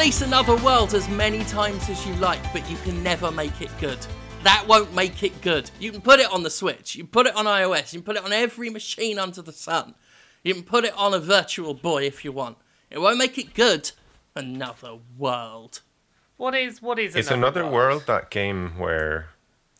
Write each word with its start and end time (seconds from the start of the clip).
You 0.00 0.10
can 0.10 0.12
re-release 0.12 0.22
Another 0.22 0.64
World 0.64 0.94
as 0.94 1.06
many 1.10 1.44
times 1.44 1.90
as 1.90 2.06
you 2.06 2.14
like, 2.14 2.40
but 2.54 2.68
you 2.70 2.78
can 2.78 3.02
never 3.02 3.30
make 3.30 3.60
it 3.60 3.68
good. 3.78 3.98
That 4.44 4.64
won't 4.66 4.94
make 4.94 5.22
it 5.22 5.38
good. 5.42 5.70
You 5.78 5.92
can 5.92 6.00
put 6.00 6.20
it 6.20 6.32
on 6.32 6.42
the 6.42 6.48
Switch, 6.48 6.96
you 6.96 7.02
can 7.04 7.10
put 7.10 7.26
it 7.26 7.36
on 7.36 7.44
iOS, 7.44 7.92
you 7.92 8.00
can 8.00 8.06
put 8.06 8.16
it 8.16 8.24
on 8.24 8.32
every 8.32 8.70
machine 8.70 9.18
under 9.18 9.42
the 9.42 9.52
sun. 9.52 9.94
You 10.42 10.54
can 10.54 10.62
put 10.62 10.86
it 10.86 10.94
on 10.96 11.12
a 11.12 11.18
virtual 11.18 11.74
boy 11.74 12.04
if 12.04 12.24
you 12.24 12.32
want. 12.32 12.56
It 12.88 12.98
won't 12.98 13.18
make 13.18 13.36
it 13.36 13.52
good. 13.52 13.92
Another 14.34 14.96
World. 15.18 15.82
What 16.38 16.54
is 16.54 16.80
what 16.80 16.98
is 16.98 17.14
It's 17.14 17.30
Another 17.30 17.66
World 17.66 18.04
that 18.06 18.30
game 18.30 18.78
where 18.78 19.28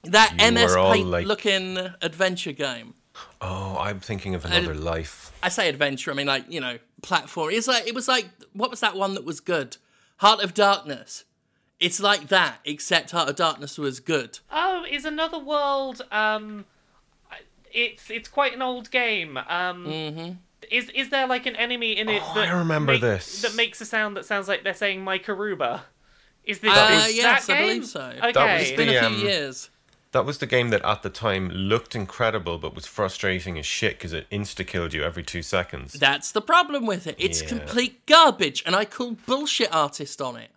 That 0.03 0.35
You 0.39 0.53
MS 0.53 0.73
were 0.73 0.79
all 0.79 0.93
Paint 0.93 1.09
like- 1.09 1.27
looking 1.27 1.79
adventure 2.03 2.53
game. 2.53 2.93
Oh, 3.41 3.79
I'm 3.79 4.01
thinking 4.01 4.35
of 4.35 4.45
another 4.45 4.75
life. 4.75 5.33
I 5.43 5.49
say 5.49 5.71
adventure, 5.71 6.11
I 6.11 6.15
mean 6.15 6.27
like, 6.27 6.45
you 6.51 6.61
know, 6.61 6.77
platform. 7.01 7.53
It's 7.53 7.67
like 7.67 7.87
it 7.87 7.95
was 7.95 8.07
like 8.07 8.29
what 8.53 8.71
was 8.71 8.81
that 8.81 8.97
one 8.97 9.15
that 9.15 9.25
was 9.25 9.41
good? 9.41 9.79
Heart 10.21 10.43
of 10.45 10.55
Darkness. 10.55 11.25
It's 11.79 11.99
like 12.01 12.29
that, 12.29 12.59
except 12.65 13.11
Heart 13.11 13.31
of 13.31 13.37
Darkness 13.37 13.79
was 13.79 14.01
good. 14.01 14.39
Oh, 14.53 14.85
is 14.91 15.05
Another 15.05 15.39
World 15.39 16.03
um 16.13 16.65
it's 17.73 18.11
it's 18.11 18.29
quite 18.29 18.53
an 18.55 18.63
old 18.63 18.91
game. 18.91 19.37
Um 19.37 19.87
Mm-hmm. 19.87 20.33
Is 20.71 20.91
is 20.91 21.09
there 21.09 21.27
like 21.27 21.47
an 21.47 21.57
enemy 21.57 21.97
in 21.97 22.09
it 22.09 22.23
Oh, 22.25 22.35
that 22.35 22.49
I 22.49 22.59
remember 22.59 22.93
make- 22.93 23.01
this. 23.01 23.41
that 23.43 23.55
makes 23.55 23.81
a 23.81 23.85
sound 23.87 24.17
that 24.17 24.25
sounds 24.27 24.47
like 24.47 24.63
they're 24.63 24.75
saying 24.75 25.03
my 25.03 25.19
Karuba? 25.19 25.81
Is 26.45 26.59
this 26.61 26.71
Uh, 26.77 27.05
is 27.09 27.17
yes, 27.17 27.47
that 27.47 27.57
I 27.57 27.61
believe 27.63 27.87
so. 27.87 28.01
Okay. 28.01 28.33
That 28.33 28.59
was 28.59 28.69
It's 28.69 28.77
been 28.77 28.89
The, 28.89 28.97
a 28.97 29.05
um, 29.07 29.15
few 29.15 29.27
years. 29.29 29.70
That 30.13 30.25
was 30.27 30.39
the 30.39 30.47
game 30.47 30.71
that 30.71 30.85
at 30.85 31.03
the 31.03 31.11
time 31.11 31.49
looked 31.51 31.95
incredible 31.95 32.59
but 32.59 32.75
was 32.75 32.85
frustrating 32.87 33.59
as 33.59 33.67
shit 33.67 33.97
because 33.97 34.13
it 34.13 34.29
insta 34.31 34.67
killed 34.67 34.93
you 34.93 35.05
every 35.05 35.23
two 35.23 35.43
seconds. 35.43 35.93
That's 35.93 36.33
the 36.33 36.41
problem 36.41 36.85
with 36.85 37.07
it. 37.07 37.15
It's 37.19 37.43
Yeah. 37.43 37.49
complete 37.49 38.05
garbage, 38.07 38.63
and 38.67 38.75
I 38.75 38.85
call 38.87 39.13
bullshit 39.13 39.73
artist 39.73 40.21
on 40.21 40.37
it. 40.37 40.51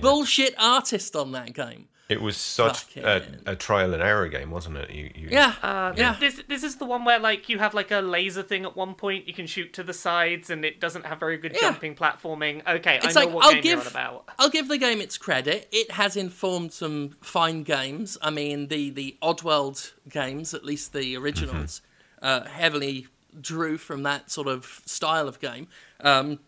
Bullshit 0.00 0.54
artist 0.58 1.16
on 1.16 1.32
that 1.32 1.54
game. 1.54 1.88
It 2.10 2.20
was 2.20 2.36
such 2.36 2.96
a, 2.96 3.22
a 3.46 3.54
trial 3.54 3.94
and 3.94 4.02
error 4.02 4.26
game, 4.28 4.50
wasn't 4.50 4.76
it? 4.78 4.90
You, 4.90 5.10
you, 5.14 5.28
Yeah, 5.30 5.54
Uh, 5.62 5.94
yeah. 5.96 6.16
This 6.18 6.42
this 6.48 6.64
is 6.64 6.76
the 6.76 6.84
one 6.84 7.04
where 7.04 7.20
like 7.20 7.48
you 7.48 7.58
have 7.60 7.72
like 7.72 7.90
a 7.92 8.00
laser 8.00 8.42
thing 8.42 8.64
at 8.64 8.76
one 8.76 8.94
point. 8.94 9.28
You 9.28 9.32
can 9.32 9.46
shoot 9.46 9.72
to 9.74 9.82
the 9.84 9.94
sides, 9.94 10.50
and 10.50 10.64
it 10.64 10.80
doesn't 10.80 11.06
have 11.06 11.20
very 11.20 11.36
good 11.38 11.52
Yeah. 11.54 11.60
jumping 11.70 11.94
platforming. 11.94 12.66
Okay, 12.66 12.96
It's 12.96 13.16
I 13.16 13.20
know 13.20 13.26
like 13.26 13.34
what 13.34 13.44
I'll 13.46 13.52
game 13.54 13.64
you're 13.64 13.80
on 13.80 13.86
about. 13.86 14.28
I'll 14.40 14.50
give 14.50 14.66
the 14.68 14.76
game 14.78 15.00
its 15.00 15.16
credit. 15.16 15.68
It 15.70 15.92
has 15.92 16.16
informed 16.16 16.72
some 16.72 17.16
fine 17.22 17.62
games. 17.62 18.18
I 18.20 18.30
mean, 18.30 18.66
the 18.68 18.90
the 18.90 19.16
Oddworld 19.22 19.92
games, 20.08 20.52
at 20.52 20.64
least 20.64 20.92
the 20.92 21.16
originals, 21.16 21.80
uh, 22.20 22.44
heavily 22.44 23.06
drew 23.40 23.78
from 23.78 24.02
that 24.02 24.30
sort 24.32 24.48
of 24.48 24.82
style 24.84 25.28
of 25.28 25.38
game. 25.38 25.68
Um, 26.00 26.40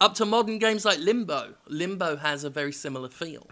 up 0.00 0.14
to 0.14 0.24
modern 0.24 0.58
games 0.58 0.84
like 0.84 0.98
Limbo. 0.98 1.54
Limbo 1.68 2.16
has 2.16 2.42
a 2.42 2.50
very 2.50 2.72
similar 2.72 3.08
feel, 3.10 3.46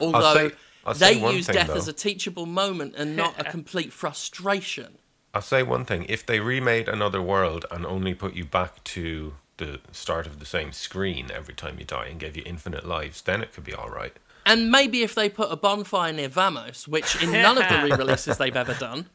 although 0.00 0.48
say- 0.48 0.54
I'll 0.84 0.94
say 0.94 1.14
they 1.14 1.20
one 1.20 1.36
use 1.36 1.46
thing, 1.46 1.54
death 1.56 1.68
though. 1.68 1.74
as 1.76 1.88
a 1.88 1.92
teachable 1.92 2.46
moment 2.46 2.94
and 2.96 3.16
not 3.16 3.34
a 3.38 3.44
complete 3.50 3.92
frustration. 3.92 4.98
I'll 5.32 5.42
say 5.42 5.62
one 5.62 5.84
thing: 5.84 6.06
if 6.08 6.24
they 6.24 6.40
remade 6.40 6.88
Another 6.88 7.22
World 7.22 7.66
and 7.70 7.84
only 7.86 8.14
put 8.14 8.34
you 8.34 8.44
back 8.44 8.84
to 8.84 9.34
the 9.56 9.80
start 9.92 10.26
of 10.26 10.40
the 10.40 10.46
same 10.46 10.72
screen 10.72 11.30
every 11.32 11.54
time 11.54 11.78
you 11.78 11.84
die 11.84 12.06
and 12.06 12.18
gave 12.18 12.36
you 12.36 12.42
infinite 12.44 12.86
lives, 12.86 13.22
then 13.22 13.42
it 13.42 13.52
could 13.52 13.64
be 13.64 13.74
all 13.74 13.88
right. 13.88 14.16
And 14.46 14.70
maybe 14.70 15.02
if 15.02 15.14
they 15.14 15.28
put 15.28 15.50
a 15.50 15.56
bonfire 15.56 16.12
near 16.12 16.28
Vamos, 16.28 16.86
which 16.86 17.22
in 17.22 17.32
none 17.32 17.56
of 17.56 17.68
the 17.68 17.82
re-releases 17.84 18.36
they've 18.36 18.54
ever 18.54 18.74
done, 18.74 19.06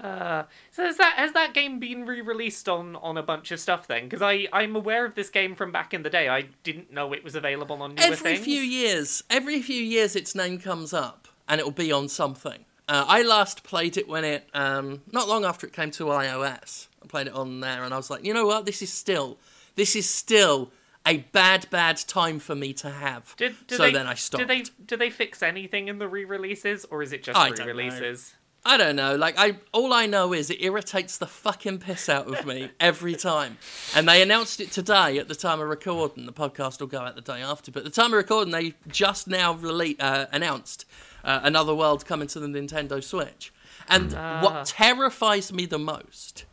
So 0.00 0.46
has 0.84 0.96
that 0.98 1.14
has 1.16 1.32
that 1.32 1.54
game 1.54 1.78
been 1.78 2.04
re-released 2.06 2.68
on 2.68 2.96
on 2.96 3.16
a 3.16 3.22
bunch 3.22 3.50
of 3.50 3.60
stuff 3.60 3.86
then? 3.86 4.04
Because 4.04 4.22
I 4.22 4.46
I'm 4.52 4.76
aware 4.76 5.04
of 5.04 5.14
this 5.14 5.30
game 5.30 5.54
from 5.54 5.72
back 5.72 5.94
in 5.94 6.02
the 6.02 6.10
day. 6.10 6.28
I 6.28 6.48
didn't 6.62 6.92
know 6.92 7.12
it 7.12 7.24
was 7.24 7.34
available 7.34 7.82
on 7.82 7.94
newer 7.94 8.04
every 8.04 8.16
things. 8.16 8.44
few 8.44 8.60
years, 8.60 9.22
every 9.30 9.62
few 9.62 9.82
years, 9.82 10.16
its 10.16 10.34
name 10.34 10.58
comes 10.58 10.92
up, 10.92 11.28
and 11.48 11.60
it'll 11.60 11.72
be 11.72 11.92
on 11.92 12.08
something. 12.08 12.64
Uh, 12.88 13.04
I 13.08 13.22
last 13.22 13.64
played 13.64 13.96
it 13.96 14.06
when 14.08 14.24
it, 14.24 14.48
um, 14.54 15.02
not 15.10 15.26
long 15.26 15.44
after 15.44 15.66
it 15.66 15.72
came 15.72 15.90
to 15.92 16.04
iOS. 16.04 16.86
I 17.02 17.06
played 17.08 17.26
it 17.26 17.32
on 17.32 17.58
there, 17.60 17.82
and 17.82 17.92
I 17.92 17.96
was 17.96 18.10
like, 18.10 18.24
you 18.24 18.32
know 18.32 18.46
what? 18.46 18.64
This 18.64 18.80
is 18.80 18.92
still, 18.92 19.38
this 19.74 19.96
is 19.96 20.08
still 20.08 20.70
a 21.04 21.18
bad, 21.18 21.68
bad 21.70 21.96
time 21.96 22.38
for 22.38 22.54
me 22.54 22.72
to 22.74 22.90
have. 22.90 23.34
Did, 23.36 23.56
so 23.68 23.78
they, 23.78 23.92
then 23.92 24.06
I 24.06 24.14
stopped. 24.14 24.42
Do 24.42 24.46
they 24.46 24.64
do 24.84 24.96
they 24.96 25.10
fix 25.10 25.42
anything 25.42 25.88
in 25.88 25.98
the 25.98 26.06
re-releases, 26.06 26.84
or 26.84 27.02
is 27.02 27.12
it 27.12 27.24
just 27.24 27.36
I 27.36 27.48
don't 27.48 27.58
know. 27.58 27.64
re-releases? 27.66 28.34
I 28.66 28.76
don't 28.76 28.96
know. 28.96 29.14
Like 29.14 29.36
I, 29.38 29.58
all 29.70 29.92
I 29.92 30.06
know 30.06 30.32
is 30.32 30.50
it 30.50 30.60
irritates 30.60 31.18
the 31.18 31.26
fucking 31.28 31.78
piss 31.78 32.08
out 32.08 32.26
of 32.26 32.44
me 32.44 32.70
every 32.80 33.14
time. 33.14 33.58
And 33.94 34.08
they 34.08 34.20
announced 34.20 34.60
it 34.60 34.72
today 34.72 35.18
at 35.18 35.28
the 35.28 35.36
time 35.36 35.60
of 35.60 35.68
recording. 35.68 36.26
The 36.26 36.32
podcast 36.32 36.80
will 36.80 36.88
go 36.88 36.98
out 36.98 37.14
the 37.14 37.20
day 37.20 37.42
after, 37.42 37.70
but 37.70 37.84
the 37.84 37.90
time 37.90 38.06
of 38.06 38.14
recording, 38.14 38.52
they 38.52 38.74
just 38.88 39.28
now 39.28 39.54
rele- 39.54 39.94
uh, 40.00 40.26
announced 40.32 40.84
uh, 41.22 41.40
another 41.44 41.76
world 41.76 42.04
coming 42.04 42.26
to 42.26 42.40
the 42.40 42.48
Nintendo 42.48 43.02
Switch. 43.02 43.52
And 43.88 44.12
what 44.42 44.66
terrifies 44.66 45.52
me 45.52 45.64
the 45.66 45.78
most 45.78 46.44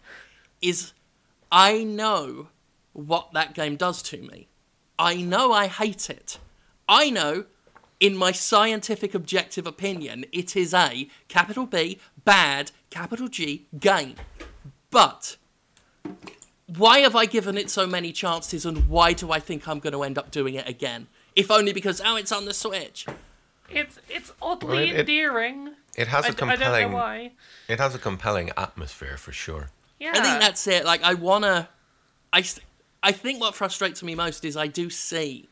is 0.62 0.94
I 1.52 1.84
know 1.84 2.50
what 2.94 3.34
that 3.34 3.56
game 3.56 3.76
does 3.76 4.04
to 4.04 4.18
me. 4.18 4.50
I 5.00 5.16
know 5.16 5.52
I 5.52 5.66
hate 5.66 6.12
it. 6.12 6.38
I 6.88 7.10
know, 7.10 7.46
in 8.04 8.18
my 8.18 8.34
scientific 8.34 9.16
objective 9.16 9.66
opinion, 9.66 10.26
it 10.34 10.58
is 10.58 10.74
a 10.74 11.08
capital 11.30 11.66
B, 11.66 12.00
bad, 12.26 12.72
capital 12.90 13.30
G 13.30 13.66
game. 13.80 14.16
But 14.92 15.38
why 16.68 17.00
have 17.00 17.16
I 17.16 17.26
given 17.26 17.58
it 17.58 17.70
so 17.70 17.88
many 17.88 18.12
chances 18.12 18.66
and 18.66 18.90
why 18.90 19.14
do 19.14 19.32
I 19.32 19.40
think 19.40 19.70
I'm 19.70 19.80
going 19.80 19.94
to 19.94 20.04
end 20.04 20.18
up 20.18 20.32
doing 20.32 20.56
it 20.56 20.68
again? 20.68 21.08
If 21.34 21.50
only 21.50 21.72
because, 21.72 22.02
oh, 22.04 22.18
it's 22.18 22.32
on 22.34 22.44
the 22.44 22.54
Switch. 22.54 23.06
It's 23.70 23.98
it's 24.10 24.34
oddly 24.42 24.68
Well, 24.70 24.78
it- 24.80 24.90
it- 24.90 25.00
endearing. 25.00 25.70
It 25.96 26.08
has 26.10 26.26
I 26.26 26.30
a 26.30 26.32
d- 26.32 26.38
I 26.42 26.46
don't 26.48 26.50
compelling. 26.58 26.90
know 26.92 26.98
why. 26.98 27.32
It 27.70 27.80
has 27.80 27.96
a 27.96 28.00
compelling 28.00 28.52
atmosphere 28.58 29.16
for 29.16 29.32
sure. 29.32 29.70
Yeah. 30.00 30.12
I 30.16 30.20
think 30.22 30.42
that's 30.42 30.68
it. 30.68 30.84
Like, 30.86 31.04
I 31.04 31.14
want 31.14 31.44
to. 31.46 31.70
I, 32.34 32.44
I 33.04 33.12
think 33.14 33.40
what 33.40 33.54
frustrates 33.56 34.02
me 34.04 34.16
most 34.16 34.44
is 34.44 34.58
I 34.58 34.66
do 34.68 34.90
see 34.90 35.48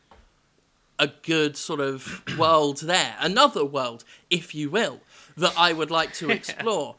a 1.02 1.12
good 1.22 1.56
sort 1.56 1.80
of 1.80 2.22
world 2.38 2.78
there, 2.82 3.16
another 3.20 3.64
world, 3.64 4.04
if 4.30 4.54
you 4.54 4.70
will, 4.70 5.00
that 5.36 5.52
I 5.56 5.72
would 5.72 5.90
like 5.90 6.12
to 6.14 6.30
explore. 6.38 6.96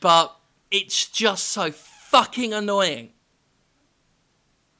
but 0.00 0.36
it's 0.70 1.06
just 1.08 1.44
so 1.48 1.70
fucking 1.70 2.52
annoying. 2.52 3.10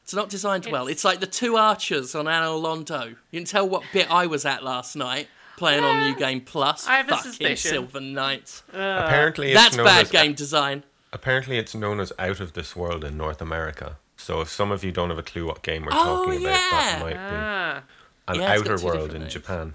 It's 0.02 0.14
not 0.14 0.28
designed 0.28 0.66
well. 0.66 0.84
It's- 0.84 0.96
It's 0.98 1.04
like 1.04 1.20
the 1.20 1.26
two 1.26 1.56
archers 1.56 2.14
on 2.14 2.26
Anor 2.26 2.60
Londo. 2.62 3.08
You 3.30 3.40
can 3.40 3.44
tell 3.44 3.68
what 3.68 3.82
bit 3.92 4.10
I 4.10 4.26
was 4.26 4.44
at 4.44 4.62
last 4.62 4.94
night 4.94 5.28
playing 5.56 5.82
on 5.84 6.00
New 6.10 6.16
Game 6.16 6.40
Plus. 6.42 6.86
I 6.86 6.96
have 6.98 7.06
a 7.06 7.16
fucking 7.16 7.22
suspicion. 7.32 7.70
Silver 7.70 8.00
Knights. 8.00 8.62
apparently, 8.68 9.52
it's 9.52 9.60
That's 9.60 9.76
bad 9.76 10.02
as, 10.02 10.10
game 10.10 10.34
design. 10.34 10.84
Apparently, 11.12 11.56
it's 11.58 11.74
known 11.74 11.98
as 11.98 12.12
Out 12.18 12.40
of 12.40 12.52
This 12.52 12.76
World 12.76 13.04
in 13.04 13.16
North 13.16 13.40
America. 13.40 13.96
So 14.18 14.40
if 14.40 14.48
some 14.48 14.70
of 14.70 14.84
you 14.84 14.92
don't 14.92 15.08
have 15.10 15.18
a 15.18 15.22
clue 15.22 15.46
what 15.46 15.62
game 15.62 15.82
we're 15.82 15.92
Oh, 15.92 16.24
talking 16.26 16.40
about, 16.42 16.70
that 16.70 16.96
yeah. 16.98 17.04
might 17.04 17.16
Ah. 17.16 17.82
Be 18.28 18.34
an 18.38 18.40
Yeah, 18.40 18.52
Outer 18.58 18.78
World 18.84 19.14
in 19.14 19.22
names. 19.22 19.32
Japan. 19.32 19.74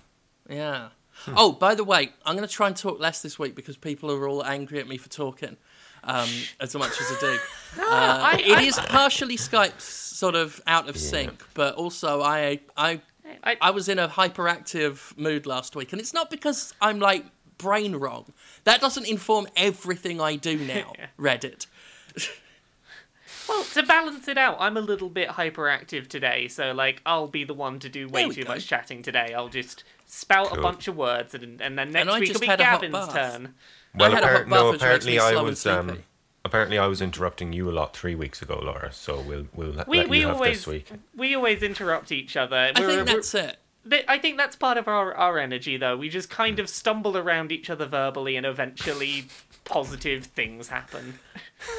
Yeah. 0.50 0.90
Oh, 1.36 1.52
by 1.52 1.76
the 1.76 1.84
way, 1.84 2.12
I'm 2.26 2.36
going 2.36 2.48
to 2.48 2.54
try 2.54 2.68
and 2.68 2.76
talk 2.76 3.00
less 3.00 3.22
this 3.22 3.38
week 3.38 3.54
because 3.56 3.78
people 3.78 4.12
are 4.12 4.28
all 4.28 4.44
angry 4.44 4.80
at 4.80 4.88
me 4.88 4.98
for 4.98 5.10
talking 5.10 5.56
um, 6.04 6.28
as 6.60 6.74
much 6.76 7.00
as 7.00 7.08
I 7.12 7.18
do. 7.20 7.38
Uh, 7.80 7.84
I- 7.88 8.42
it 8.44 8.58
I- 8.58 8.64
is 8.64 8.78
partially 8.78 9.38
Skype's 9.38 9.84
sort 9.86 10.36
of 10.36 10.60
out 10.68 10.90
of 10.90 10.98
sync, 10.98 11.44
but 11.54 11.76
also 11.76 12.22
I, 12.22 12.60
I, 12.76 13.02
I- 13.44 13.58
I 13.62 13.72
was 13.72 13.88
in 13.88 13.98
a 14.00 14.08
hyperactive 14.10 15.16
mood 15.18 15.46
last 15.46 15.76
week, 15.76 15.92
and 15.94 16.02
it's 16.02 16.14
not 16.14 16.30
because 16.30 16.74
I'm 16.82 17.00
like 17.00 17.26
brain 17.58 17.96
wrong. 17.96 18.34
That 18.66 18.82
doesn't 18.82 19.08
inform 19.08 19.48
everything 19.56 20.20
I 20.20 20.36
do 20.38 20.58
now. 20.76 20.94
Reddit. 21.20 21.68
Well, 23.52 23.64
to 23.66 23.84
balance 23.84 24.28
it 24.30 24.38
out, 24.38 24.58
I'm 24.60 24.78
a 24.78 24.82
little 24.82 25.10
bit 25.10 25.28
hyperactive 25.30 26.08
today, 26.08 26.48
so 26.48 26.72
like 26.72 27.02
I'll 27.06 27.28
be 27.28 27.44
the 27.44 27.54
one 27.54 27.80
to 27.80 27.90
do 27.90 28.08
way 28.08 28.30
too 28.30 28.44
go. 28.44 28.50
much 28.54 28.66
chatting 28.68 29.04
today. 29.04 29.34
I'll 29.36 29.50
just 29.50 29.84
spout 30.08 30.58
a 30.58 30.62
bunch 30.62 30.88
of 30.88 30.96
words, 30.96 31.34
and 31.36 31.60
and 31.62 31.78
then 31.78 31.92
next 31.92 32.10
I 32.10 32.20
week 32.20 32.30
it'll 32.30 32.40
be 32.42 32.48
had 32.48 32.62
a 32.62 32.66
hot 32.66 32.82
Gavin's 32.82 33.08
turn. 33.14 33.54
Well, 33.94 34.12
had 34.12 34.24
a 34.24 34.28
hot 34.28 34.42
appar- 34.44 34.48
no, 34.48 34.74
apparently 34.74 35.20
I 35.20 35.34
was. 35.42 35.66
Um, 35.66 36.00
apparently, 36.46 36.78
I 36.78 36.88
was 36.88 37.02
interrupting 37.02 37.52
you 37.52 37.70
a 37.70 37.74
lot 37.74 37.94
three 37.96 38.16
weeks 38.16 38.42
ago, 38.42 38.58
Laura. 38.64 38.92
So 38.94 39.20
we'll 39.20 39.48
we'll 39.54 39.72
let 39.72 39.88
We 39.88 39.98
let 39.98 40.10
we 40.10 40.20
you 40.22 40.28
have 40.28 40.36
always 40.38 40.60
this 40.60 40.68
week. 40.68 40.90
we 41.16 41.36
always 41.36 41.62
interrupt 41.62 42.12
each 42.14 42.38
other. 42.38 42.56
I 42.56 42.72
We're- 42.80 42.96
think 42.96 43.06
we're- 43.06 43.06
that's 43.06 43.36
it. 43.36 43.58
I 44.08 44.20
think 44.20 44.38
that's 44.38 44.56
part 44.56 44.78
of 44.78 44.88
our, 44.88 45.12
our 45.16 45.40
energy, 45.40 45.76
though. 45.76 45.98
We 45.98 46.08
just 46.08 46.30
kind 46.30 46.60
of 46.60 46.70
stumble 46.70 47.18
around 47.18 47.52
each 47.52 47.68
other 47.68 47.88
verbally, 47.88 48.36
and 48.38 48.46
eventually 48.46 49.26
positive 49.64 50.26
things 50.26 50.68
happen. 50.68 51.20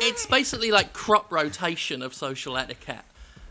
it's 0.00 0.26
basically 0.26 0.70
like 0.70 0.92
crop 0.92 1.30
rotation 1.30 2.02
of 2.02 2.14
social 2.14 2.56
etiquette. 2.56 3.04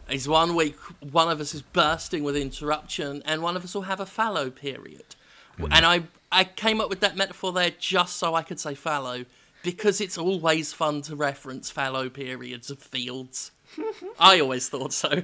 Is 0.10 0.28
one 0.28 0.56
week 0.56 0.76
one 1.00 1.30
of 1.30 1.40
us 1.40 1.54
is 1.54 1.62
bursting 1.62 2.24
with 2.24 2.36
interruption, 2.36 3.22
and 3.26 3.42
one 3.42 3.56
of 3.56 3.64
us 3.64 3.74
will 3.74 3.84
have 3.84 4.02
a 4.02 4.06
fallow 4.06 4.50
period. 4.50 5.16
Mm. 5.58 5.70
And 5.72 5.86
I 5.86 6.04
I 6.32 6.44
came 6.44 6.82
up 6.82 6.90
with 6.90 7.00
that 7.00 7.16
metaphor 7.16 7.54
there 7.54 7.72
just 7.72 8.18
so 8.18 8.36
I 8.36 8.42
could 8.42 8.60
say 8.60 8.76
fallow 8.76 9.26
because 9.64 10.02
it's 10.02 10.18
always 10.18 10.74
fun 10.74 11.02
to 11.04 11.16
reference 11.16 11.70
fallow 11.70 12.10
periods 12.10 12.70
of 12.70 12.80
fields. 12.80 13.52
I 14.20 14.40
always 14.40 14.70
thought 14.70 14.94
so. 14.94 15.10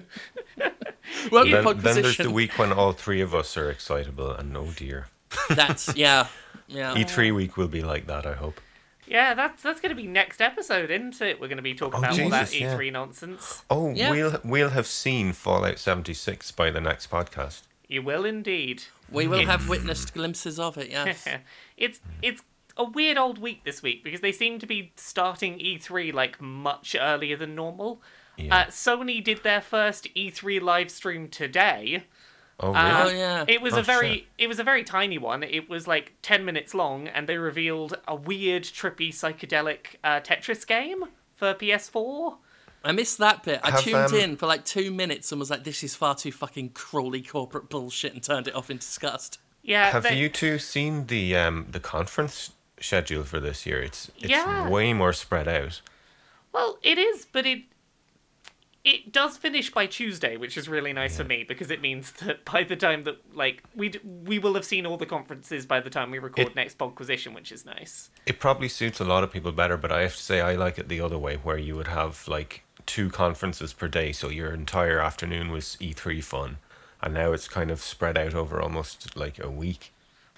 Won't 1.31 1.51
Then, 1.51 1.63
then 1.79 2.01
there's 2.01 2.17
the 2.17 2.31
week 2.31 2.57
when 2.57 2.71
all 2.71 2.91
three 2.91 3.21
of 3.21 3.33
us 3.33 3.55
are 3.57 3.69
excitable, 3.69 4.31
and 4.31 4.55
oh 4.55 4.71
dear. 4.75 5.07
That's 5.49 5.95
yeah, 5.95 6.27
yeah. 6.67 6.93
E3 6.95 7.33
week 7.33 7.57
will 7.57 7.67
be 7.67 7.81
like 7.81 8.07
that, 8.07 8.25
I 8.25 8.33
hope. 8.33 8.59
Yeah, 9.07 9.33
that's 9.33 9.63
that's 9.63 9.79
going 9.79 9.95
to 9.95 10.01
be 10.01 10.07
next 10.07 10.41
episode, 10.41 10.91
isn't 10.91 11.21
it? 11.21 11.39
We're 11.39 11.47
going 11.47 11.57
to 11.57 11.63
be 11.63 11.73
talking 11.73 11.95
Oh, 11.95 12.03
about 12.03 12.19
all 12.19 12.29
that 12.29 12.47
E3 12.47 12.91
nonsense. 12.91 13.63
Oh, 13.69 13.93
Yeah. 13.93 14.11
we'll 14.11 14.39
we'll 14.43 14.69
have 14.69 14.87
seen 14.87 15.33
Fallout 15.33 15.79
76 15.79 16.51
by 16.51 16.69
the 16.71 16.81
next 16.81 17.09
podcast. 17.09 17.61
You 17.87 18.01
will 18.01 18.25
indeed. 18.25 18.83
We 19.09 19.27
will 19.27 19.45
have 19.45 19.69
witnessed 19.69 20.13
glimpses 20.13 20.59
of 20.59 20.77
it. 20.77 20.89
Yes. 20.89 21.25
it's 21.77 21.99
it's 22.21 22.43
a 22.75 22.83
weird 22.83 23.17
old 23.17 23.39
week 23.39 23.63
this 23.63 23.81
week 23.81 24.03
because 24.03 24.21
they 24.21 24.31
seem 24.31 24.59
to 24.59 24.67
be 24.67 24.91
starting 24.97 25.57
E3 25.59 26.13
like 26.13 26.41
much 26.41 26.95
earlier 26.99 27.37
than 27.37 27.55
normal. 27.55 28.01
Yeah. 28.37 28.55
Uh, 28.55 28.65
Sony 28.65 29.23
did 29.23 29.41
their 29.43 29.61
first 29.61 30.13
E3 30.15 30.61
live 30.61 30.91
stream 30.91 31.27
today. 31.27 32.03
Oh, 32.59 32.67
really? 32.69 32.79
Uh, 32.79 33.05
Oh, 33.05 33.09
yeah. 33.09 33.45
It 33.47 33.61
was 33.61 33.73
Oh, 33.75 33.79
a 33.79 33.83
very 33.83 34.13
shit. 34.13 34.25
it 34.37 34.47
was 34.47 34.59
a 34.59 34.63
very 34.63 34.83
tiny 34.83 35.17
one. 35.17 35.43
It 35.43 35.69
was 35.69 35.87
like 35.87 36.13
10 36.23 36.43
minutes 36.43 36.73
long 36.73 37.07
and 37.07 37.27
they 37.29 37.37
revealed 37.37 37.97
a 38.07 38.15
weird 38.15 38.63
trippy 38.63 39.09
psychedelic 39.09 39.95
uh, 40.03 40.19
Tetris 40.21 40.65
game 40.65 41.05
for 41.35 41.53
PS4. 41.53 42.37
I 42.83 42.91
missed 42.93 43.17
that 43.19 43.43
bit. 43.43 43.59
I 43.63 43.71
Have, 43.71 43.81
tuned 43.81 43.95
um, 43.95 44.15
in 44.15 44.37
for 44.37 44.47
like 44.47 44.63
two 44.65 44.91
minutes 44.91 45.31
and 45.31 45.39
was 45.39 45.49
like, 45.49 45.63
"This 45.65 45.83
is 45.83 45.93
far 45.95 46.15
too 46.15 46.31
fucking 46.31 46.69
crawly 46.69 47.21
corporate 47.21 47.69
bullshit," 47.69 48.13
and 48.13 48.23
turned 48.23 48.47
it 48.47 48.55
off 48.55 48.69
in 48.69 48.77
disgust. 48.77 49.39
Yeah, 49.61 49.91
Have 49.91 50.03
they- 50.03 50.15
you 50.17 50.29
two 50.29 50.57
seen 50.57 51.07
the 51.07 51.35
um 51.35 51.67
the 51.69 51.79
conference 51.81 52.51
schedule 52.79 53.23
for 53.23 53.39
this 53.39 53.65
year? 53.65 53.81
It's 53.81 54.09
it's 54.17 54.29
Yeah. 54.29 54.69
way 54.69 54.93
more 54.93 55.11
spread 55.11 55.47
out. 55.47 55.81
Well, 56.53 56.77
it 56.81 56.97
is, 56.97 57.25
but 57.25 57.45
it 57.45 57.63
it 58.87 59.11
does 59.11 59.35
finish 59.37 59.69
by 59.69 59.85
Tuesday, 59.85 60.37
which 60.37 60.55
is 60.57 60.69
really 60.69 60.93
nice 60.93 61.17
for 61.17 61.25
me 61.25 61.43
because 61.43 61.69
it 61.69 61.81
means 61.81 62.11
that 62.23 62.45
by 62.45 62.63
the 62.63 62.75
time 62.77 63.03
that 63.03 63.17
like 63.35 63.61
we 63.75 63.91
we 64.23 64.39
will 64.39 64.53
have 64.53 64.63
seen 64.63 64.85
all 64.85 64.95
the 64.97 65.05
conferences 65.05 65.65
by 65.65 65.81
the 65.81 65.89
time 65.89 66.09
we 66.09 66.19
record 66.19 66.47
It- 66.47 66.55
next 66.55 66.77
Podquisition, 66.77 67.35
which 67.35 67.51
is 67.51 67.65
nice. 67.65 68.09
It 68.25 68.39
probably 68.39 68.69
suits 68.69 68.99
a 69.01 69.03
lot 69.05 69.23
of 69.23 69.31
people 69.31 69.51
better, 69.51 69.75
but 69.75 69.91
I 69.91 70.01
have 70.03 70.15
to 70.15 70.23
say 70.23 70.39
I 70.39 70.53
like 70.55 70.77
it 70.79 70.87
the 70.87 71.01
other 71.01 71.17
way, 71.17 71.35
where 71.35 71.57
you 71.57 71.75
would 71.75 71.87
have 71.89 72.27
like 72.27 72.63
two 72.85 73.09
conferences 73.09 73.73
per 73.73 73.89
day, 73.89 74.13
so 74.13 74.29
your 74.29 74.53
entire 74.53 74.99
afternoon 75.01 75.51
was 75.51 75.75
E3 75.81 76.23
fun, 76.23 76.57
and 77.01 77.13
now 77.13 77.33
it's 77.33 77.49
kind 77.49 77.69
of 77.69 77.81
spread 77.81 78.17
out 78.17 78.33
over 78.33 78.61
almost 78.61 79.17
like 79.17 79.37
a 79.43 79.49
week. 79.49 79.91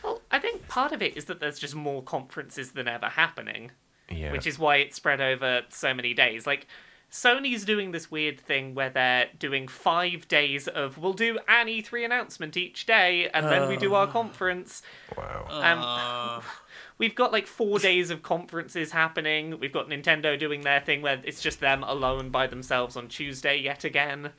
Well, 0.03 0.21
I 0.31 0.39
think 0.39 0.67
part 0.67 0.91
of 0.91 1.03
it 1.03 1.15
is 1.15 1.25
that 1.25 1.39
there's 1.39 1.59
just 1.59 1.75
more 1.75 2.01
conferences 2.01 2.71
than 2.71 2.87
ever 2.87 3.07
happening. 3.09 3.71
Yeah. 4.11 4.31
which 4.31 4.47
is 4.47 4.57
why 4.57 4.77
it's 4.77 4.95
spread 4.95 5.21
over 5.21 5.61
so 5.69 5.93
many 5.93 6.15
days. 6.15 6.47
Like 6.47 6.65
Sony's 7.11 7.65
doing 7.65 7.91
this 7.91 8.11
weird 8.11 8.39
thing 8.39 8.75
where 8.75 8.89
they're 8.89 9.29
doing 9.37 9.67
five 9.67 10.27
days 10.27 10.67
of 10.67 10.97
we'll 10.97 11.13
do 11.13 11.39
an 11.47 11.67
E3 11.67 12.05
announcement 12.05 12.55
each 12.55 12.85
day, 12.85 13.29
and 13.33 13.47
then 13.47 13.67
we 13.67 13.77
do 13.77 13.95
our 13.95 14.05
conference. 14.07 14.83
wow. 15.17 16.39
Um, 16.39 16.43
we've 16.99 17.15
got 17.15 17.31
like 17.31 17.47
four 17.47 17.79
days 17.79 18.11
of 18.11 18.21
conferences 18.21 18.91
happening. 18.91 19.59
We've 19.59 19.73
got 19.73 19.89
Nintendo 19.89 20.37
doing 20.37 20.61
their 20.61 20.81
thing 20.81 21.01
where 21.01 21.19
it's 21.23 21.41
just 21.41 21.59
them 21.59 21.83
alone 21.83 22.29
by 22.29 22.45
themselves 22.45 22.95
on 22.95 23.07
Tuesday 23.07 23.57
yet 23.57 23.83
again. 23.83 24.31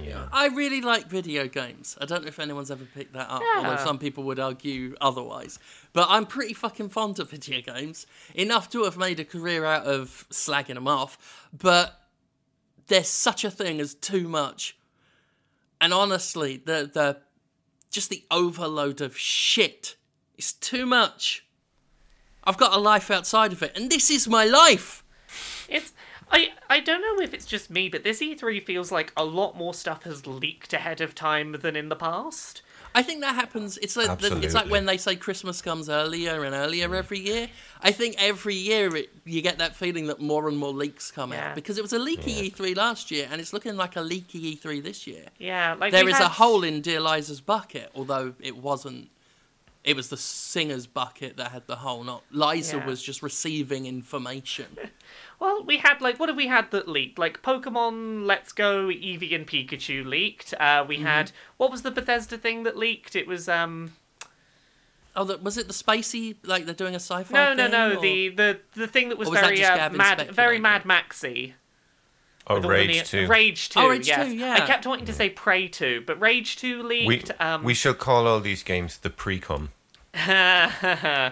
yeah. 0.00 0.26
I 0.32 0.48
really 0.48 0.80
like 0.80 1.06
video 1.08 1.46
games. 1.46 1.96
I 2.00 2.06
don't 2.06 2.22
know 2.22 2.28
if 2.28 2.40
anyone's 2.40 2.72
ever 2.72 2.84
picked 2.84 3.12
that 3.12 3.30
up, 3.30 3.42
although 3.56 3.76
some 3.76 3.98
people 3.98 4.24
would 4.24 4.40
argue 4.40 4.96
otherwise. 5.00 5.60
But 5.92 6.08
I'm 6.10 6.26
pretty 6.26 6.54
fucking 6.54 6.88
fond 6.88 7.20
of 7.20 7.30
video 7.30 7.60
games. 7.60 8.06
Enough 8.34 8.68
to 8.70 8.82
have 8.84 8.96
made 8.96 9.20
a 9.20 9.24
career 9.24 9.64
out 9.64 9.84
of 9.84 10.26
slagging 10.30 10.74
them 10.74 10.88
off. 10.88 11.48
But 11.56 11.99
there's 12.90 13.08
such 13.08 13.44
a 13.44 13.50
thing 13.50 13.80
as 13.80 13.94
too 13.94 14.28
much. 14.28 14.76
And 15.80 15.94
honestly, 15.94 16.58
the 16.58 16.90
the 16.92 17.18
just 17.90 18.10
the 18.10 18.24
overload 18.30 19.00
of 19.00 19.16
shit 19.16 19.96
is 20.36 20.52
too 20.52 20.84
much. 20.84 21.46
I've 22.44 22.58
got 22.58 22.74
a 22.74 22.78
life 22.78 23.10
outside 23.10 23.52
of 23.52 23.62
it, 23.62 23.76
and 23.76 23.90
this 23.90 24.10
is 24.10 24.28
my 24.28 24.44
life. 24.44 25.02
It's 25.68 25.92
I 26.30 26.50
I 26.68 26.80
don't 26.80 27.00
know 27.00 27.22
if 27.22 27.32
it's 27.32 27.46
just 27.46 27.70
me, 27.70 27.88
but 27.88 28.04
this 28.04 28.20
E3 28.20 28.62
feels 28.62 28.92
like 28.92 29.12
a 29.16 29.24
lot 29.24 29.56
more 29.56 29.72
stuff 29.72 30.02
has 30.02 30.26
leaked 30.26 30.72
ahead 30.72 31.00
of 31.00 31.14
time 31.14 31.52
than 31.52 31.76
in 31.76 31.88
the 31.88 31.96
past. 31.96 32.60
I 32.94 33.02
think 33.02 33.20
that 33.20 33.34
happens. 33.34 33.78
It's 33.78 33.96
like 33.96 34.22
it's 34.22 34.54
like 34.54 34.70
when 34.70 34.86
they 34.86 34.96
say 34.96 35.16
Christmas 35.16 35.62
comes 35.62 35.88
earlier 35.88 36.44
and 36.44 36.54
earlier 36.54 36.88
mm. 36.88 36.96
every 36.96 37.20
year. 37.20 37.48
I 37.82 37.92
think 37.92 38.16
every 38.18 38.54
year 38.54 38.94
it, 38.96 39.10
you 39.24 39.42
get 39.42 39.58
that 39.58 39.74
feeling 39.76 40.06
that 40.08 40.20
more 40.20 40.48
and 40.48 40.56
more 40.56 40.72
leaks 40.72 41.10
come 41.10 41.32
Yeah. 41.32 41.50
out 41.50 41.54
because 41.54 41.78
it 41.78 41.82
was 41.82 41.92
a 41.92 41.98
leaky 41.98 42.50
E3 42.50 42.76
last 42.76 43.10
year 43.10 43.28
and 43.30 43.40
it's 43.40 43.52
looking 43.52 43.76
like 43.76 43.96
a 43.96 44.02
leaky 44.02 44.56
E3 44.56 44.82
this 44.82 45.06
year. 45.06 45.26
Yeah, 45.38 45.76
like 45.78 45.92
There 45.92 46.04
we 46.04 46.12
is 46.12 46.20
a 46.20 46.28
hole 46.28 46.62
in 46.62 46.80
Dear 46.80 47.00
Liza's 47.00 47.40
bucket, 47.40 47.90
although 47.94 48.34
it 48.40 48.56
wasn't. 48.56 49.10
It 49.82 49.96
was 49.96 50.08
the 50.10 50.16
singer's 50.18 50.86
bucket 50.86 51.36
that 51.38 51.52
had 51.52 51.66
the 51.66 51.76
hole, 51.76 52.04
not 52.04 52.22
Liza 52.30 52.76
Yeah. 52.76 52.86
was 52.86 53.02
just 53.02 53.22
receiving 53.22 53.86
information. 53.86 54.66
Well, 55.40 55.64
we 55.64 55.78
had 55.78 56.02
like 56.02 56.20
what 56.20 56.28
have 56.28 56.36
we 56.36 56.48
had 56.48 56.70
that 56.70 56.86
leaked? 56.86 57.18
Like 57.18 57.40
Pokemon 57.40 58.26
Let's 58.26 58.52
Go, 58.52 58.88
Eevee 58.88 59.34
and 59.34 59.46
Pikachu 59.46 60.04
leaked. 60.04 60.52
Uh, 60.60 60.60
Mm-hmm. 60.80 60.88
we 60.90 60.96
had 60.98 61.32
what 61.56 61.70
was 61.70 61.80
the 61.80 61.90
Bethesda 61.90 62.36
thing 62.36 62.64
that 62.64 62.76
leaked? 62.76 63.16
It 63.16 63.26
was 63.26 63.48
um 63.48 63.94
oh, 65.16 65.24
the, 65.24 65.38
was 65.38 65.56
it 65.56 65.66
the 65.66 65.72
spacey 65.72 66.36
like 66.44 66.66
they're 66.66 66.74
doing 66.74 66.92
a 66.94 66.96
sci-fi? 67.00 67.32
no 67.32 67.54
no 67.54 67.62
thing, 67.64 67.72
no 67.72 67.92
or- 67.96 68.00
the 68.02 68.28
the 68.28 68.60
the 68.74 68.86
thing 68.86 69.08
that 69.08 69.16
was, 69.16 69.30
was 69.30 69.40
that 69.40 69.46
very 69.46 69.56
just 69.56 69.72
uh, 69.80 69.88
mad 69.96 70.30
very? 70.30 70.58
Mad 70.58 70.84
Maxy. 70.84 71.54
Oh, 72.46 72.58
The 72.58 72.66
one 72.68 72.76
in 72.80 72.88
Rage 72.88 73.08
2. 73.10 73.26
Rage 73.28 73.68
2. 73.68 73.80
Oh, 73.80 73.88
Rage 73.90 74.08
yes. 74.08 74.26
2, 74.28 74.34
yeah. 74.36 74.54
I 74.54 74.60
kept 74.66 74.86
wanting 74.86 75.06
to 75.06 75.12
say 75.12 75.30
Prey 75.30 75.68
2, 75.68 76.02
but 76.06 76.20
Rage 76.20 76.56
2 76.56 76.82
We, 76.88 77.06
leaked. 77.06 77.30
um, 77.40 77.62
we 77.62 77.74
shall 77.74 77.94
call 77.94 78.26
all 78.26 78.40
these 78.40 78.62
games 78.62 78.98
the 78.98 79.10
pre-cum. 79.10 79.70
uh, 80.14 81.30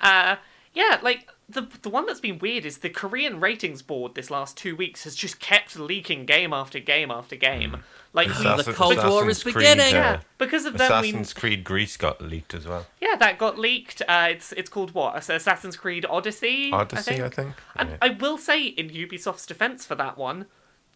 yeah, 0.00 0.98
like 1.02 1.26
the 1.48 1.66
the 1.82 1.88
one 1.88 2.04
that's 2.06 2.20
been 2.20 2.38
weird 2.38 2.66
is 2.66 2.78
the 2.78 2.90
Korean 2.90 3.40
ratings 3.40 3.80
board 3.82 4.14
this 4.14 4.30
last 4.30 4.56
two 4.56 4.76
weeks 4.76 5.04
has 5.04 5.14
just 5.14 5.40
kept 5.40 5.78
leaking 5.78 6.26
game 6.26 6.52
after 6.52 6.78
game 6.78 7.10
after 7.10 7.36
game. 7.36 7.78
Like 8.18 8.26
we, 8.28 8.32
Assassin- 8.46 8.72
the 8.72 8.76
Cold 8.76 8.96
War 9.08 9.28
is 9.30 9.42
beginning. 9.44 9.84
Creed, 9.92 9.94
uh, 9.94 9.98
yeah, 9.98 10.20
because 10.38 10.64
of 10.66 10.76
them 10.76 10.90
we 11.02 11.08
Assassin's 11.10 11.32
Creed 11.32 11.62
Greece 11.64 11.96
got 11.96 12.20
leaked 12.20 12.52
as 12.52 12.66
well. 12.66 12.84
yeah 13.00 13.14
that 13.16 13.38
got 13.38 13.58
leaked. 13.58 14.02
Uh, 14.08 14.28
it's 14.30 14.52
it's 14.52 14.68
called 14.68 14.92
what 14.92 15.14
Mm. 15.14 15.34
Assassin's 15.36 15.76
Creed 15.76 16.04
Odyssey. 16.08 16.70
Odyssey, 16.72 17.22
I 17.22 17.28
think. 17.28 17.54
And 17.76 17.90
Yeah. 17.90 17.96
I 18.02 18.08
will 18.10 18.36
say, 18.38 18.64
in 18.64 18.90
Ubisoft's 18.90 19.46
defense 19.46 19.86
for 19.86 19.94
that 19.94 20.18
one, 20.18 20.46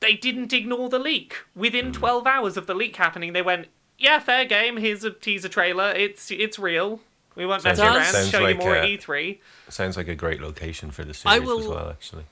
they 0.00 0.14
didn't 0.14 0.52
ignore 0.52 0.88
the 0.88 0.98
leak. 0.98 1.36
Within 1.54 1.86
Hmm. 1.86 1.92
12 1.92 2.26
hours 2.26 2.56
of 2.56 2.66
the 2.66 2.74
leak 2.74 2.96
happening, 2.96 3.32
they 3.34 3.42
went, 3.42 3.68
"Yeah, 3.98 4.18
fair 4.18 4.44
game. 4.44 4.76
Here's 4.78 5.04
a 5.04 5.10
teaser 5.12 5.48
trailer. 5.48 5.90
It's 5.92 6.30
it's 6.32 6.58
real. 6.58 7.00
We 7.36 7.46
won't 7.46 7.62
mess 7.64 7.78
around. 7.78 8.28
Show 8.30 8.40
like, 8.42 8.56
you 8.56 8.62
more 8.62 8.74
uh, 8.76 8.80
at 8.82 8.88
E 8.88 8.98
E3." 8.98 9.38
Sounds 9.68 9.96
like 9.96 10.08
a 10.08 10.14
great 10.16 10.40
location 10.42 10.90
for 10.90 11.04
the 11.04 11.16
I 11.24 11.38
series 11.38 11.60
as 11.60 11.68
well, 11.68 11.88
actually. 11.88 12.24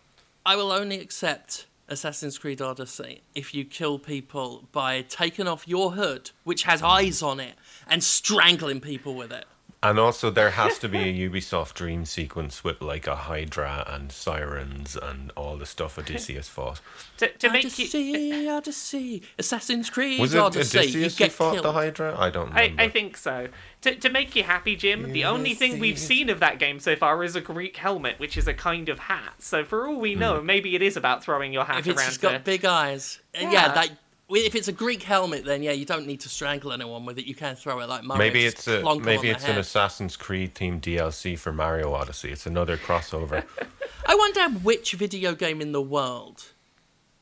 I 0.44 0.56
will 0.56 0.72
only 0.72 0.98
accept 1.00 1.66
Assassin's 1.90 2.38
Creed 2.38 2.62
Odyssey 2.62 3.22
if 3.34 3.52
you 3.52 3.64
kill 3.64 3.98
people 3.98 4.68
by 4.70 5.02
taking 5.02 5.48
off 5.48 5.66
your 5.66 5.92
hood, 5.92 6.30
which 6.44 6.62
has 6.62 6.82
eyes 6.82 7.20
on 7.20 7.40
it, 7.40 7.54
and 7.86 8.02
strangling 8.02 8.80
people 8.80 9.14
with 9.14 9.32
it. 9.32 9.44
And 9.82 9.98
also, 9.98 10.30
there 10.30 10.50
has 10.50 10.78
to 10.80 10.90
be 10.90 10.98
a 10.98 11.30
Ubisoft 11.30 11.72
dream 11.72 12.04
sequence 12.04 12.62
with 12.62 12.82
like 12.82 13.06
a 13.06 13.16
Hydra 13.16 13.86
and 13.88 14.12
sirens 14.12 14.94
and 14.94 15.32
all 15.38 15.56
the 15.56 15.64
stuff 15.64 15.98
Odysseus 15.98 16.48
fought. 16.48 16.82
To, 17.16 17.28
to 17.28 17.50
make 17.50 17.78
you, 17.78 17.86
Odyssey, 17.86 18.48
Odyssey, 18.48 19.22
Assassin's 19.38 19.88
Creed 19.88 20.20
Was 20.20 20.34
it 20.34 20.38
Odyssey. 20.38 20.78
Odysseus 20.78 20.94
you 20.94 21.02
who 21.04 21.10
get 21.16 21.32
fought 21.32 21.52
killed. 21.54 21.64
the 21.64 21.72
Hydra? 21.72 22.14
I 22.18 22.28
don't 22.28 22.52
I. 22.54 22.74
I 22.76 22.88
think 22.90 23.16
so. 23.16 23.48
To, 23.80 23.94
to 23.94 24.10
make 24.10 24.36
you 24.36 24.42
happy, 24.42 24.76
Jim, 24.76 25.12
the 25.12 25.24
only 25.24 25.54
thing 25.54 25.72
we've 25.78 25.92
Ulysses. 25.92 26.06
seen 26.06 26.28
of 26.28 26.40
that 26.40 26.58
game 26.58 26.78
so 26.78 26.94
far 26.94 27.24
is 27.24 27.34
a 27.34 27.40
Greek 27.40 27.78
helmet, 27.78 28.18
which 28.18 28.36
is 28.36 28.46
a 28.46 28.52
kind 28.52 28.90
of 28.90 28.98
hat. 28.98 29.36
So 29.38 29.64
for 29.64 29.88
all 29.88 29.98
we 29.98 30.12
hmm. 30.12 30.20
know, 30.20 30.42
maybe 30.42 30.74
it 30.74 30.82
is 30.82 30.98
about 30.98 31.24
throwing 31.24 31.54
your 31.54 31.64
hat 31.64 31.78
if 31.78 31.86
it's 31.86 31.98
around. 31.98 32.06
just 32.06 32.20
got 32.20 32.32
to- 32.32 32.38
big 32.40 32.66
eyes, 32.66 33.18
Yeah. 33.32 33.50
yeah, 33.50 33.72
that. 33.72 33.90
If 34.32 34.54
it's 34.54 34.68
a 34.68 34.72
Greek 34.72 35.02
helmet, 35.02 35.44
then 35.44 35.62
yeah, 35.62 35.72
you 35.72 35.84
don't 35.84 36.06
need 36.06 36.20
to 36.20 36.28
strangle 36.28 36.72
anyone 36.72 37.04
with 37.04 37.18
it. 37.18 37.26
You 37.26 37.34
can 37.34 37.56
throw 37.56 37.80
it 37.80 37.88
like 37.88 38.04
Mario. 38.04 38.18
maybe 38.18 38.46
it's 38.46 38.66
a 38.68 38.80
plonk 38.80 38.96
'em 38.96 39.00
on 39.00 39.04
maybe 39.04 39.30
it's 39.30 39.44
an. 39.44 39.58
Assassin's 39.58 40.16
Creed 40.16 40.54
themed 40.54 40.80
DLC 40.82 41.38
for 41.38 41.52
Mario 41.52 41.92
Odyssey. 41.92 42.30
It's 42.30 42.46
another 42.46 42.76
crossover. 42.76 43.44
I 44.06 44.14
wonder 44.14 44.48
which 44.60 44.92
video 44.92 45.34
game 45.34 45.60
in 45.60 45.72
the 45.72 45.82
world 45.82 46.52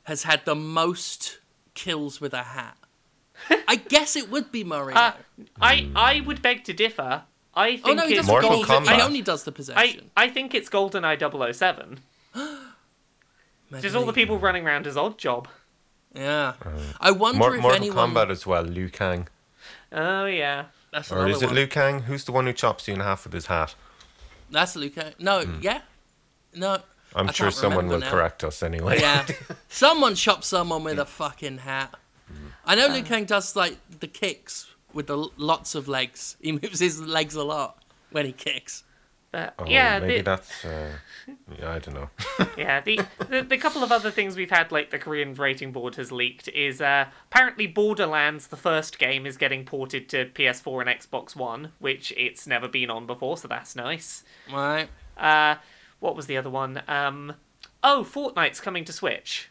has 0.04 0.22
had 0.24 0.44
the 0.44 0.54
most 0.54 1.38
kills 1.74 2.20
with 2.20 2.34
a 2.34 2.42
hat. 2.42 2.76
I 3.68 3.76
guess 3.76 4.16
it 4.16 4.30
would 4.30 4.50
be 4.50 4.64
Mario. 4.64 4.96
Uh, 4.96 5.12
I 5.60 5.88
I 5.94 6.20
would 6.20 6.42
beg 6.42 6.64
to 6.64 6.72
differ. 6.72 7.24
I 7.54 7.76
think 7.76 7.88
oh 7.88 7.94
no, 7.94 8.06
he 8.06 8.14
it's 8.14 8.20
does 8.20 8.26
Mortal 8.28 8.50
golden, 8.50 8.84
Kombat. 8.84 8.94
He 8.94 9.00
only 9.00 9.22
does 9.22 9.44
the 9.44 9.52
possession. 9.52 10.10
I 10.16 10.28
think 10.28 10.54
it's 10.54 10.68
GoldenEye 10.68 11.54
007. 11.54 12.00
Just 13.80 13.96
all 13.96 14.06
the 14.06 14.12
people 14.12 14.38
running 14.38 14.66
around 14.66 14.86
as 14.86 14.96
odd 14.96 15.18
job. 15.18 15.48
Yeah. 16.18 16.54
Um, 16.64 16.72
I 17.00 17.10
wonder 17.12 17.38
Mor- 17.38 17.54
if 17.54 17.62
Mortal 17.62 17.76
anyone. 17.76 18.14
Kombat 18.14 18.30
as 18.30 18.46
well. 18.46 18.62
Liu 18.64 18.88
Kang, 18.88 19.28
Oh 19.92 20.26
yeah. 20.26 20.66
That's 20.92 21.12
or 21.12 21.28
is 21.28 21.42
it 21.42 21.46
one. 21.46 21.54
Liu 21.54 21.66
Kang? 21.66 22.02
Who's 22.02 22.24
the 22.24 22.32
one 22.32 22.46
who 22.46 22.52
chops 22.52 22.88
you 22.88 22.94
in 22.94 23.00
half 23.00 23.24
with 23.24 23.32
his 23.32 23.46
hat? 23.46 23.74
That's 24.50 24.74
Luke. 24.76 24.94
No, 25.18 25.42
hmm. 25.42 25.58
yeah, 25.60 25.82
no. 26.54 26.78
I'm 27.14 27.28
I 27.28 27.32
sure 27.32 27.50
someone 27.50 27.88
will 27.88 28.00
now. 28.00 28.10
correct 28.10 28.44
us 28.44 28.62
anyway. 28.62 29.00
Yeah, 29.00 29.26
someone 29.68 30.14
chops 30.14 30.46
someone 30.48 30.84
with 30.84 30.94
hmm. 30.94 31.00
a 31.00 31.04
fucking 31.04 31.58
hat. 31.58 31.94
Hmm. 32.26 32.48
I 32.64 32.74
know 32.74 32.88
Liu 32.88 33.02
uh. 33.02 33.04
Kang 33.04 33.24
does 33.24 33.54
like 33.56 33.78
the 34.00 34.06
kicks 34.06 34.70
with 34.92 35.06
the 35.06 35.16
l- 35.16 35.32
lots 35.36 35.74
of 35.74 35.88
legs. 35.88 36.36
He 36.40 36.52
moves 36.52 36.80
his 36.80 37.00
legs 37.00 37.34
a 37.34 37.44
lot 37.44 37.82
when 38.10 38.26
he 38.26 38.32
kicks. 38.32 38.82
But 39.30 39.54
Oh, 39.58 39.66
yeah, 39.66 39.98
maybe 39.98 40.18
the, 40.18 40.22
that's. 40.22 40.64
Uh, 40.64 40.92
yeah, 41.58 41.72
I 41.72 41.78
don't 41.78 41.94
know. 41.94 42.10
yeah. 42.56 42.80
The, 42.80 43.00
the 43.28 43.42
the 43.42 43.58
couple 43.58 43.82
of 43.82 43.92
other 43.92 44.10
things 44.10 44.36
we've 44.36 44.50
had, 44.50 44.72
like 44.72 44.90
the 44.90 44.98
Korean 44.98 45.34
rating 45.34 45.72
board 45.72 45.96
has 45.96 46.10
leaked, 46.10 46.48
is 46.48 46.80
uh, 46.80 47.06
apparently 47.30 47.66
Borderlands, 47.66 48.46
the 48.46 48.56
first 48.56 48.98
game, 48.98 49.26
is 49.26 49.36
getting 49.36 49.64
ported 49.64 50.08
to 50.10 50.26
PS4 50.26 50.80
and 50.80 51.00
Xbox 51.00 51.36
One, 51.36 51.72
which 51.78 52.12
it's 52.16 52.46
never 52.46 52.68
been 52.68 52.88
on 52.88 53.06
before, 53.06 53.36
so 53.36 53.48
that's 53.48 53.76
nice. 53.76 54.24
Right. 54.52 54.88
Uh, 55.16 55.56
what 56.00 56.16
was 56.16 56.26
the 56.26 56.36
other 56.36 56.50
one? 56.50 56.82
Um, 56.88 57.34
oh, 57.82 58.06
Fortnite's 58.08 58.60
coming 58.60 58.84
to 58.86 58.92
Switch. 58.92 59.50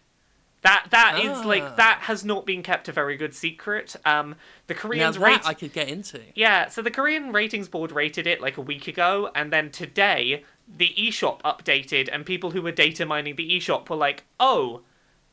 That 0.68 0.88
that 0.92 1.20
is 1.24 1.38
Ah. 1.38 1.48
like 1.48 1.76
that 1.78 2.00
has 2.04 2.26
not 2.26 2.46
been 2.46 2.62
kept 2.62 2.88
a 2.90 2.92
very 2.92 3.16
good 3.16 3.34
secret. 3.34 3.96
Um, 4.06 4.36
the 4.68 4.74
Now 4.74 4.80
Koreans 4.82 5.16
that 5.18 5.24
rate 5.24 5.42
I 5.46 5.54
could 5.54 5.72
get 5.72 5.88
into. 5.88 6.20
yeah, 6.36 6.68
so 6.68 6.82
the 6.82 6.92
Korean 6.92 7.32
ratings 7.32 7.70
board 7.70 7.92
rated 7.92 8.28
it 8.28 8.42
like 8.42 8.58
a 8.58 8.62
week 8.62 8.88
ago, 8.88 9.30
and 9.34 9.52
then 9.54 9.72
today 9.72 10.44
the 10.68 10.94
eShop 10.98 11.42
updated, 11.44 12.10
and 12.12 12.26
people 12.26 12.52
who 12.52 12.62
were 12.62 12.74
data 12.74 13.06
mining 13.06 13.36
the 13.38 13.50
eShop 13.58 13.90
were 13.90 13.96
like, 13.96 14.26
"Oh, 14.40 14.82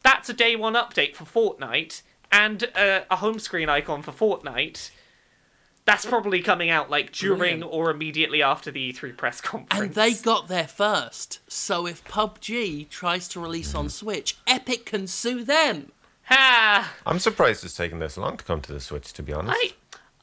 that's 0.02 0.28
a 0.28 0.34
day 0.34 0.54
one 0.54 0.74
update 0.74 1.14
for 1.16 1.24
Fortnite 1.24 2.02
and 2.30 2.70
uh, 2.76 3.00
a 3.10 3.16
home 3.16 3.38
screen 3.40 3.68
icon 3.68 4.02
for 4.02 4.12
Fortnite." 4.12 4.90
That's 5.86 6.06
probably 6.06 6.40
coming 6.40 6.70
out 6.70 6.88
like 6.90 7.12
during 7.12 7.38
Brilliant. 7.38 7.64
or 7.64 7.90
immediately 7.90 8.42
after 8.42 8.70
the 8.70 8.92
E3 8.92 9.16
press 9.16 9.40
conference. 9.40 9.82
And 9.82 9.94
they 9.94 10.14
got 10.14 10.48
there 10.48 10.66
first. 10.66 11.40
So 11.46 11.86
if 11.86 12.02
PUBG 12.04 12.88
tries 12.88 13.28
to 13.28 13.40
release 13.40 13.74
on 13.74 13.90
Switch, 13.90 14.38
Epic 14.46 14.86
can 14.86 15.06
sue 15.06 15.44
them. 15.44 15.92
ha! 16.22 16.94
I'm 17.04 17.18
surprised 17.18 17.64
it's 17.64 17.76
taken 17.76 17.98
this 17.98 18.16
long 18.16 18.38
to 18.38 18.44
come 18.44 18.62
to 18.62 18.72
the 18.72 18.80
Switch, 18.80 19.12
to 19.12 19.22
be 19.22 19.34
honest. 19.34 19.58
I, 19.58 19.72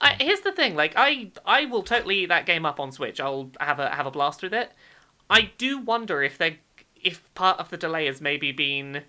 I, 0.01 0.23
here's 0.23 0.41
the 0.41 0.51
thing. 0.51 0.75
Like, 0.75 0.93
I, 0.95 1.31
I 1.45 1.65
will 1.65 1.83
totally 1.83 2.19
eat 2.23 2.29
that 2.29 2.47
game 2.47 2.65
up 2.65 2.79
on 2.79 2.91
Switch. 2.91 3.19
I'll 3.19 3.51
have 3.59 3.79
a 3.79 3.89
have 3.89 4.07
a 4.07 4.11
blast 4.11 4.41
with 4.41 4.55
it. 4.55 4.71
I 5.29 5.51
do 5.59 5.77
wonder 5.77 6.23
if 6.23 6.39
they, 6.39 6.57
if 6.99 7.31
part 7.35 7.59
of 7.59 7.69
the 7.69 7.77
delay 7.77 8.07
has 8.07 8.19
maybe 8.19 8.51
been 8.51 9.03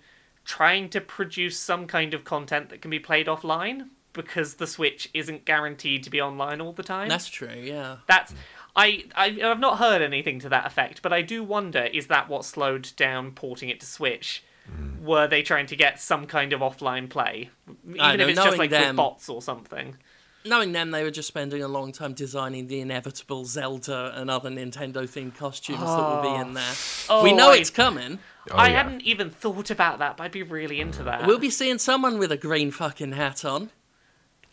trying 0.45 0.89
to 0.89 1.01
produce 1.01 1.57
some 1.57 1.87
kind 1.87 2.13
of 2.13 2.23
content 2.23 2.69
that 2.69 2.81
can 2.81 2.91
be 2.91 2.99
played 2.99 3.25
offline 3.25 3.89
because 4.13 4.55
the 4.55 4.67
Switch 4.67 5.09
isn't 5.13 5.45
guaranteed 5.45 6.03
to 6.03 6.09
be 6.09 6.21
online 6.21 6.61
all 6.61 6.73
the 6.73 6.83
time. 6.83 7.09
That's 7.09 7.27
true, 7.27 7.59
yeah. 7.61 7.97
That's. 8.07 8.33
I, 8.75 9.05
I 9.15 9.39
I've 9.43 9.59
not 9.59 9.77
heard 9.77 10.01
anything 10.01 10.39
to 10.39 10.49
that 10.49 10.65
effect, 10.65 11.01
but 11.01 11.13
I 11.13 11.21
do 11.21 11.43
wonder 11.43 11.83
is 11.83 12.07
that 12.07 12.29
what 12.29 12.45
slowed 12.45 12.91
down 12.95 13.31
porting 13.31 13.69
it 13.69 13.79
to 13.81 13.85
Switch? 13.85 14.43
Hmm. 14.67 15.03
Were 15.05 15.27
they 15.27 15.43
trying 15.43 15.67
to 15.67 15.75
get 15.75 15.99
some 15.99 16.25
kind 16.25 16.53
of 16.53 16.61
offline 16.61 17.09
play, 17.09 17.49
even 17.85 17.99
I 17.99 18.13
if 18.15 18.29
it's 18.29 18.41
just 18.41 18.57
like 18.57 18.69
them- 18.69 18.89
with 18.89 18.95
bots 18.95 19.29
or 19.29 19.41
something? 19.41 19.97
Knowing 20.45 20.73
them, 20.73 20.91
they 20.91 21.03
were 21.03 21.11
just 21.11 21.29
spending 21.29 21.63
a 21.63 21.69
long 21.69 21.93
time 21.93 22.13
designing 22.13 22.67
the 22.67 22.81
inevitable 22.81 23.45
Zelda 23.45 24.11
and 24.15 24.29
other 24.29 24.49
Nintendo 24.49 25.03
themed 25.03 25.37
costumes 25.37 25.79
that 25.79 25.85
will 25.85 26.21
be 26.21 26.35
in 26.41 26.49
oh. 26.49 26.53
there. 26.53 26.73
Oh, 27.09 27.23
we 27.23 27.31
know 27.31 27.51
I- 27.51 27.57
it's 27.57 27.69
coming. 27.69 28.19
Oh, 28.51 28.55
I 28.55 28.69
yeah. 28.69 28.83
hadn't 28.83 29.03
even 29.03 29.29
thought 29.29 29.69
about 29.69 29.99
that, 29.99 30.17
but 30.17 30.25
I'd 30.25 30.31
be 30.33 30.43
really 30.43 30.81
into 30.81 30.99
hmm. 30.99 31.05
that. 31.05 31.27
We'll 31.27 31.39
be 31.39 31.49
seeing 31.49 31.77
someone 31.77 32.17
with 32.17 32.31
a 32.31 32.37
green 32.37 32.71
fucking 32.71 33.13
hat 33.13 33.45
on. 33.45 33.69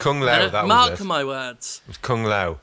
Kung 0.00 0.20
Lao, 0.20 0.48
that 0.48 0.66
Mark 0.66 0.92
was 0.92 1.00
it. 1.00 1.04
my 1.04 1.24
words. 1.24 1.82
It 1.84 1.88
was 1.88 1.96
Kung 1.98 2.24
Lao. 2.24 2.58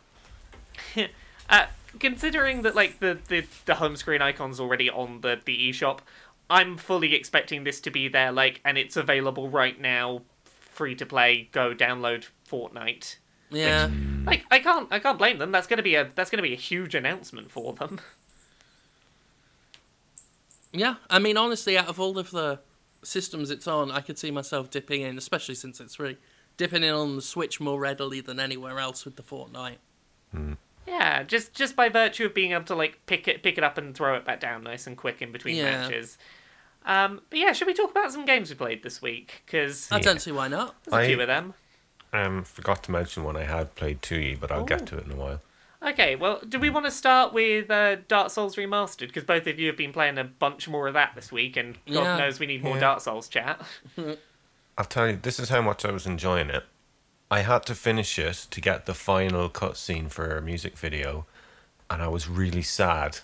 Uh, 1.49 1.67
considering 1.99 2.63
that 2.63 2.75
like 2.75 2.99
the, 2.99 3.17
the, 3.29 3.45
the 3.63 3.75
home 3.75 3.95
screen 3.95 4.21
icon's 4.21 4.59
already 4.59 4.89
on 4.89 5.21
the, 5.21 5.39
the 5.45 5.69
eShop, 5.69 5.99
I'm 6.49 6.75
fully 6.75 7.15
expecting 7.15 7.63
this 7.63 7.79
to 7.81 7.89
be 7.89 8.09
there, 8.09 8.33
like, 8.33 8.59
and 8.65 8.77
it's 8.77 8.97
available 8.97 9.49
right 9.49 9.79
now, 9.79 10.23
free 10.43 10.93
to 10.95 11.05
play. 11.05 11.47
Go 11.53 11.73
download 11.73 12.27
Fortnite. 12.49 13.15
Yeah. 13.49 13.89
Like, 14.25 14.43
I 14.51 14.59
can't 14.59 14.91
I 14.91 14.99
can't 14.99 15.17
blame 15.17 15.37
them. 15.37 15.53
That's 15.53 15.67
gonna 15.67 15.83
be 15.83 15.95
a 15.95 16.11
that's 16.15 16.29
gonna 16.29 16.43
be 16.43 16.53
a 16.53 16.57
huge 16.57 16.93
announcement 16.95 17.49
for 17.51 17.73
them. 17.73 17.99
Yeah. 20.73 20.95
I 21.09 21.17
mean, 21.17 21.37
honestly, 21.37 21.77
out 21.77 21.87
of 21.87 21.99
all 21.99 22.19
of 22.19 22.29
the 22.29 22.59
systems 23.01 23.49
it's 23.49 23.67
on, 23.67 23.89
I 23.89 24.01
could 24.01 24.19
see 24.19 24.29
myself 24.29 24.69
dipping 24.69 25.01
in, 25.01 25.17
especially 25.17 25.55
since 25.55 25.79
it's 25.79 25.95
free, 25.95 26.17
dipping 26.57 26.83
in 26.83 26.93
on 26.93 27.15
the 27.15 27.21
Switch 27.21 27.59
more 27.59 27.79
readily 27.79 28.19
than 28.21 28.39
anywhere 28.39 28.79
else 28.79 29.05
with 29.05 29.15
the 29.15 29.23
Fortnite. 29.23 29.77
Yeah, 30.85 31.23
just 31.23 31.53
just 31.53 31.75
by 31.75 31.89
virtue 31.89 32.25
of 32.25 32.33
being 32.33 32.51
able 32.53 32.63
to 32.65 32.75
like 32.75 32.99
pick 33.07 33.27
it 33.27 33.43
pick 33.43 33.57
it 33.57 33.63
up 33.63 33.77
and 33.77 33.93
throw 33.95 34.15
it 34.15 34.25
back 34.25 34.39
down 34.39 34.63
nice 34.63 34.87
and 34.87 34.95
quick 34.97 35.21
in 35.21 35.31
between 35.31 35.55
Yeah. 35.57 35.81
matches. 35.87 36.17
Um, 36.85 37.21
but 37.29 37.39
yeah, 37.39 37.51
should 37.51 37.67
we 37.67 37.73
talk 37.73 37.91
about 37.91 38.11
some 38.13 38.23
games 38.25 38.49
we 38.49 38.55
played 38.55 38.81
this 38.83 39.01
week? 39.01 39.41
Because 39.45 39.89
I 39.91 39.95
there's 39.95 40.05
don't 40.05 40.21
see 40.21 40.31
why 40.31 40.47
not. 40.47 40.75
There's 40.85 40.93
a 40.93 40.97
I- 40.97 41.07
few 41.07 41.19
of 41.21 41.27
them. 41.27 41.53
Um, 42.13 42.43
forgot 42.45 42.83
to 42.83 42.91
mention 42.91 43.25
one 43.25 43.35
I 43.35 43.43
had 43.43 43.75
played 43.75 44.01
to 44.03 44.15
you, 44.17 44.37
but 44.39 44.49
I'll 44.49 44.61
Oh. 44.61 44.65
get 44.65 44.85
to 44.87 44.97
it 44.97 45.05
in 45.05 45.11
a 45.11 45.15
while. 45.15 45.41
Okay, 45.83 46.15
well, 46.15 46.39
do 46.47 46.57
we 46.57 46.69
want 46.69 46.85
to 46.85 46.91
start 46.91 47.33
with 47.33 47.69
uh, 47.69 47.97
Dark 48.07 48.31
Souls 48.31 48.55
Remastered? 48.55 49.07
Because 49.07 49.25
both 49.25 49.45
of 49.45 49.59
you 49.59 49.67
have 49.67 49.75
been 49.77 49.91
playing 49.91 50.17
a 50.17 50.23
bunch 50.23 50.69
more 50.69 50.87
of 50.87 50.93
that 50.93 51.11
this 51.15 51.31
week, 51.33 51.57
and 51.57 51.75
God 51.85 52.03
Yeah. 52.03 52.17
knows 52.17 52.39
we 52.39 52.45
need 52.47 52.63
more 52.63 52.75
Yeah. 52.75 52.79
Dark 52.81 53.01
Souls 53.01 53.27
chat. 53.27 53.61
I'll 54.77 54.85
tell 54.85 55.07
you, 55.09 55.17
this 55.21 55.39
is 55.39 55.49
how 55.49 55.61
much 55.61 55.85
I 55.85 55.91
was 55.91 56.05
enjoying 56.05 56.49
it. 56.49 56.63
I 57.29 57.41
had 57.41 57.65
to 57.65 57.75
finish 57.75 58.17
it 58.19 58.47
to 58.51 58.61
get 58.61 58.85
the 58.85 58.93
final 58.93 59.49
cutscene 59.49 60.09
for 60.09 60.37
a 60.37 60.41
music 60.41 60.77
video, 60.77 61.25
and 61.89 62.01
I 62.01 62.07
was 62.07 62.29
really 62.29 62.61
sad 62.61 63.19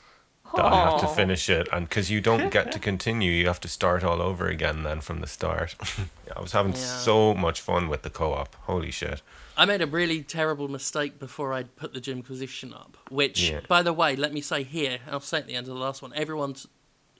that 0.56 0.66
I 0.66 0.90
had 0.92 1.00
to 1.00 1.08
finish 1.08 1.50
it. 1.50 1.68
And 1.72 1.88
because 1.88 2.12
you 2.12 2.20
don't 2.22 2.52
get 2.52 2.72
to 2.74 2.80
continue, 2.92 3.32
you 3.32 3.48
have 3.48 3.62
to 3.62 3.68
start 3.68 4.04
all 4.04 4.22
over 4.22 4.48
again 4.48 4.84
then 4.84 5.00
from 5.02 5.22
the 5.22 5.28
start. 5.28 5.76
I 6.36 6.42
was 6.42 6.52
having 6.52 6.74
Yeah. 6.74 6.80
so 6.80 7.34
much 7.34 7.62
fun 7.62 7.88
with 7.88 8.02
the 8.02 8.10
co-op. 8.10 8.56
Holy 8.66 8.92
shit! 8.92 9.22
I 9.56 9.66
made 9.66 9.82
a 9.82 9.88
really 9.88 10.22
terrible 10.24 10.68
mistake 10.68 11.18
before 11.20 11.54
I 11.54 11.64
put 11.64 11.94
the 11.94 12.02
Jimquisition 12.02 12.74
up. 12.74 12.98
Which, 13.10 13.50
Yeah. 13.50 13.62
by 13.70 13.84
the 13.84 13.94
way, 13.94 14.16
let 14.16 14.34
me 14.34 14.42
say 14.42 14.64
here, 14.64 15.00
I'll 15.10 15.20
say 15.22 15.38
at 15.38 15.48
the 15.48 15.54
end 15.56 15.68
of 15.68 15.74
the 15.76 15.80
last 15.80 16.02
one, 16.02 16.12
everyone's, 16.16 16.68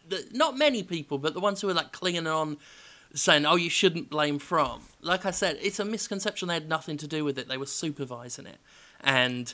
the, 0.10 0.26
not 0.32 0.58
many 0.58 0.82
people, 0.84 1.18
but 1.20 1.34
the 1.36 1.40
ones 1.40 1.62
who 1.62 1.70
are 1.70 1.74
like 1.76 1.92
clinging 1.92 2.26
on, 2.28 2.58
saying, 3.14 3.46
"Oh, 3.46 3.56
you 3.56 3.70
shouldn't 3.70 4.10
blame 4.10 4.40
From." 4.40 4.82
Like 5.02 5.26
I 5.26 5.32
said, 5.32 5.58
it's 5.62 5.80
a 5.80 5.86
misconception. 5.86 6.48
They 6.48 6.56
had 6.56 6.70
nothing 6.70 6.98
to 6.98 7.08
do 7.08 7.24
with 7.24 7.38
it. 7.38 7.48
They 7.48 7.58
were 7.58 7.66
supervising 7.66 8.46
it, 8.46 8.58
and 9.02 9.54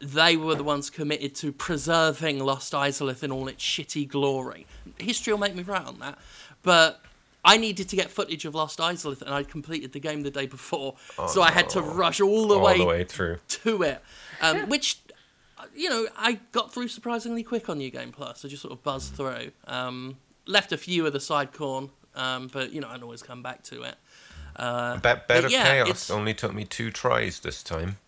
they 0.00 0.36
were 0.36 0.54
the 0.54 0.64
ones 0.64 0.90
committed 0.90 1.34
to 1.36 1.52
preserving 1.52 2.40
Lost 2.40 2.72
Izalith 2.72 3.22
in 3.22 3.32
all 3.32 3.48
its 3.48 3.64
shitty 3.64 4.08
glory. 4.08 4.66
History 4.98 5.32
will 5.32 5.40
make 5.40 5.54
me 5.54 5.62
right 5.62 5.84
on 5.84 5.98
that, 6.00 6.18
but. 6.62 7.00
I 7.44 7.56
needed 7.56 7.88
to 7.90 7.96
get 7.96 8.10
footage 8.10 8.44
of 8.44 8.56
Lost 8.56 8.80
Izalith, 8.80 9.22
and 9.22 9.30
I'd 9.30 9.48
completed 9.48 9.92
the 9.92 10.00
game 10.00 10.22
the 10.22 10.30
day 10.30 10.46
before, 10.46 10.96
so 11.28 11.40
I 11.40 11.50
had 11.50 11.68
to 11.70 11.80
rush 11.80 12.20
all 12.20 12.48
the 12.48 12.56
all 12.58 12.64
way 12.64 12.78
the 12.78 12.84
way 12.84 13.04
through. 13.04 13.38
to 13.48 13.82
it, 13.84 14.02
um, 14.42 14.68
which 14.68 14.98
you 15.74 15.88
know 15.88 16.08
I 16.16 16.40
got 16.50 16.74
through 16.74 16.88
surprisingly 16.88 17.44
quick 17.44 17.68
on 17.68 17.78
New 17.78 17.90
Game 17.90 18.10
Plus. 18.10 18.44
I 18.44 18.48
just 18.48 18.62
sort 18.62 18.72
of 18.72 18.82
buzzed 18.82 19.14
through, 19.14 19.52
um, 19.68 20.16
left 20.46 20.72
a 20.72 20.76
few 20.76 21.06
of 21.06 21.12
the 21.12 21.20
side 21.20 21.52
corn, 21.52 21.90
um, 22.18 22.48
but 22.52 22.72
you 22.72 22.80
know 22.80 22.88
I'd 22.88 23.02
always 23.02 23.22
come 23.22 23.42
back 23.42 23.62
to 23.64 23.82
it. 23.84 23.94
Uh, 24.56 24.94
Be- 24.96 25.14
Bed 25.28 25.44
of 25.44 25.50
yeah, 25.52 25.64
Chaos 25.84 26.10
only 26.10 26.34
took 26.34 26.52
me 26.52 26.64
two 26.64 26.90
tries 26.90 27.40
this 27.40 27.62
time. 27.62 27.98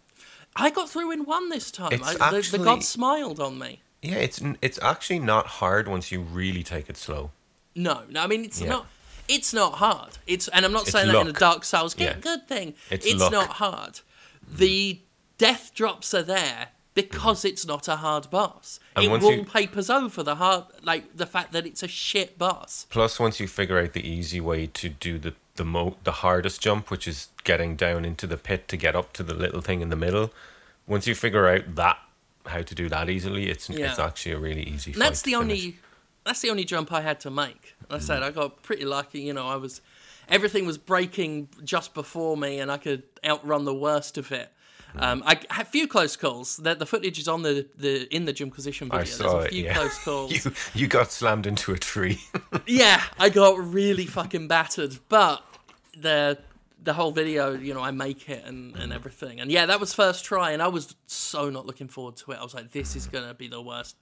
I 0.56 0.70
got 0.70 0.90
through 0.90 1.12
in 1.12 1.24
one 1.24 1.48
this 1.48 1.70
time. 1.70 2.00
I, 2.04 2.12
the, 2.14 2.18
the 2.18 2.36
actually- 2.36 2.64
gods 2.64 2.88
smiled 2.88 3.40
on 3.40 3.58
me. 3.58 3.80
Yeah, 4.02 4.16
it's 4.16 4.40
it's 4.62 4.78
actually 4.82 5.18
not 5.20 5.46
hard 5.46 5.86
once 5.88 6.10
you 6.10 6.20
really 6.20 6.62
take 6.62 6.88
it 6.90 6.96
slow. 6.96 7.30
No, 7.74 8.02
no, 8.08 8.22
I 8.22 8.26
mean 8.26 8.44
it's 8.44 8.60
Yeah. 8.60 8.68
not. 8.70 8.86
It's 9.28 9.52
not 9.54 9.74
hard. 9.74 10.18
It's 10.26 10.48
and 10.48 10.64
I'm 10.64 10.72
not 10.72 10.82
It's 10.82 10.92
saying 10.92 11.12
that 11.12 11.20
in 11.20 11.28
a. 11.28 11.32
Dark 11.32 11.64
Souls 11.64 11.94
good, 11.94 12.04
Yeah. 12.04 12.14
good 12.20 12.48
thing. 12.48 12.74
It's 12.90 13.06
It's, 13.06 13.20
luck. 13.20 13.30
not 13.32 13.48
hard. 13.50 14.00
The 14.50 15.00
death 15.38 15.72
drops 15.74 16.12
are 16.14 16.22
there 16.24 16.68
because 16.94 17.44
it's 17.44 17.66
not 17.66 17.88
a 17.88 17.97
hard 17.97 18.30
boss. 18.30 18.80
And 18.97 19.04
it 19.04 19.09
once 19.09 19.23
you- 19.25 19.37
wallpapers 19.37 19.88
over 19.90 20.23
the 20.23 20.35
hard, 20.37 20.64
like 20.82 21.16
the 21.16 21.26
fact 21.26 21.52
that 21.52 21.66
it's 21.66 21.82
a 21.82 21.88
shit 21.88 22.38
boss. 22.38 22.87
Plus, 22.90 23.18
once 23.20 23.40
you 23.40 23.47
figure 23.49 23.78
out 23.78 23.92
the 23.92 24.06
easy 24.06 24.40
way 24.40 24.66
to 24.66 24.88
do 24.88 25.18
the 25.18 25.35
the 25.56 25.64
mo 25.64 25.97
the 26.04 26.12
hardest 26.12 26.61
jump, 26.62 26.90
which 26.90 27.06
is 27.06 27.28
getting 27.44 27.76
down 27.76 28.04
into 28.04 28.26
the 28.26 28.37
pit 28.37 28.66
to 28.68 28.76
get 28.76 28.97
up 28.97 29.12
to 29.12 29.23
the 29.23 29.35
little 29.35 29.61
thing 29.61 29.80
in 29.82 29.90
the 29.90 29.97
middle, 29.97 30.32
once 30.87 31.06
you 31.06 31.14
figure 31.14 31.47
out 31.49 31.75
that 31.75 31.99
how 32.47 32.62
to 32.62 32.75
do 32.75 32.88
that 32.88 33.11
easily, 33.11 33.49
it's 33.50 33.68
it's 33.70 33.99
actually 33.99 34.32
a 34.32 34.38
really 34.38 34.62
easy. 34.62 34.92
That's 34.92 35.23
the 35.23 35.35
only 35.35 35.78
that's 36.25 36.40
the 36.40 36.50
only 36.50 36.64
jump 36.64 36.92
I 36.92 37.00
had 37.02 37.20
to 37.20 37.30
make. 37.30 37.75
Like 37.88 38.00
I 38.00 38.04
said 38.04 38.23
I 38.23 38.30
got 38.30 38.62
pretty 38.62 38.85
lucky. 38.85 39.20
You 39.20 39.32
know, 39.35 39.47
I 39.47 39.56
was 39.56 39.80
everything 40.28 40.64
was 40.66 40.78
breaking 40.78 41.49
just 41.64 41.92
before 41.94 42.37
me, 42.37 42.59
and 42.59 42.70
I 42.73 42.78
could 42.78 43.02
outrun 43.25 43.64
the 43.64 43.75
worst 43.75 44.16
of 44.18 44.32
it. 44.32 44.50
Um, 44.97 45.23
I 45.26 45.40
had 45.50 45.66
a 45.66 45.68
few 45.68 45.87
close 45.87 46.16
calls. 46.16 46.56
The, 46.56 46.75
the 46.75 46.87
footage 46.87 47.18
is 47.18 47.28
on 47.28 47.42
the, 47.42 47.66
the 47.76 48.14
in 48.14 48.25
the 48.25 48.32
Jimquisition 48.32 48.88
video. 48.88 49.00
I 49.00 49.04
saw 49.04 49.23
There's 49.23 49.35
a 49.35 49.47
it. 49.47 49.50
few 49.50 49.64
yeah. 49.64 49.75
close 49.75 49.99
calls. 50.04 50.44
you 50.44 50.52
you 50.75 50.87
got 50.88 51.12
slammed 51.12 51.47
into 51.47 51.73
a 51.73 51.78
tree. 51.78 52.20
yeah, 52.66 53.02
I 53.18 53.28
got 53.28 53.59
really 53.59 54.06
fucking 54.06 54.49
battered, 54.49 54.99
but 55.09 55.44
the 55.97 56.38
the 56.82 56.94
whole 56.94 57.12
video, 57.12 57.52
you 57.52 57.75
know, 57.75 57.82
I 57.82 57.90
make 57.90 58.28
it 58.28 58.44
and, 58.44 58.75
and 58.76 58.92
everything. 58.92 59.38
And 59.40 59.50
yeah, 59.50 59.66
that 59.66 59.80
was 59.80 59.92
first 59.92 60.25
try, 60.25 60.52
and 60.52 60.62
I 60.62 60.68
was 60.68 60.94
so 61.06 61.50
not 61.50 61.66
looking 61.66 61.88
forward 61.88 62.16
to 62.18 62.32
it. 62.32 62.38
I 62.38 62.42
was 62.42 62.54
like, 62.54 62.73
this 62.73 62.97
is 62.97 63.06
gonna 63.06 63.35
be 63.35 63.49
the 63.49 63.61
worst. 63.61 63.97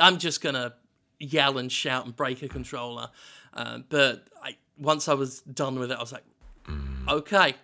I'm 0.00 0.18
just 0.18 0.40
gonna 0.40 0.74
yell 1.20 1.58
and 1.58 1.70
shout 1.70 2.04
and 2.06 2.14
break 2.16 2.42
a 2.42 2.48
controller. 2.48 3.10
Uh, 3.54 3.78
but 3.88 4.28
I, 4.42 4.56
once 4.78 5.08
I 5.08 5.14
was 5.14 5.40
done 5.42 5.78
with 5.78 5.90
it, 5.90 5.96
I 5.96 6.00
was 6.00 6.12
like, 6.12 6.24
okay, 7.08 7.54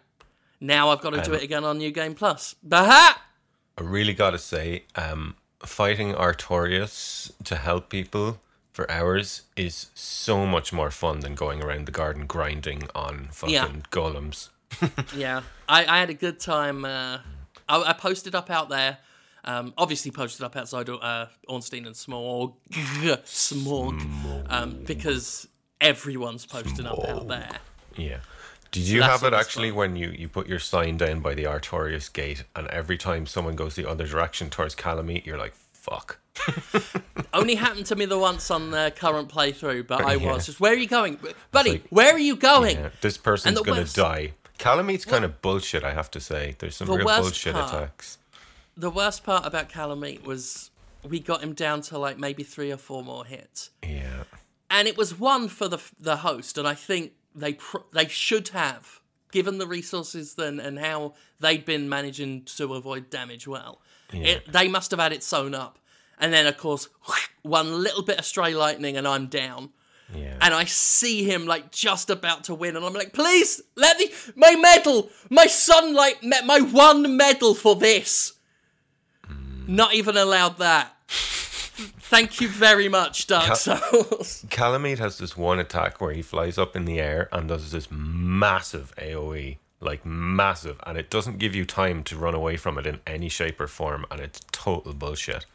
Now 0.64 0.88
I've 0.88 1.02
got 1.02 1.10
to 1.10 1.20
do 1.22 1.34
it 1.34 1.42
again 1.42 1.62
on 1.62 1.76
New 1.78 1.90
Game 1.90 2.14
Plus. 2.14 2.54
Baha! 2.62 3.20
I 3.76 3.82
really 3.82 4.14
got 4.14 4.30
to 4.30 4.38
say, 4.38 4.84
um, 4.96 5.36
fighting 5.62 6.14
Artorias 6.14 7.32
to 7.44 7.56
help 7.56 7.90
people 7.90 8.40
for 8.72 8.90
hours 8.90 9.42
is 9.56 9.88
so 9.94 10.46
much 10.46 10.72
more 10.72 10.90
fun 10.90 11.20
than 11.20 11.34
going 11.34 11.62
around 11.62 11.86
the 11.86 11.92
garden 11.92 12.26
grinding 12.26 12.84
on 12.94 13.28
fucking 13.30 13.54
Yeah. 13.54 13.68
golems. 13.90 14.48
Yeah, 15.14 15.42
I, 15.68 15.84
I 15.86 15.98
had 16.00 16.08
a 16.10 16.14
good 16.14 16.40
time. 16.40 16.84
Uh, 16.86 17.18
I, 17.68 17.82
I 17.90 17.92
posted 17.92 18.34
up 18.34 18.50
out 18.50 18.68
there. 18.70 18.98
Um, 19.44 19.74
obviously, 19.76 20.10
posted 20.10 20.44
up 20.46 20.56
outside 20.56 20.88
uh, 20.88 21.26
Ornstein 21.46 21.84
and 21.86 21.94
Smorg, 21.94 22.54
Smorg, 22.72 24.46
um, 24.50 24.82
because 24.86 25.46
everyone's 25.80 26.46
posting 26.46 26.86
up 26.86 26.98
out 27.06 27.28
there. 27.28 27.50
Yeah. 27.96 28.18
Did 28.74 28.88
you 28.88 29.02
have 29.02 29.22
it 29.22 29.32
actually 29.32 29.70
when 29.72 29.94
you, 29.96 30.10
you 30.10 30.28
put 30.28 30.48
your 30.48 30.58
sign 30.58 30.96
down 30.96 31.20
by 31.20 31.34
the 31.34 31.44
Artorias 31.44 32.12
gate 32.12 32.44
and 32.56 32.66
every 32.68 32.98
time 32.98 33.24
someone 33.26 33.54
goes 33.56 33.76
the 33.76 33.88
other 33.88 34.06
direction 34.06 34.50
towards 34.50 34.74
Kalameet, 34.74 35.24
you're 35.24 35.38
like, 35.38 35.54
fuck. 35.72 36.18
Only 37.32 37.54
happened 37.54 37.86
to 37.86 37.96
me 37.96 38.04
the 38.04 38.18
once 38.18 38.50
on 38.50 38.70
the 38.72 38.92
current 38.96 39.28
playthrough, 39.28 39.86
but 39.86 40.04
I 40.04 40.14
Yeah. 40.14 40.32
was 40.32 40.46
just, 40.46 40.58
where 40.60 40.72
are 40.72 40.76
you 40.76 40.88
going, 40.88 41.18
buddy? 41.52 41.70
like- 41.72 41.86
where 41.90 42.12
are 42.14 42.18
you 42.18 42.36
going? 42.36 42.76
Yeah, 42.78 42.90
this 43.00 43.16
person's 43.16 43.60
going 43.60 43.76
to 43.76 43.82
worst- 43.82 43.96
die. 43.96 44.32
Kalameet's 44.58 45.04
kind 45.04 45.24
of 45.24 45.40
bullshit, 45.42 45.82
I 45.84 45.92
have 45.92 46.10
to 46.12 46.20
say. 46.20 46.56
There's 46.58 46.76
some 46.76 46.86
The 46.86 46.94
real 46.94 47.06
bullshit 47.06 47.54
part- 47.54 47.72
attacks. 47.72 48.18
The 48.76 48.90
worst 48.90 49.24
part 49.24 49.46
about 49.46 49.68
Kalameet 49.68 50.24
was 50.24 50.70
we 51.08 51.20
got 51.20 51.42
him 51.42 51.52
down 51.54 51.80
to 51.82 51.98
like 51.98 52.18
maybe 52.18 52.42
three 52.42 52.72
or 52.72 52.76
four 52.76 53.04
more 53.04 53.24
hits. 53.24 53.70
Yeah. 53.82 54.24
and 54.70 54.88
it 54.88 54.96
was 54.96 55.16
one 55.18 55.46
for 55.48 55.68
the 55.68 55.78
the 56.00 56.16
host, 56.18 56.58
and 56.58 56.66
I 56.66 56.74
think 56.74 57.12
they 57.34 57.58
they 57.92 58.08
should 58.08 58.48
have 58.48 59.00
given 59.32 59.58
the 59.58 59.66
resources 59.66 60.34
then 60.34 60.60
and 60.60 60.78
how 60.78 61.14
they'd 61.40 61.64
been 61.64 61.88
managing 61.88 62.44
to 62.44 62.74
avoid 62.74 63.10
damage 63.10 63.48
well. 63.48 63.80
It, 64.12 64.52
they 64.52 64.68
must 64.68 64.92
have 64.92 65.00
had 65.00 65.12
it 65.12 65.24
sewn 65.24 65.54
up, 65.54 65.78
and 66.20 66.32
then 66.32 66.46
of 66.46 66.56
course 66.56 66.88
one 67.42 67.82
little 67.82 68.02
bit 68.02 68.18
of 68.18 68.24
stray 68.24 68.54
lightning, 68.54 68.96
and 68.96 69.08
I'm 69.08 69.26
down. 69.26 69.70
Yeah. 70.14 70.36
And 70.40 70.54
I 70.54 70.64
see 70.66 71.24
him 71.24 71.46
like 71.46 71.72
just 71.72 72.10
about 72.10 72.44
to 72.44 72.54
win, 72.54 72.76
and 72.76 72.84
I'm 72.84 72.92
like, 72.92 73.12
please 73.12 73.60
let 73.74 73.98
me 73.98 74.10
my 74.36 74.54
medal, 74.54 75.10
my 75.30 75.46
sunlight, 75.46 76.22
me- 76.22 76.44
my 76.44 76.60
one 76.60 77.16
medal 77.16 77.54
for 77.54 77.74
this. 77.74 78.34
Hmm. 79.26 79.74
Not 79.74 79.94
even 79.94 80.16
allowed 80.16 80.58
that. 80.58 80.94
Thank 82.08 82.40
you 82.40 82.48
very 82.48 82.88
much, 82.88 83.26
Dark 83.26 83.46
Ca- 83.46 83.54
Souls. 83.54 84.44
Kalameet 84.50 84.98
has 84.98 85.16
this 85.16 85.38
one 85.38 85.58
attack 85.58 86.02
where 86.02 86.12
he 86.12 86.20
flies 86.20 86.58
up 86.58 86.76
in 86.76 86.84
the 86.84 87.00
air 87.00 87.30
and 87.32 87.48
does 87.48 87.70
this 87.70 87.88
massive 87.90 88.92
AoE, 88.98 89.56
like 89.80 90.04
massive, 90.04 90.78
and 90.86 90.98
it 90.98 91.08
doesn't 91.08 91.38
give 91.38 91.54
you 91.54 91.64
time 91.64 92.04
to 92.04 92.16
run 92.16 92.34
away 92.34 92.58
from 92.58 92.78
it 92.78 92.86
in 92.86 93.00
any 93.06 93.30
shape 93.30 93.58
or 93.58 93.66
form, 93.66 94.04
and 94.10 94.20
it's 94.20 94.40
total 94.52 94.92
bullshit. 94.92 95.46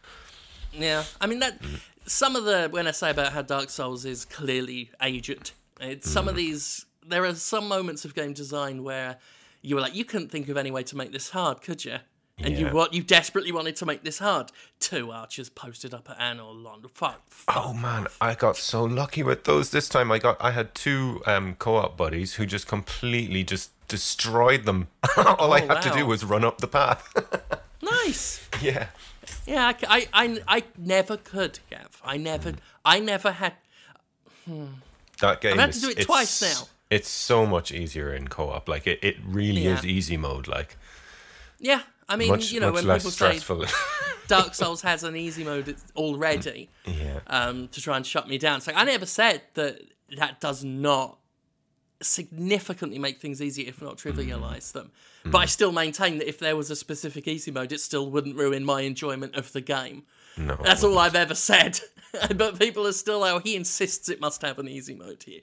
Yeah, 0.74 1.04
I 1.22 1.28
mean 1.28 1.40
that. 1.40 1.62
Mm. 1.62 1.80
Some 2.08 2.36
of 2.36 2.46
the 2.46 2.68
when 2.72 2.88
I 2.88 2.92
say 2.92 3.12
about 3.12 3.32
how 3.32 3.44
Dark 3.44 3.70
Souls 3.70 4.04
is 4.04 4.26
clearly 4.26 4.90
aged, 5.04 5.52
it's 5.80 6.10
some 6.10 6.28
of 6.28 6.34
mm. 6.34 6.38
these. 6.38 6.86
There 7.06 7.26
are 7.26 7.36
some 7.36 7.68
moments 7.68 8.06
of 8.06 8.16
game 8.16 8.34
design 8.34 8.84
where 8.84 9.18
you 9.62 9.76
were 9.76 9.82
like, 9.82 9.96
you 9.96 10.06
couldn't 10.06 10.30
think 10.30 10.50
of 10.50 10.58
any 10.58 10.72
way 10.72 10.84
to 10.84 10.98
make 10.98 11.12
this 11.12 11.30
hard, 11.30 11.62
could 11.62 11.86
you? 11.86 11.98
And 12.42 12.58
you 12.58 12.68
Yeah. 12.68 12.72
what 12.74 12.94
you 12.94 13.04
desperately 13.04 13.52
wanted 13.52 13.76
to 13.78 13.86
make 13.86 14.04
this 14.04 14.20
hard. 14.20 14.52
Two 14.80 15.12
archers 15.12 15.50
posted 15.50 15.94
up 15.94 16.10
at 16.10 16.18
Anor 16.20 16.54
Lond. 16.64 16.86
Fuck. 16.94 17.22
fuck. 17.30 17.56
Oh 17.58 17.74
man, 17.74 18.08
I 18.22 18.36
got 18.36 18.56
so 18.58 18.84
lucky 18.84 19.24
with 19.24 19.44
those 19.44 19.72
this 19.72 19.90
time. 19.90 20.12
I 20.12 20.20
got 20.20 20.38
I 20.40 20.52
had 20.52 20.74
two 20.74 21.22
um, 21.26 21.56
co-op 21.56 21.98
buddies 21.98 22.36
who 22.36 22.46
just 22.46 22.68
completely 22.68 23.44
just 23.44 23.72
destroyed 23.88 24.66
them. 24.66 24.88
All 25.18 25.52
I 25.54 25.62
Oh, 25.62 25.68
had 25.68 25.82
to 25.82 25.90
do 25.92 26.06
was 26.06 26.24
run 26.24 26.44
up 26.46 26.60
the 26.60 26.68
path. 26.68 27.08
Nice. 27.82 28.46
yeah. 28.62 28.88
Yeah, 29.48 29.72
I, 29.88 30.08
I, 30.14 30.42
I 30.48 30.64
never 30.78 31.16
could, 31.16 31.60
Gav. 31.70 32.00
I 32.04 32.18
never, 32.18 32.54
I 32.84 33.00
never 33.00 33.32
had. 33.32 33.54
That 35.22 35.42
game 35.42 35.54
I've 35.54 35.60
had 35.60 35.74
to 35.74 35.80
do 35.82 35.90
it 35.90 36.02
twice 36.02 36.42
now. 36.42 36.68
It's 36.90 37.08
so 37.10 37.46
much 37.46 37.72
easier 37.72 38.14
in 38.14 38.28
co-op. 38.28 38.68
Like 38.68 38.88
it, 38.88 39.00
it 39.04 39.18
really 39.26 39.66
is 39.68 39.86
easy 39.86 40.18
mode. 40.18 40.48
Like 40.48 40.76
Yeah, 41.60 41.82
I 42.10 42.16
mean, 42.18 42.30
much 42.30 42.52
you 42.52 42.60
know, 42.60 42.72
when 42.72 42.84
people 42.84 43.12
say. 43.12 43.40
Dark 44.28 44.54
Souls 44.54 44.82
has 44.84 45.04
an 45.04 45.16
easy 45.16 45.44
mode 45.44 45.76
already. 45.96 46.70
yeah. 46.86 47.20
um, 47.28 47.68
to 47.70 47.82
try 47.82 47.98
and 47.98 48.06
shut 48.06 48.28
me 48.28 48.38
down. 48.38 48.62
So 48.62 48.72
I 48.76 48.84
never 48.84 49.08
said 49.08 49.42
that 49.56 49.82
that 50.18 50.40
does 50.40 50.64
not 50.64 51.18
significantly 52.02 53.00
make 53.00 53.20
things 53.20 53.42
easier, 53.42 53.68
if 53.68 53.82
not 53.82 53.98
trivialize 53.98 54.72
them. 54.72 54.92
But 55.26 55.40
I 55.40 55.46
still 55.46 55.72
maintain 55.72 56.18
that 56.20 56.30
if 56.30 56.40
there 56.40 56.56
was 56.56 56.72
a 56.72 56.76
specific 56.76 57.28
easy 57.28 57.52
mode, 57.52 57.72
it 57.72 57.82
still 57.82 58.10
wouldn't 58.10 58.38
ruin 58.38 58.64
my 58.64 58.82
enjoyment 58.82 59.36
of 59.36 59.52
the 59.52 59.62
game. 59.62 60.04
No. 60.38 60.58
That's 60.64 60.84
all 60.84 60.98
I've 60.98 61.16
ever 61.16 61.36
said. 61.36 61.80
but 62.36 62.58
people 62.58 62.88
are 62.88 62.94
still, 62.94 63.24
oh, 63.24 63.40
he 63.40 63.56
insists 63.56 64.10
it 64.10 64.22
must 64.22 64.42
have 64.42 64.60
an 64.60 64.68
easy 64.68 64.94
mode 64.94 65.24
here. 65.24 65.42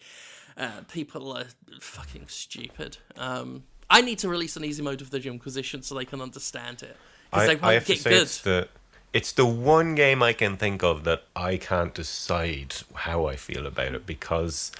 Uh, 0.57 0.81
people 0.91 1.37
are 1.37 1.45
fucking 1.81 2.29
stupid. 2.29 2.97
Um, 3.17 3.65
I 3.89 4.01
need 4.01 4.19
to 4.21 4.29
release 4.29 4.57
an 4.57 4.65
easy 4.65 4.83
mode 4.83 5.01
of 5.01 5.11
the 5.11 5.19
Jimquisition 5.21 5.83
so 5.83 5.95
they 5.95 6.05
can 6.05 6.21
understand 6.21 6.83
it. 6.83 6.97
Because 7.31 7.49
I, 7.49 7.55
they 7.55 7.61
I 7.61 7.63
won't 7.63 7.75
have 7.75 7.87
to 7.87 7.93
get 7.93 8.03
say 8.03 8.11
good. 8.11 8.23
it's 8.23 8.41
the 8.41 8.69
it's 9.13 9.33
the 9.33 9.47
one 9.47 9.95
game 9.95 10.23
I 10.23 10.33
can 10.33 10.57
think 10.57 10.83
of 10.83 11.05
that 11.05 11.23
I 11.35 11.57
can't 11.57 11.95
decide 11.95 12.75
how 12.95 13.27
I 13.27 13.37
feel 13.37 13.67
about 13.67 13.95
it 13.95 14.07
because 14.07 14.73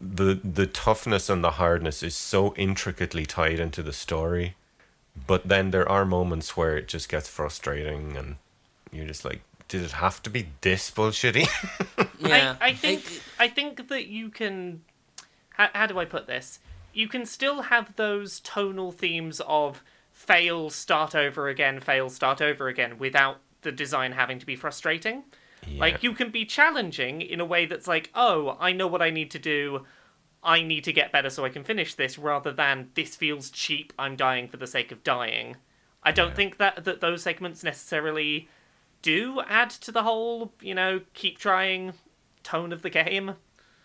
the 0.00 0.34
the 0.42 0.66
toughness 0.66 1.28
and 1.30 1.42
the 1.44 1.52
hardness 1.52 2.02
is 2.02 2.14
so 2.16 2.54
intricately 2.56 3.26
tied 3.26 3.60
into 3.60 3.82
the 3.82 3.92
story. 3.92 4.54
But 5.26 5.48
then 5.48 5.70
there 5.70 5.88
are 5.88 6.04
moments 6.04 6.56
where 6.56 6.76
it 6.76 6.88
just 6.88 7.08
gets 7.08 7.28
frustrating 7.28 8.16
and 8.16 8.36
you're 8.90 9.06
just 9.06 9.24
like, 9.24 9.42
did 9.68 9.82
it 9.82 9.92
have 9.92 10.20
to 10.24 10.30
be 10.30 10.48
this 10.60 10.90
bullshitty? 10.90 11.46
Yeah. 12.18 12.56
I, 12.60 12.68
I 12.68 12.74
think 12.74 13.02
I 13.38 13.48
think 13.48 13.88
that 13.88 14.06
you 14.06 14.30
can. 14.30 14.82
How, 15.50 15.68
how 15.74 15.86
do 15.86 15.98
I 15.98 16.04
put 16.06 16.26
this? 16.26 16.58
You 16.94 17.08
can 17.08 17.26
still 17.26 17.62
have 17.62 17.96
those 17.96 18.40
tonal 18.40 18.92
themes 18.92 19.40
of 19.46 19.82
fail, 20.12 20.70
start 20.70 21.14
over 21.14 21.48
again, 21.48 21.80
fail, 21.80 22.08
start 22.08 22.40
over 22.40 22.68
again, 22.68 22.98
without 22.98 23.40
the 23.62 23.72
design 23.72 24.12
having 24.12 24.38
to 24.38 24.46
be 24.46 24.56
frustrating. 24.56 25.24
Like 25.78 26.02
you 26.02 26.12
can 26.12 26.30
be 26.30 26.44
challenging 26.44 27.22
in 27.22 27.40
a 27.40 27.44
way 27.44 27.64
that's 27.64 27.88
like, 27.88 28.10
oh, 28.14 28.56
I 28.60 28.72
know 28.72 28.86
what 28.86 29.00
I 29.00 29.08
need 29.10 29.30
to 29.30 29.38
do. 29.38 29.86
I 30.42 30.62
need 30.62 30.84
to 30.84 30.92
get 30.92 31.10
better 31.10 31.30
so 31.30 31.44
I 31.44 31.48
can 31.48 31.64
finish 31.64 31.94
this, 31.94 32.18
rather 32.18 32.52
than 32.52 32.90
this 32.94 33.16
feels 33.16 33.48
cheap. 33.50 33.92
I'm 33.98 34.14
dying 34.14 34.46
for 34.46 34.58
the 34.58 34.66
sake 34.66 34.92
of 34.92 35.02
dying. 35.02 35.56
I 36.02 36.12
don't 36.12 36.36
think 36.36 36.58
that 36.58 36.84
that 36.84 37.00
those 37.00 37.22
segments 37.22 37.64
necessarily 37.64 38.48
do 39.00 39.40
add 39.48 39.70
to 39.70 39.90
the 39.90 40.02
whole, 40.02 40.52
you 40.60 40.74
know, 40.74 41.00
keep 41.14 41.38
trying 41.38 41.94
tone 42.42 42.70
of 42.72 42.82
the 42.82 42.90
game. 42.90 43.34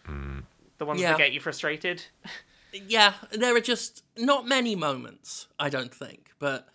Hmm. 0.06 0.40
The 0.80 0.86
ones 0.86 1.00
Yeah. 1.00 1.12
that 1.12 1.18
get 1.18 1.32
you 1.32 1.40
frustrated. 1.40 2.04
yeah, 2.74 3.14
there 3.32 3.56
are 3.56 3.62
just 3.62 4.04
not 4.18 4.48
many 4.48 4.76
moments, 4.76 5.48
I 5.60 5.70
don't 5.70 5.94
think, 5.94 6.32
but 6.40 6.68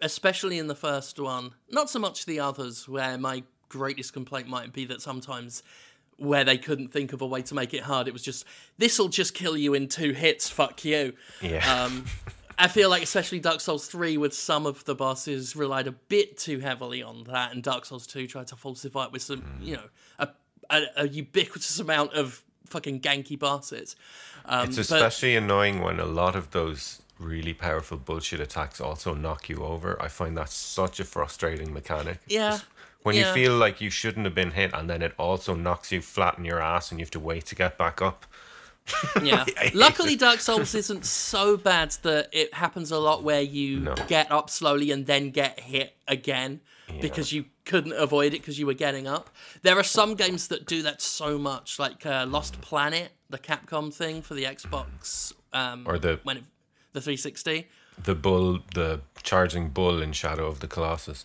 especially 0.00 0.58
in 0.58 0.66
the 0.66 0.74
first 0.74 1.18
one, 1.18 1.54
not 1.70 1.90
so 1.90 1.98
much 1.98 2.26
the 2.26 2.40
others, 2.40 2.88
where 2.88 3.16
my 3.18 3.42
greatest 3.68 4.12
complaint 4.12 4.48
might 4.48 4.72
be 4.72 4.84
that 4.86 5.00
sometimes 5.00 5.62
where 6.16 6.44
they 6.44 6.58
couldn't 6.58 6.88
think 6.88 7.12
of 7.12 7.22
a 7.22 7.26
way 7.26 7.42
to 7.42 7.54
make 7.54 7.74
it 7.74 7.82
hard, 7.82 8.06
it 8.06 8.12
was 8.12 8.22
just, 8.22 8.44
this'll 8.78 9.08
just 9.08 9.34
kill 9.34 9.56
you 9.56 9.74
in 9.74 9.88
two 9.88 10.12
hits, 10.12 10.48
fuck 10.48 10.84
you. 10.84 11.12
yeah. 11.40 11.84
Um, 11.84 12.04
I 12.56 12.68
feel 12.68 12.88
like 12.88 13.02
especially 13.02 13.40
Dark 13.40 13.60
Souls 13.60 13.88
3 13.88 14.16
with 14.16 14.32
some 14.32 14.64
of 14.64 14.84
the 14.84 14.94
bosses 14.94 15.56
relied 15.56 15.88
a 15.88 15.92
bit 15.92 16.36
too 16.38 16.60
heavily 16.60 17.02
on 17.02 17.24
that, 17.24 17.52
and 17.52 17.62
Dark 17.62 17.84
Souls 17.84 18.06
2 18.06 18.28
tried 18.28 18.46
to 18.48 18.56
falsify 18.56 19.06
it 19.06 19.12
with 19.12 19.22
some, 19.22 19.42
you 19.60 19.74
know, 19.74 19.88
a, 20.20 20.28
a, 20.70 20.82
a 20.98 21.08
ubiquitous 21.08 21.80
amount 21.80 22.12
of 22.12 22.44
fucking 22.74 23.00
ganky 23.00 23.38
bosses. 23.38 23.96
Um, 24.46 24.68
It's 24.68 24.76
but- 24.76 24.82
especially 24.96 25.36
annoying 25.36 25.76
when 25.86 26.00
a 26.00 26.04
lot 26.22 26.34
of 26.36 26.50
those 26.50 27.00
really 27.32 27.54
powerful 27.54 27.96
bullshit 27.96 28.40
attacks 28.40 28.80
also 28.80 29.14
knock 29.14 29.48
you 29.48 29.58
over. 29.72 29.90
I 30.06 30.08
find 30.08 30.36
that 30.36 30.50
such 30.50 30.98
a 31.00 31.04
frustrating 31.04 31.72
mechanic. 31.72 32.18
Yeah, 32.26 32.58
When 33.04 33.14
yeah. 33.16 33.28
you 33.28 33.34
feel 33.40 33.54
like 33.64 33.80
you 33.84 33.90
shouldn't 33.90 34.24
have 34.28 34.34
been 34.34 34.50
hit 34.52 34.70
and 34.74 34.88
then 34.90 35.00
it 35.02 35.12
also 35.18 35.54
knocks 35.54 35.92
you 35.92 36.00
flat 36.02 36.34
in 36.38 36.44
your 36.44 36.60
ass 36.60 36.90
and 36.90 36.98
you 36.98 37.04
have 37.06 37.10
to 37.12 37.20
wait 37.20 37.44
to 37.46 37.54
get 37.54 37.78
back 37.78 38.02
up. 38.02 38.26
Yeah. 39.22 39.44
Luckily. 39.72 40.16
Dark 40.16 40.40
Souls 40.40 40.74
isn't 40.74 41.04
so 41.06 41.56
bad 41.56 41.92
that 42.02 42.28
it 42.32 42.52
happens 42.54 42.90
a 42.90 42.98
lot 42.98 43.22
where 43.22 43.40
you 43.40 43.80
No. 43.80 43.94
get 44.08 44.30
up 44.30 44.50
slowly 44.50 44.90
and 44.90 45.06
then 45.06 45.30
get 45.30 45.60
hit 45.60 45.96
again 46.08 46.60
because 47.00 47.32
you 47.32 47.46
couldn't 47.64 47.92
avoid 47.94 48.34
it 48.34 48.40
because 48.42 48.58
you 48.58 48.66
were 48.66 48.74
getting 48.74 49.06
up. 49.06 49.30
There 49.62 49.78
are 49.78 49.82
some 49.84 50.14
games 50.14 50.48
that 50.48 50.66
do 50.66 50.82
that 50.82 51.00
so 51.00 51.38
much, 51.38 51.78
like 51.78 52.04
uh, 52.04 52.26
Lost 52.28 52.60
Planet, 52.60 53.10
the 53.30 53.38
Capcom 53.38 53.92
thing 53.92 54.20
for 54.20 54.34
the 54.34 54.44
Xbox, 54.44 55.32
um, 55.54 55.84
Or 55.86 55.98
the- 55.98 56.20
when 56.24 56.36
it, 56.38 56.44
the 56.92 57.00
360. 57.00 57.66
The 58.04 58.14
bull, 58.14 58.58
the 58.74 59.00
charging 59.22 59.70
bull 59.70 60.02
in 60.02 60.12
Shadow 60.12 60.46
of 60.46 60.60
the 60.60 60.66
Colossus. 60.66 61.24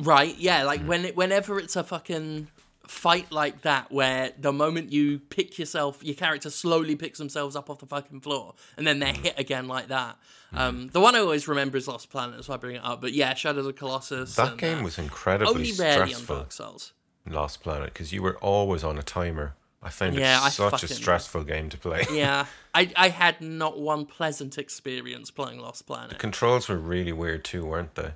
Right, 0.00 0.36
yeah, 0.38 0.62
like 0.62 0.82
Mm. 0.82 0.86
when 0.86 1.04
it, 1.06 1.16
whenever 1.16 1.58
it's 1.58 1.74
a 1.74 1.82
fucking 1.82 2.48
fight 2.88 3.30
like 3.30 3.62
that 3.62 3.92
where 3.92 4.32
the 4.38 4.52
moment 4.52 4.90
you 4.92 5.18
pick 5.18 5.58
yourself 5.58 6.02
your 6.02 6.14
character 6.14 6.50
slowly 6.50 6.96
picks 6.96 7.18
themselves 7.18 7.54
up 7.54 7.68
off 7.70 7.78
the 7.78 7.86
fucking 7.86 8.20
floor 8.20 8.54
and 8.76 8.86
then 8.86 8.98
they're 8.98 9.12
hit 9.12 9.38
again 9.38 9.68
like 9.68 9.88
that 9.88 10.16
um, 10.54 10.88
the 10.88 11.00
one 11.00 11.14
i 11.14 11.18
always 11.18 11.46
remember 11.46 11.76
is 11.76 11.86
lost 11.86 12.08
planet 12.10 12.34
that's 12.36 12.48
why 12.48 12.54
i 12.54 12.58
bring 12.58 12.76
it 12.76 12.82
up 12.84 13.00
but 13.00 13.12
yeah 13.12 13.34
shadow 13.34 13.58
of 13.60 13.66
the 13.66 13.72
colossus 13.72 14.34
That 14.36 14.52
and, 14.52 14.58
game 14.58 14.78
uh, 14.78 14.82
was 14.84 14.98
incredibly 14.98 15.54
only 15.54 15.72
rarely 15.72 16.00
on 16.02 16.08
stressful. 16.08 16.36
dark 16.36 16.52
souls 16.52 16.92
Lost 17.28 17.62
Planet 17.62 17.92
because 17.92 18.10
you 18.10 18.22
were 18.22 18.38
always 18.38 18.82
on 18.82 18.96
a 18.98 19.02
timer. 19.02 19.54
I 19.82 19.90
found 19.90 20.14
Yeah, 20.14 20.38
it 20.38 20.44
I 20.44 20.48
such 20.48 20.82
a 20.84 20.88
stressful 20.88 21.44
game 21.44 21.68
to 21.68 21.76
play. 21.76 22.04
yeah 22.12 22.46
I, 22.74 22.90
I 22.96 23.10
had 23.10 23.42
not 23.42 23.78
one 23.78 24.06
pleasant 24.06 24.56
experience 24.56 25.30
playing 25.30 25.58
lost 25.60 25.86
planet 25.86 26.08
the 26.08 26.14
Controls 26.16 26.70
were 26.70 26.78
really 26.78 27.12
weird 27.12 27.44
too, 27.44 27.66
weren't 27.66 27.94
they? 27.96 28.12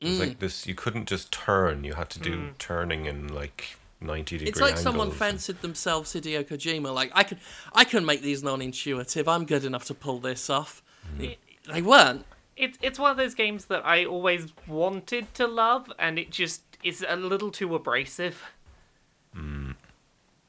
It 0.00 0.08
was 0.08 0.16
Mm. 0.18 0.20
like 0.20 0.38
this. 0.40 0.66
You 0.66 0.74
couldn't 0.74 1.08
just 1.08 1.32
turn. 1.32 1.84
You 1.84 1.94
had 1.94 2.10
to 2.10 2.18
do 2.18 2.50
turning 2.58 3.08
and 3.08 3.30
like 3.30 3.78
ninety 4.04 4.38
degree. 4.38 4.50
It's 4.50 4.60
like 4.60 4.76
someone 4.78 5.10
fancied 5.10 5.60
themselves 5.62 6.12
Hideo 6.14 6.44
Kojima. 6.44 6.94
Like 6.94 7.10
I 7.14 7.22
can, 7.24 7.38
I 7.72 7.84
can 7.84 8.04
make 8.04 8.22
these 8.22 8.42
non-intuitive. 8.42 9.26
I'm 9.28 9.44
good 9.44 9.64
enough 9.64 9.84
to 9.86 9.94
pull 9.94 10.18
this 10.20 10.48
off. 10.50 10.82
They 11.18 11.82
weren't. 11.82 12.24
It's 12.56 12.78
it's 12.82 12.98
one 12.98 13.10
of 13.10 13.16
those 13.16 13.34
games 13.34 13.64
that 13.66 13.84
I 13.84 14.04
always 14.04 14.52
wanted 14.68 15.32
to 15.34 15.46
love, 15.46 15.90
and 15.98 16.18
it 16.18 16.30
just 16.30 16.62
is 16.82 17.04
a 17.08 17.16
little 17.16 17.50
too 17.50 17.74
abrasive. 17.74 18.42
Mm. 19.36 19.74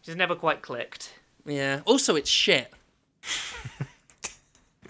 Just 0.03 0.17
never 0.17 0.35
quite 0.35 0.61
clicked. 0.61 1.13
Yeah. 1.45 1.81
Also, 1.85 2.15
it's 2.15 2.29
shit. 2.29 2.71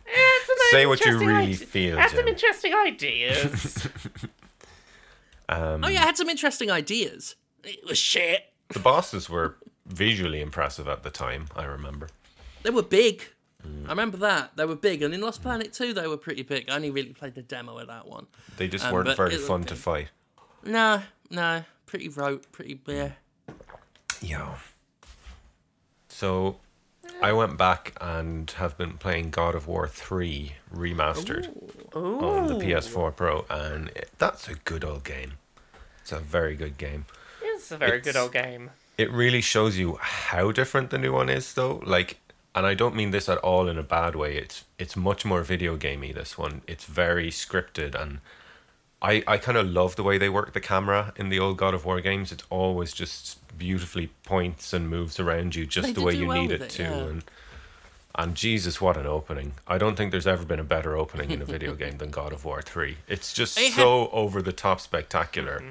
It's 0.07 0.71
Say 0.71 0.85
what 0.85 1.03
you 1.05 1.17
really 1.17 1.51
ide- 1.51 1.57
feel, 1.59 1.97
Had 1.97 2.11
some 2.11 2.27
interesting 2.27 2.73
ideas. 2.73 3.87
Um, 5.47 5.83
Oh 5.83 5.87
yeah, 5.89 6.01
I 6.01 6.05
had 6.07 6.17
some 6.17 6.27
interesting 6.27 6.71
ideas. 6.71 7.35
It 7.63 7.85
was 7.87 7.99
shit. 7.99 8.51
The 8.69 8.79
bosses 8.79 9.29
were 9.29 9.55
visually 9.85 10.41
impressive 10.41 10.87
at 10.87 11.03
the 11.03 11.09
time. 11.11 11.47
I 11.55 11.65
remember. 11.65 12.09
They 12.63 12.71
were 12.71 12.83
big. 12.83 13.23
I 13.87 13.89
remember 13.89 14.17
that 14.17 14.55
they 14.57 14.65
were 14.65 14.75
big, 14.75 15.01
and 15.01 15.11
in 15.11 15.21
Lost 15.21 15.41
Planet 15.41 15.73
2 15.73 15.93
they 15.93 16.05
were 16.07 16.17
pretty 16.17 16.43
big. 16.43 16.69
I 16.69 16.75
only 16.75 16.91
really 16.91 17.13
played 17.13 17.33
the 17.33 17.41
demo 17.41 17.77
of 17.79 17.87
that 17.87 18.07
one. 18.07 18.27
They 18.57 18.67
just 18.67 18.85
Um, 18.85 18.93
weren't 18.93 19.17
very 19.17 19.37
fun 19.37 19.63
to 19.63 19.75
fight. 19.75 20.09
No, 20.63 21.01
no, 21.31 21.63
pretty 21.87 22.09
rote, 22.09 22.51
pretty 22.51 22.79
yeah. 22.85 23.11
Yeah. 24.21 24.55
So 26.09 26.59
I 27.23 27.33
went 27.33 27.57
back 27.57 27.95
and 27.99 28.49
have 28.51 28.77
been 28.77 28.97
playing 28.99 29.31
God 29.31 29.55
of 29.55 29.67
War 29.67 29.87
3 29.87 30.53
remastered 30.73 31.47
on 31.95 32.47
the 32.47 32.55
PS4 32.55 33.15
Pro, 33.15 33.45
and 33.49 33.89
it, 33.89 34.11
that's 34.19 34.47
a 34.47 34.55
good 34.55 34.83
old 34.83 35.03
game. 35.03 35.33
It's 36.01 36.11
a 36.11 36.19
very 36.19 36.55
good 36.55 36.77
game. 36.77 37.05
It's 37.55 37.71
a 37.71 37.77
very 37.77 37.99
good 38.01 38.15
old 38.15 38.31
game. 38.33 38.71
It 38.97 39.11
really 39.11 39.41
shows 39.41 39.77
you 39.77 39.97
how 39.99 40.51
different 40.51 40.89
the 40.89 40.97
new 40.97 41.11
one 41.13 41.29
is, 41.29 41.53
though. 41.53 41.81
Like, 41.85 42.17
and 42.53 42.65
I 42.65 42.73
don't 42.73 42.95
mean 42.95 43.11
this 43.11 43.27
at 43.27 43.37
all 43.39 43.67
in 43.67 43.77
a 43.77 43.83
bad 43.83 44.15
way. 44.15 44.37
It's 44.37 44.63
it's 44.79 44.95
much 44.95 45.25
more 45.25 45.41
video 45.43 45.75
gamey. 45.75 46.11
This 46.13 46.37
one, 46.37 46.61
it's 46.67 46.85
very 46.85 47.29
scripted, 47.29 47.93
and 47.93 48.19
I 49.01 49.23
I 49.27 49.37
kind 49.37 49.57
of 49.57 49.67
love 49.67 49.95
the 49.97 50.03
way 50.03 50.17
they 50.17 50.29
work 50.29 50.53
the 50.53 50.61
camera 50.61 51.11
in 51.17 51.27
the 51.29 51.39
old 51.39 51.57
God 51.57 51.73
of 51.73 51.83
War 51.85 51.99
games. 51.99 52.31
It's 52.31 52.45
always 52.49 52.93
just 52.93 53.39
beautifully 53.57 54.07
points 54.23 54.71
and 54.73 54.89
moves 54.89 55.19
around 55.19 55.55
you 55.55 55.65
just 55.65 55.87
They 55.87 55.93
the 55.93 56.01
way 56.03 56.13
you 56.15 56.27
well 56.27 56.41
need 56.41 56.51
it, 56.51 56.61
it, 56.61 56.69
to. 56.71 56.83
yeah. 56.83 56.93
And 56.93 57.23
and 58.17 58.33
Jesus, 58.35 58.79
what 58.79 58.95
an 58.95 59.05
opening! 59.05 59.55
I 59.67 59.77
don't 59.77 59.97
think 59.97 60.11
there's 60.11 60.27
ever 60.27 60.45
been 60.45 60.59
a 60.61 60.63
better 60.63 60.95
opening 60.95 61.31
in 61.31 61.41
a 61.41 61.45
video 61.45 61.75
game 61.83 61.97
than 61.97 62.11
God 62.11 62.31
of 62.31 62.45
War 62.45 62.61
Three. 62.61 62.95
It's 63.09 63.33
just 63.33 63.57
It 63.57 63.73
had- 63.73 63.81
so 63.81 64.07
over 64.11 64.41
the 64.41 64.53
top 64.53 64.79
spectacular. 64.79 65.59
Mm-hmm. 65.59 65.69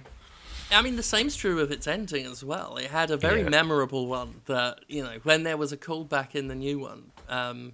I 0.72 0.82
mean, 0.82 0.96
the 0.96 1.02
same's 1.02 1.36
true 1.36 1.60
of 1.60 1.70
its 1.70 1.86
ending 1.86 2.26
as 2.26 2.42
well. 2.44 2.76
It 2.76 2.90
had 2.90 3.10
a 3.10 3.16
very 3.16 3.42
Yeah. 3.42 3.48
memorable 3.48 4.06
one 4.06 4.40
that, 4.46 4.80
you 4.88 5.02
know, 5.02 5.18
when 5.22 5.42
there 5.44 5.56
was 5.56 5.72
a 5.72 5.76
callback 5.76 6.34
in 6.34 6.48
the 6.48 6.54
new 6.54 6.78
one, 6.80 7.12
um, 7.28 7.72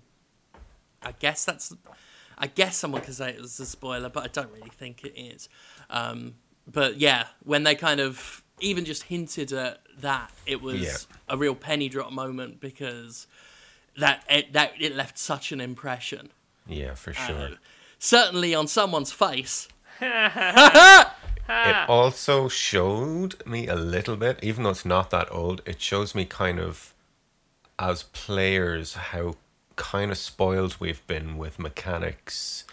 I 1.02 1.12
guess 1.12 1.44
that's. 1.44 1.74
I 2.42 2.46
guess 2.46 2.74
someone 2.76 3.02
could 3.02 3.14
say 3.14 3.30
it 3.30 3.40
was 3.40 3.60
a 3.60 3.66
spoiler, 3.66 4.08
but 4.08 4.24
I 4.24 4.28
don't 4.28 4.50
really 4.52 4.70
think 4.70 5.04
it 5.04 5.12
is. 5.14 5.50
Um, 5.90 6.36
but 6.66 6.96
yeah, 6.98 7.26
when 7.44 7.64
they 7.64 7.74
kind 7.74 8.00
of 8.00 8.42
even 8.60 8.86
just 8.86 9.02
hinted 9.04 9.52
at 9.52 9.80
that, 10.00 10.30
it 10.46 10.62
was 10.62 10.80
Yeah. 10.80 10.96
a 11.28 11.36
real 11.36 11.54
penny 11.54 11.90
drop 11.90 12.12
moment 12.12 12.58
because 12.60 13.26
that 13.98 14.24
it, 14.30 14.54
that 14.54 14.72
it 14.80 14.96
left 14.96 15.18
such 15.18 15.52
an 15.52 15.60
impression. 15.60 16.30
Yeah, 16.66 16.94
for 16.94 17.12
sure. 17.12 17.36
Uh, 17.36 17.50
certainly 17.98 18.54
on 18.54 18.66
someone's 18.66 19.12
face. 19.12 19.68
It 21.50 21.74
ah. 21.74 21.86
also 21.88 22.48
showed 22.48 23.44
me 23.44 23.66
a 23.66 23.74
little 23.74 24.16
bit, 24.16 24.38
even 24.40 24.62
though 24.62 24.70
it's 24.70 24.84
not 24.84 25.10
that 25.10 25.26
old, 25.32 25.62
it 25.66 25.80
shows 25.80 26.14
me 26.14 26.24
kind 26.24 26.60
of, 26.60 26.94
as 27.76 28.04
players, 28.04 28.94
how 28.94 29.34
kind 29.74 30.12
of 30.12 30.18
spoiled 30.18 30.76
we've 30.78 31.04
been 31.08 31.36
with 31.36 31.58
mechanics. 31.58 32.64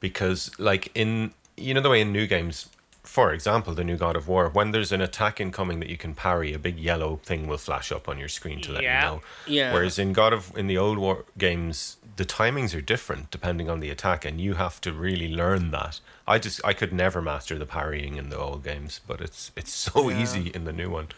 Because, 0.00 0.50
like, 0.58 0.90
in, 0.94 1.32
you 1.56 1.72
know, 1.72 1.80
the 1.80 1.90
way 1.90 2.00
in 2.00 2.10
new 2.10 2.26
games, 2.26 2.68
for 3.10 3.32
example, 3.32 3.74
the 3.74 3.82
new 3.82 3.96
God 3.96 4.14
of 4.16 4.28
War, 4.28 4.48
when 4.48 4.70
there's 4.70 4.92
an 4.92 5.00
attack 5.00 5.40
incoming 5.40 5.80
that 5.80 5.88
you 5.88 5.96
can 5.96 6.14
parry, 6.14 6.52
a 6.52 6.58
big 6.60 6.78
yellow 6.78 7.16
thing 7.24 7.48
will 7.48 7.58
flash 7.58 7.90
up 7.90 8.08
on 8.08 8.18
your 8.18 8.28
screen 8.28 8.60
to 8.62 8.72
let 8.72 8.82
Yeah. 8.84 9.00
you 9.02 9.06
know. 9.16 9.22
Yeah. 9.46 9.72
Whereas 9.74 9.98
in 9.98 10.12
God 10.12 10.32
of, 10.32 10.56
in 10.56 10.68
the 10.68 10.78
old 10.78 10.96
War 10.98 11.24
games, 11.36 11.96
the 12.16 12.24
timings 12.24 12.72
are 12.76 12.80
different 12.80 13.30
depending 13.32 13.68
on 13.68 13.80
the 13.80 13.90
attack, 13.90 14.24
and 14.24 14.40
you 14.40 14.54
have 14.54 14.80
to 14.82 14.92
really 14.92 15.28
learn 15.28 15.72
that. 15.72 15.98
I 16.26 16.38
just 16.38 16.60
I 16.64 16.72
could 16.72 16.92
never 16.92 17.20
master 17.20 17.58
the 17.58 17.66
parrying 17.66 18.14
in 18.16 18.28
the 18.30 18.38
old 18.38 18.62
games, 18.62 19.00
but 19.08 19.20
it's 19.20 19.50
it's 19.56 19.72
so 19.72 20.08
easy 20.10 20.46
in 20.54 20.64
the 20.64 20.72
new 20.72 20.90
one. 20.90 21.08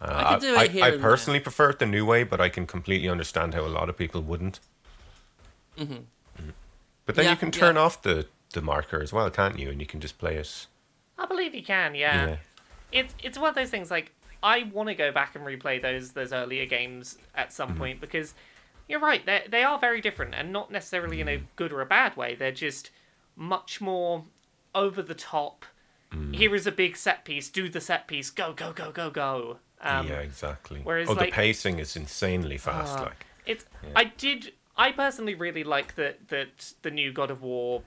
Uh, 0.00 0.12
I 0.26 0.32
could 0.32 0.40
do 0.42 0.54
it 0.54 0.58
I, 0.58 0.66
here 0.66 0.84
I 0.84 0.88
and 0.88 0.94
there. 0.96 1.10
personally 1.10 1.40
prefer 1.40 1.70
it 1.70 1.78
the 1.78 1.86
new 1.86 2.04
way, 2.04 2.24
but 2.24 2.40
I 2.40 2.48
can 2.48 2.66
completely 2.66 3.08
understand 3.08 3.54
how 3.54 3.60
a 3.60 3.72
lot 3.78 3.88
of 3.88 3.96
people 3.96 4.20
wouldn't. 4.20 4.58
Mm-hmm. 5.78 6.50
But 7.06 7.14
then 7.14 7.24
Yeah, 7.26 7.30
you 7.32 7.36
can 7.36 7.50
turn 7.52 7.76
yeah. 7.76 7.82
off 7.82 8.02
the, 8.02 8.26
the 8.52 8.60
marker 8.60 9.00
as 9.00 9.12
well, 9.12 9.30
can't 9.30 9.58
you? 9.60 9.70
And 9.70 9.80
you 9.80 9.86
can 9.86 10.00
just 10.00 10.18
play 10.18 10.36
it. 10.36 10.66
I 11.18 11.26
believe 11.26 11.54
you 11.54 11.62
can, 11.62 11.94
yeah. 11.94 12.26
Yeah. 12.26 12.36
It's 12.92 13.14
it's 13.22 13.38
one 13.38 13.48
of 13.48 13.54
those 13.54 13.70
things 13.70 13.90
like 13.90 14.12
I 14.42 14.64
want 14.72 14.88
to 14.88 14.94
go 14.94 15.10
back 15.12 15.34
and 15.34 15.44
replay 15.44 15.80
those 15.80 16.12
those 16.12 16.32
earlier 16.32 16.66
games 16.66 17.18
at 17.34 17.52
some 17.52 17.70
Mm-hmm. 17.70 17.78
point 17.78 18.00
because 18.00 18.34
you're 18.88 19.00
right, 19.00 19.24
they 19.26 19.42
they 19.48 19.62
are 19.64 19.78
very 19.78 20.00
different 20.00 20.34
and 20.34 20.52
not 20.52 20.70
necessarily 20.70 21.20
in 21.20 21.28
a 21.28 21.38
Mm. 21.38 21.44
good 21.56 21.72
or 21.72 21.80
a 21.80 21.86
bad 21.86 22.16
way. 22.16 22.34
They're 22.34 22.52
just 22.52 22.90
much 23.34 23.80
more 23.80 24.24
over 24.74 25.02
the 25.02 25.14
top. 25.14 25.64
Mm. 26.12 26.34
Here 26.36 26.54
is 26.54 26.66
a 26.66 26.72
big 26.72 26.96
set 26.96 27.24
piece. 27.24 27.48
Do 27.48 27.68
the 27.68 27.80
set 27.80 28.06
piece. 28.06 28.30
Go 28.30 28.52
go 28.52 28.72
go 28.72 28.92
go 28.92 29.10
go. 29.10 29.58
Um, 29.80 30.06
yeah, 30.06 30.20
exactly. 30.20 30.80
whereas, 30.82 31.08
oh, 31.08 31.12
like- 31.12 31.30
the 31.30 31.32
pacing 31.34 31.78
is 31.80 31.96
insanely 31.96 32.56
fast. 32.58 32.98
Uh, 32.98 33.02
like, 33.02 33.26
It's. 33.44 33.66
I 33.94 34.04
did. 34.04 34.52
I 34.76 34.92
personally 34.92 35.34
really 35.34 35.64
like 35.64 35.94
that 35.96 36.28
that 36.28 36.72
the 36.82 36.90
new 36.90 37.12
God 37.12 37.30
of 37.30 37.42
War, 37.42 37.82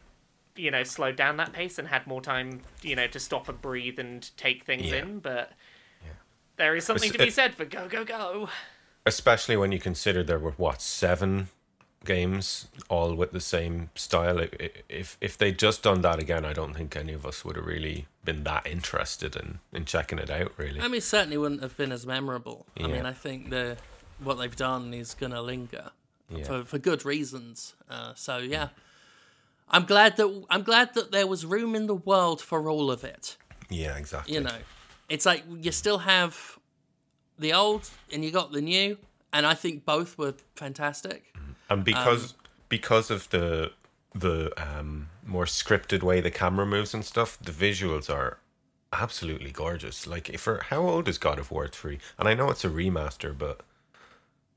you 0.55 0.71
know, 0.71 0.83
slowed 0.83 1.15
down 1.15 1.37
that 1.37 1.53
pace 1.53 1.77
and 1.79 1.87
had 1.87 2.05
more 2.07 2.21
time, 2.21 2.61
you 2.81 2.95
know, 2.95 3.07
to 3.07 3.19
stop 3.19 3.47
and 3.49 3.61
breathe 3.61 3.99
and 3.99 4.29
take 4.37 4.63
things 4.65 4.87
Yeah. 4.87 4.97
in. 5.03 5.19
But 5.19 5.51
there 6.57 6.75
is 6.75 6.85
something 6.85 7.07
It's- 7.09 7.13
to 7.17 7.23
be 7.25 7.29
it- 7.29 7.33
said 7.33 7.55
for 7.55 7.65
go 7.65 7.87
go 7.87 8.03
go. 8.03 8.49
especially 9.05 9.55
when 9.55 9.71
you 9.71 9.79
consider 9.79 10.23
there 10.23 10.39
were 10.39 10.51
what 10.51 10.81
seven 10.81 11.47
games 12.05 12.67
all 12.89 13.13
with 13.15 13.31
the 13.31 13.39
same 13.41 13.89
style. 13.95 14.39
I- 14.39 14.49
I- 14.59 14.71
If 14.89 15.17
if 15.21 15.37
they'd 15.37 15.57
just 15.57 15.83
done 15.83 16.01
that 16.01 16.19
again, 16.19 16.43
I 16.45 16.53
don't 16.53 16.73
think 16.73 16.95
any 16.95 17.13
of 17.13 17.25
us 17.25 17.43
would 17.45 17.55
have 17.55 17.65
really 17.65 18.07
been 18.25 18.43
that 18.43 18.65
interested 18.67 19.35
in 19.35 19.59
in 19.71 19.85
checking 19.85 20.19
it 20.19 20.29
out. 20.29 20.51
Really, 20.57 20.81
I 20.81 20.87
mean, 20.89 21.01
certainly 21.01 21.37
wouldn't 21.37 21.61
have 21.61 21.75
been 21.77 21.91
as 21.91 22.05
memorable. 22.05 22.65
I 22.77 22.87
mean, 22.87 23.05
I 23.05 23.13
think 23.13 23.49
the 23.49 23.77
what 24.19 24.35
they've 24.35 24.55
done 24.55 24.93
is 24.93 25.13
going 25.13 25.31
to 25.31 25.41
linger 25.41 25.91
Yeah. 26.29 26.43
for 26.43 26.65
for 26.65 26.77
good 26.77 27.05
reasons. 27.05 27.75
Uh, 27.89 28.13
so 28.15 28.37
yeah, 28.37 28.69
I'm 29.71 29.85
glad 29.85 30.17
that 30.17 30.45
I'm 30.49 30.63
glad 30.63 30.93
that 30.95 31.11
there 31.11 31.27
was 31.27 31.45
room 31.45 31.75
in 31.75 31.87
the 31.87 31.95
world 31.95 32.41
for 32.41 32.69
all 32.69 32.89
of 32.91 33.03
it. 33.03 33.37
yeah, 33.69 33.97
exactly. 33.97 34.33
You 34.33 34.41
know, 34.41 34.57
it's 35.09 35.25
like 35.25 35.43
you 35.61 35.71
still 35.71 35.99
have 35.99 36.57
the 37.37 37.53
old 37.53 37.89
and 38.11 38.23
you 38.25 38.31
got 38.31 38.51
the 38.51 38.61
new, 38.61 38.97
and 39.31 39.45
I 39.45 39.53
think 39.53 39.85
both 39.85 40.17
were 40.17 40.33
fantastic. 40.55 41.33
and 41.69 41.83
because 41.83 42.31
Um, 42.31 42.37
because 42.69 43.09
of 43.11 43.29
the 43.29 43.71
the 44.15 44.51
um, 44.57 45.09
more 45.25 45.45
scripted 45.45 46.01
way 46.03 46.19
the 46.21 46.31
camera 46.31 46.65
moves 46.65 46.93
and 46.95 47.05
stuff, 47.05 47.37
the 47.39 47.51
visuals 47.51 48.09
are 48.09 48.39
absolutely 48.91 49.51
gorgeous. 49.51 50.07
Like 50.07 50.35
for 50.39 50.63
how 50.69 50.81
old 50.81 51.07
is 51.07 51.17
God 51.19 51.37
of 51.39 51.51
War 51.51 51.67
three? 51.67 51.99
And 52.17 52.27
I 52.27 52.33
know 52.33 52.49
it's 52.49 52.65
a 52.65 52.69
remaster, 52.69 53.37
but 53.37 53.61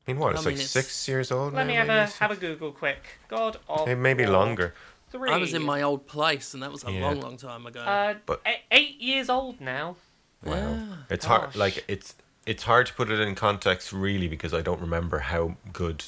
I 0.06 0.10
mean, 0.12 0.18
what? 0.20 0.32
It's 0.32 0.42
I 0.42 0.46
like 0.46 0.54
it's- 0.54 0.70
six 0.70 1.06
years 1.06 1.30
old. 1.30 1.52
Let 1.52 1.64
now, 1.66 1.68
me 1.68 1.74
have 1.74 1.86
maybe? 1.86 1.98
a 2.00 2.06
have 2.18 2.30
a 2.30 2.36
Google 2.36 2.72
quick. 2.72 3.02
God 3.28 3.58
of 3.68 3.86
Hey, 3.86 3.94
maybe 3.94 4.24
War 4.24 4.32
longer. 4.32 4.74
Three. 5.12 5.30
I 5.30 5.36
was 5.36 5.54
in 5.54 5.62
my 5.62 5.82
old 5.82 6.06
place, 6.06 6.54
and 6.54 6.62
that 6.62 6.72
was 6.72 6.84
a 6.84 6.90
Yeah. 6.90 7.02
long, 7.02 7.20
long 7.20 7.36
time 7.36 7.66
ago. 7.66 7.80
uh, 7.80 8.14
But- 8.26 8.40
e- 8.48 8.62
eight 8.70 9.00
years 9.00 9.28
old 9.30 9.60
now. 9.60 9.96
Wow. 10.42 10.54
Yeah. 10.56 10.96
It's 11.10 11.24
hard 11.26 11.42
Gosh. 11.52 11.56
like 11.56 11.84
it's 11.86 12.14
it's 12.46 12.64
hard 12.64 12.86
to 12.88 12.94
put 12.94 13.08
it 13.10 13.20
in 13.20 13.34
context 13.36 13.92
really 13.92 14.26
because 14.26 14.52
I 14.52 14.62
don't 14.62 14.80
remember 14.80 15.20
how 15.20 15.56
good 15.72 16.04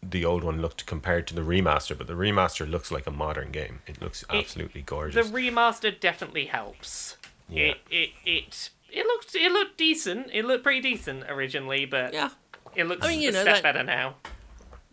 the 0.00 0.24
old 0.24 0.44
one 0.44 0.60
looked 0.62 0.86
compared 0.86 1.26
to 1.28 1.34
the 1.34 1.40
remaster, 1.42 1.96
but 1.98 2.06
the 2.06 2.12
remaster 2.14 2.68
looks 2.70 2.90
like 2.92 3.06
a 3.06 3.10
modern 3.10 3.50
game. 3.50 3.80
It 3.88 4.00
looks 4.00 4.24
absolutely 4.30 4.82
gorgeous. 4.82 5.26
The 5.26 5.32
gorgeous. 5.32 5.50
remaster 5.54 5.98
definitely 5.98 6.46
helps. 6.46 7.16
Yeah. 7.48 7.62
It 7.72 7.78
it 7.90 8.10
it 8.24 8.70
it 8.90 9.06
looked 9.06 9.34
it 9.34 9.50
looked 9.50 9.76
decent. 9.78 10.28
It 10.32 10.44
looked 10.44 10.62
pretty 10.62 10.80
decent 10.80 11.24
originally, 11.28 11.84
but 11.86 12.12
Yeah. 12.14 12.30
it 12.76 12.84
looks 12.84 13.04
I 13.04 13.10
mean, 13.10 13.20
you 13.22 13.30
a 13.30 13.32
know, 13.32 13.42
step 13.42 13.54
that- 13.56 13.62
better 13.62 13.82
now. 13.82 14.14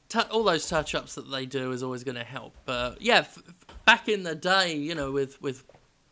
Tu- 0.10 0.20
all 0.32 0.44
those 0.44 0.68
touch 0.68 0.94
ups 0.96 1.16
that 1.16 1.30
they 1.32 1.46
do 1.46 1.72
is 1.72 1.82
always 1.84 2.04
going 2.04 2.18
to 2.18 2.24
help. 2.24 2.54
But 2.66 3.02
yeah, 3.02 3.20
f- 3.20 3.40
back 3.86 4.10
in 4.10 4.24
the 4.24 4.36
day, 4.36 4.76
you 4.76 4.96
know, 4.96 5.12
with 5.12 5.42
with 5.42 5.64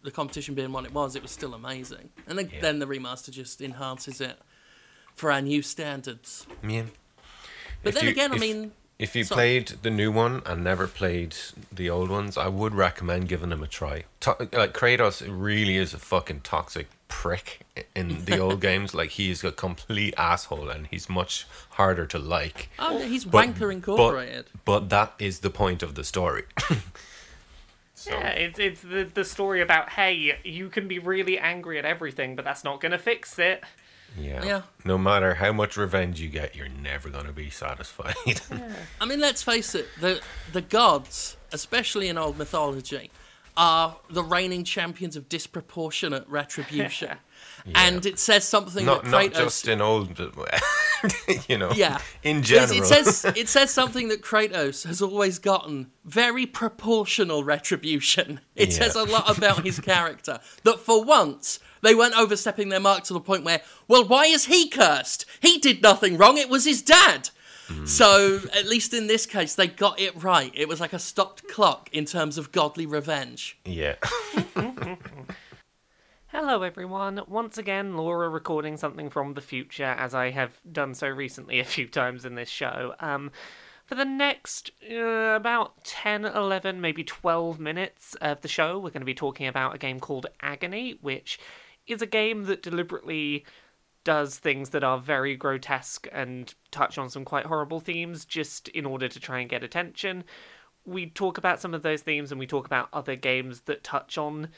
the 0.04 0.12
competition 0.12 0.56
being 0.56 0.72
what 0.72 0.86
it 0.86 0.94
was, 0.94 1.16
it 1.16 1.22
was 1.22 1.32
still 1.32 1.54
amazing. 1.54 2.10
And 2.28 2.38
then, 2.38 2.50
Yeah. 2.54 2.62
then 2.62 2.80
the 2.80 2.86
remaster 2.86 3.32
just 3.32 3.60
enhances 3.62 4.22
it 4.22 4.40
for 5.16 5.32
our 5.32 5.42
new 5.42 5.62
standards. 5.62 6.46
Yeah. 6.66 6.84
But 7.84 7.90
If 7.90 7.96
then 7.96 8.04
you- 8.06 8.12
again, 8.12 8.32
I 8.32 8.38
mean, 8.38 8.72
If 9.00 9.16
you 9.16 9.24
Sorry. 9.24 9.36
played 9.38 9.68
the 9.84 9.92
new 9.92 10.12
one 10.12 10.42
and 10.46 10.64
never 10.64 10.88
played 10.88 11.36
the 11.72 11.88
old 11.90 12.10
ones, 12.10 12.36
I 12.36 12.48
would 12.48 12.74
recommend 12.74 13.28
giving 13.28 13.50
them 13.50 13.62
a 13.62 13.68
try. 13.68 14.06
To- 14.22 14.36
like 14.52 14.74
Kratos 14.74 15.24
really 15.30 15.78
is 15.78 15.94
a 15.94 16.00
fucking 16.00 16.42
toxic 16.42 16.88
prick 17.08 17.60
in 17.96 18.26
the 18.26 18.40
old 18.46 18.60
games. 18.60 18.96
Like 18.96 19.12
he 19.12 19.30
is 19.30 19.44
a 19.44 19.52
complete 19.52 20.16
asshole, 20.18 20.70
and 20.70 20.88
he's 20.88 21.10
much 21.10 21.46
harder 21.72 22.08
to 22.08 22.18
like. 22.18 22.70
oh, 22.80 22.98
he's 23.00 23.24
But- 23.24 23.50
Wanker 23.50 23.72
Incorporated. 23.72 24.46
But, 24.66 24.80
but 24.82 24.90
that 24.90 25.14
is 25.20 25.40
the 25.42 25.52
point 25.52 25.84
of 25.84 25.94
the 25.94 26.04
story. 26.04 26.46
so 27.94 28.12
Yeah, 28.12 28.30
it's 28.30 28.58
it's 28.60 28.82
the 28.82 29.04
the 29.14 29.24
story 29.26 29.62
about 29.62 29.90
hey, 29.92 30.40
you 30.44 30.70
can 30.70 30.88
be 30.88 30.98
really 30.98 31.38
angry 31.38 31.78
at 31.78 31.86
everything, 31.86 32.36
but 32.36 32.46
that's 32.46 32.64
not 32.64 32.82
gonna 32.82 32.98
fix 32.98 33.38
it. 33.38 33.64
Yeah. 34.17 34.43
Yeah. 34.46 34.62
No 34.86 34.98
matter 34.98 35.36
how 35.36 35.52
much 35.54 35.78
revenge 35.78 36.20
you 36.22 36.30
get, 36.30 36.56
you're 36.56 36.70
never 36.70 37.10
gonna 37.10 37.32
be 37.34 37.50
satisfied. 37.50 38.15
I 39.02 39.06
mean, 39.06 39.20
let's 39.20 39.41
face 39.43 39.74
it, 39.76 39.88
the 40.00 40.22
the 40.54 40.62
gods, 40.62 41.38
especially 41.52 42.08
in 42.10 42.17
old 42.17 42.38
mythology, 42.38 43.10
are 43.56 43.98
the 44.10 44.24
reigning 44.24 44.63
champions 44.63 45.15
of 45.15 45.28
disproportionate 45.30 46.28
retribution. 46.28 47.17
And 47.76 48.06
it 48.06 48.17
says 48.17 48.48
something 48.48 48.86
not 48.86 49.04
that 49.04 49.12
not 49.12 49.34
just 49.34 49.67
in 49.67 49.82
old, 49.82 50.17
you 51.50 51.58
know. 51.58 51.72
Yeah. 51.76 52.00
In 52.24 52.38
It- 52.38 52.43
general. 52.46 52.78
It 52.78 52.86
says 52.86 53.26
it 53.36 53.50
says 53.50 53.72
something 53.72 54.08
that 54.08 54.22
Kratos 54.22 54.86
has 54.86 55.02
always 55.02 55.38
gotten 55.38 55.91
very 56.06 56.46
proportional 56.46 57.43
retribution. 57.43 58.39
It 58.56 58.70
Yeah. 58.70 58.76
says 58.76 58.96
a 58.96 59.04
lot 59.04 59.38
about 59.38 59.65
his 59.65 59.80
character. 59.82 60.39
That 60.63 60.80
for 60.80 61.04
once 61.04 61.60
they 61.82 61.96
weren't 61.96 62.18
overstepping 62.18 62.70
their 62.70 62.80
mark 62.80 63.04
to 63.06 63.13
the 63.13 63.20
point 63.20 63.44
where, 63.44 63.62
well, 63.88 64.06
why 64.06 64.26
is 64.26 64.46
he 64.46 64.68
cursed? 64.68 65.26
He 65.42 65.58
did 65.58 65.82
nothing 65.82 66.18
wrong. 66.18 66.38
It 66.38 66.50
was 66.50 66.66
his 66.66 66.82
dad. 66.82 67.30
Hmm. 67.68 67.86
So 67.86 68.42
at 68.56 68.68
least 68.68 68.94
in 68.94 69.08
this 69.08 69.26
case, 69.26 69.56
they 69.56 69.68
got 69.68 70.00
it 70.00 70.22
right. 70.22 70.52
It 70.56 70.68
was 70.68 70.80
like 70.80 70.94
a 70.94 71.00
stopped 71.00 71.48
clock 71.48 71.90
in 71.92 72.06
terms 72.06 72.38
of 72.38 72.52
godly 72.52 72.86
revenge. 72.86 73.58
yeah. 73.66 73.96
Hello, 76.30 76.62
everyone. 76.62 77.22
Once 77.28 77.58
again, 77.58 77.96
Laura 77.96 78.28
recording 78.30 78.76
something 78.76 79.10
from 79.10 79.34
the 79.34 79.42
future, 79.42 79.96
as 79.98 80.13
I 80.13 80.30
have 80.32 80.60
done 80.70 80.94
so 80.94 81.08
recently 81.08 81.60
a 81.60 81.63
few 81.63 81.88
times 81.88 82.26
in 82.26 82.36
this 82.36 82.50
show. 82.50 82.94
Um, 83.00 83.32
for 83.86 83.96
the 83.96 84.06
next 84.06 84.72
uh, 84.92 85.36
about 85.36 85.86
10, 85.86 86.26
11, 86.26 86.82
maybe 86.82 87.06
12 87.06 87.60
minutes 87.62 88.13
of 88.16 88.42
the 88.42 88.50
show, 88.50 88.78
we're 88.78 88.90
going 88.90 89.00
to 89.02 89.06
be 89.06 89.13
talking 89.13 89.48
about 89.48 89.74
a 89.74 89.78
game 89.78 90.02
called 90.02 90.28
Agony, 90.42 90.98
which 91.02 91.40
is 91.88 92.02
a 92.02 92.08
game 92.08 92.45
that 92.45 92.62
deliberately 92.62 93.45
does 94.04 94.38
things 94.39 94.69
that 94.69 94.84
are 94.84 95.00
very 95.00 95.36
grotesque 95.36 96.08
and 96.12 96.54
touch 96.71 96.97
on 96.97 97.10
some 97.10 97.26
quite 97.26 97.45
horrible 97.45 97.80
themes 97.80 98.23
just 98.23 98.69
in 98.69 98.86
order 98.86 99.10
to 99.10 99.19
try 99.19 99.39
and 99.39 99.50
get 99.50 99.63
attention. 99.63 100.23
We 100.86 101.10
talk 101.10 101.38
about 101.38 101.60
some 101.60 101.73
of 101.73 101.84
those 101.84 102.04
themes 102.04 102.32
and 102.32 102.39
we 102.39 102.47
talk 102.47 102.65
about 102.65 102.88
other 102.93 103.17
games 103.17 103.62
that 103.62 103.84
touch 103.84 104.17
on 104.17 104.50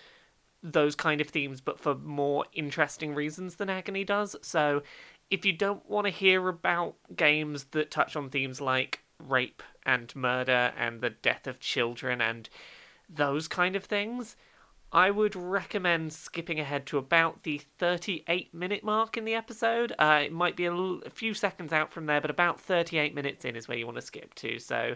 those 0.61 0.95
kind 0.95 1.19
of 1.19 1.29
themes, 1.29 1.61
but 1.61 1.79
for 1.79 1.95
more 1.95 2.45
interesting 2.53 3.15
reasons 3.15 3.55
than 3.55 3.69
Agony 3.69 4.03
does. 4.03 4.35
So, 4.41 4.83
if 5.31 5.45
you 5.45 5.53
don't 5.53 5.87
want 5.89 6.05
to 6.05 6.11
hear 6.11 6.47
about 6.47 6.95
games 7.15 7.65
that 7.71 7.91
touch 7.91 8.15
on 8.15 8.29
themes 8.29 8.59
like 8.59 9.01
rape 9.19 9.61
and 9.85 10.15
murder 10.15 10.73
and 10.77 11.01
the 11.01 11.11
death 11.11 11.47
of 11.47 11.59
children 11.59 12.21
and 12.21 12.49
those 13.09 13.47
kind 13.47 13.75
of 13.75 13.85
things, 13.85 14.35
I 14.91 15.11
would 15.11 15.35
recommend 15.35 16.13
skipping 16.13 16.59
ahead 16.59 16.85
to 16.87 16.97
about 16.97 17.43
the 17.43 17.61
38 17.77 18.53
minute 18.53 18.83
mark 18.83 19.17
in 19.17 19.25
the 19.25 19.35
episode. 19.35 19.93
Uh, 19.99 20.21
it 20.25 20.31
might 20.31 20.55
be 20.55 20.65
a, 20.65 20.73
l- 20.73 21.01
a 21.05 21.09
few 21.11 21.33
seconds 21.33 21.71
out 21.71 21.91
from 21.93 22.07
there, 22.07 22.19
but 22.19 22.31
about 22.31 22.59
38 22.59 23.13
minutes 23.13 23.45
in 23.45 23.55
is 23.55 23.67
where 23.67 23.77
you 23.77 23.85
want 23.85 23.97
to 23.97 24.01
skip 24.01 24.33
to. 24.35 24.57
So, 24.57 24.95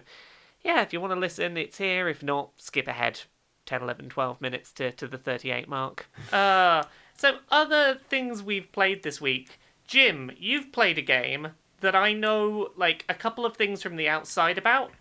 yeah, 0.63 0.81
if 0.81 0.93
you 0.93 1.01
want 1.01 1.13
to 1.13 1.19
listen, 1.19 1.57
it's 1.57 1.77
here. 1.77 2.09
If 2.09 2.23
not, 2.23 2.51
skip 2.57 2.87
ahead 2.87 3.21
10, 3.67 3.83
11, 3.83 4.09
12 4.09 4.41
minutes 4.41 4.71
to, 4.73 4.91
to 4.93 5.07
the 5.07 5.17
38 5.17 5.67
mark. 5.69 6.07
Uh, 6.31 6.83
so, 7.15 7.37
other 7.51 7.99
things 8.09 8.41
we've 8.41 8.71
played 8.71 9.03
this 9.03 9.21
week. 9.21 9.59
Jim, 9.85 10.31
you've 10.37 10.71
played 10.71 10.97
a 10.97 11.03
game 11.03 11.49
that 11.81 11.95
I 11.95 12.13
know, 12.13 12.69
like, 12.75 13.05
a 13.07 13.13
couple 13.13 13.45
of 13.45 13.55
things 13.55 13.83
from 13.83 13.97
the 13.97 14.09
outside 14.09 14.57
about. 14.57 14.91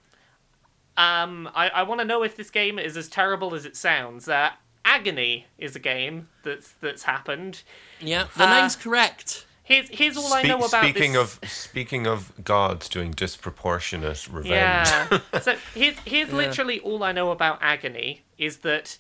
Um, 0.96 1.48
I, 1.55 1.70
I 1.70 1.83
want 1.85 2.00
to 2.02 2.05
know 2.05 2.22
if 2.22 2.37
this 2.37 2.50
game 2.50 2.78
is 2.78 2.98
as 2.98 3.09
terrible 3.09 3.55
as 3.55 3.64
it 3.64 3.76
sounds. 3.76 4.28
Uh, 4.28 4.50
Agony 4.92 5.46
is 5.59 5.74
a 5.74 5.78
game 5.78 6.28
that's 6.42 6.72
that's 6.81 7.05
happened. 7.05 7.62
Yeah, 8.00 8.26
the 8.37 8.44
Uh, 8.48 8.61
name's 8.61 8.76
correct. 8.76 9.46
Here's 9.64 9.88
here's 9.88 10.16
all 10.16 10.33
I 10.35 10.42
know 10.42 10.59
about 10.59 10.70
speaking 10.85 11.12
this. 11.12 11.38
of 11.42 11.50
speaking 11.50 12.07
of 12.07 12.33
gods 12.44 12.88
doing 12.88 13.12
disproportionate 13.12 14.28
revenge. 14.28 14.50
Yeah. 14.50 15.20
so 15.40 15.57
here's 15.74 15.98
here's 16.05 16.33
literally 16.33 16.81
all 16.81 17.02
I 17.02 17.12
know 17.12 17.31
about 17.31 17.59
Agony 17.62 18.22
is 18.38 18.59
that 18.59 18.98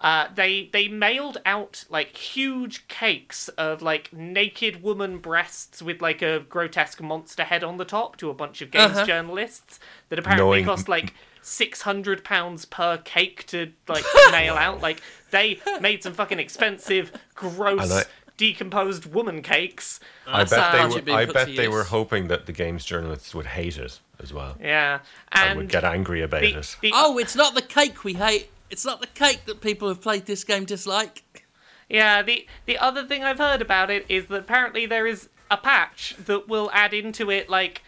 uh, 0.00 0.28
they 0.34 0.70
they 0.72 0.88
mailed 0.88 1.38
out 1.44 1.84
like 1.90 2.16
huge 2.16 2.88
cakes 2.88 3.48
of 3.50 3.82
like 3.82 4.12
naked 4.12 4.82
woman 4.82 5.18
breasts 5.18 5.82
with 5.82 6.00
like 6.00 6.22
a 6.22 6.40
grotesque 6.40 7.00
monster 7.02 7.44
head 7.44 7.62
on 7.62 7.76
the 7.76 7.84
top 7.84 8.16
to 8.16 8.30
a 8.30 8.34
bunch 8.34 8.62
of 8.62 8.70
games 8.70 8.92
Uh-huh. 8.96 9.06
journalists 9.06 9.78
that 10.08 10.18
apparently 10.18 10.46
Knowing- 10.46 10.64
cost 10.64 10.88
like 10.88 11.14
six 11.42 11.82
hundred 11.82 12.24
pounds 12.24 12.64
per 12.64 12.96
cake 12.98 13.46
to 13.48 13.72
like 13.88 14.04
mail 14.32 14.54
out. 14.54 14.80
Like 14.80 15.00
they 15.30 15.60
made 15.80 16.02
some 16.02 16.12
fucking 16.14 16.38
expensive, 16.38 17.12
gross, 17.34 17.90
I- 17.90 18.04
decomposed 18.36 19.12
woman 19.12 19.42
cakes. 19.42 20.00
I 20.26 20.44
That's 20.44 20.50
bet 20.50 21.04
they 21.04 21.12
were. 21.12 21.18
I 21.18 21.24
bet 21.26 21.48
to 21.48 21.54
they 21.56 21.68
were 21.68 21.84
hoping 21.84 22.28
that 22.28 22.46
the 22.46 22.52
games 22.52 22.84
journalists 22.84 23.34
would 23.34 23.46
hate 23.46 23.76
it 23.78 24.00
as 24.20 24.32
well, 24.32 24.56
Yeah, 24.60 25.00
and, 25.32 25.50
and 25.50 25.56
would 25.58 25.68
get 25.68 25.84
angry 25.84 26.22
about 26.22 26.40
the, 26.40 26.54
it. 26.58 26.76
the 26.82 26.90
Oh, 26.92 27.18
it's 27.18 27.36
not 27.36 27.54
the 27.54 27.62
cake 27.62 28.02
we 28.04 28.14
hate. 28.14 28.50
It's 28.70 28.84
not 28.84 29.00
the 29.00 29.06
cake 29.06 29.42
that 29.46 29.60
people 29.60 29.88
who've 29.88 30.00
played 30.00 30.26
this 30.26 30.42
game 30.44 30.64
dislike. 30.64 31.44
Yeah, 31.88 32.22
the 32.22 32.46
the 32.66 32.76
other 32.78 33.06
thing 33.06 33.22
I've 33.24 33.38
heard 33.38 33.62
about 33.62 33.90
it 33.90 34.04
is 34.08 34.26
that 34.26 34.40
apparently 34.40 34.86
there 34.86 35.06
is 35.06 35.28
a 35.50 35.56
patch 35.56 36.14
that 36.26 36.48
will 36.48 36.68
add 36.74 36.92
into 36.92 37.30
it 37.30 37.48
like 37.48 37.82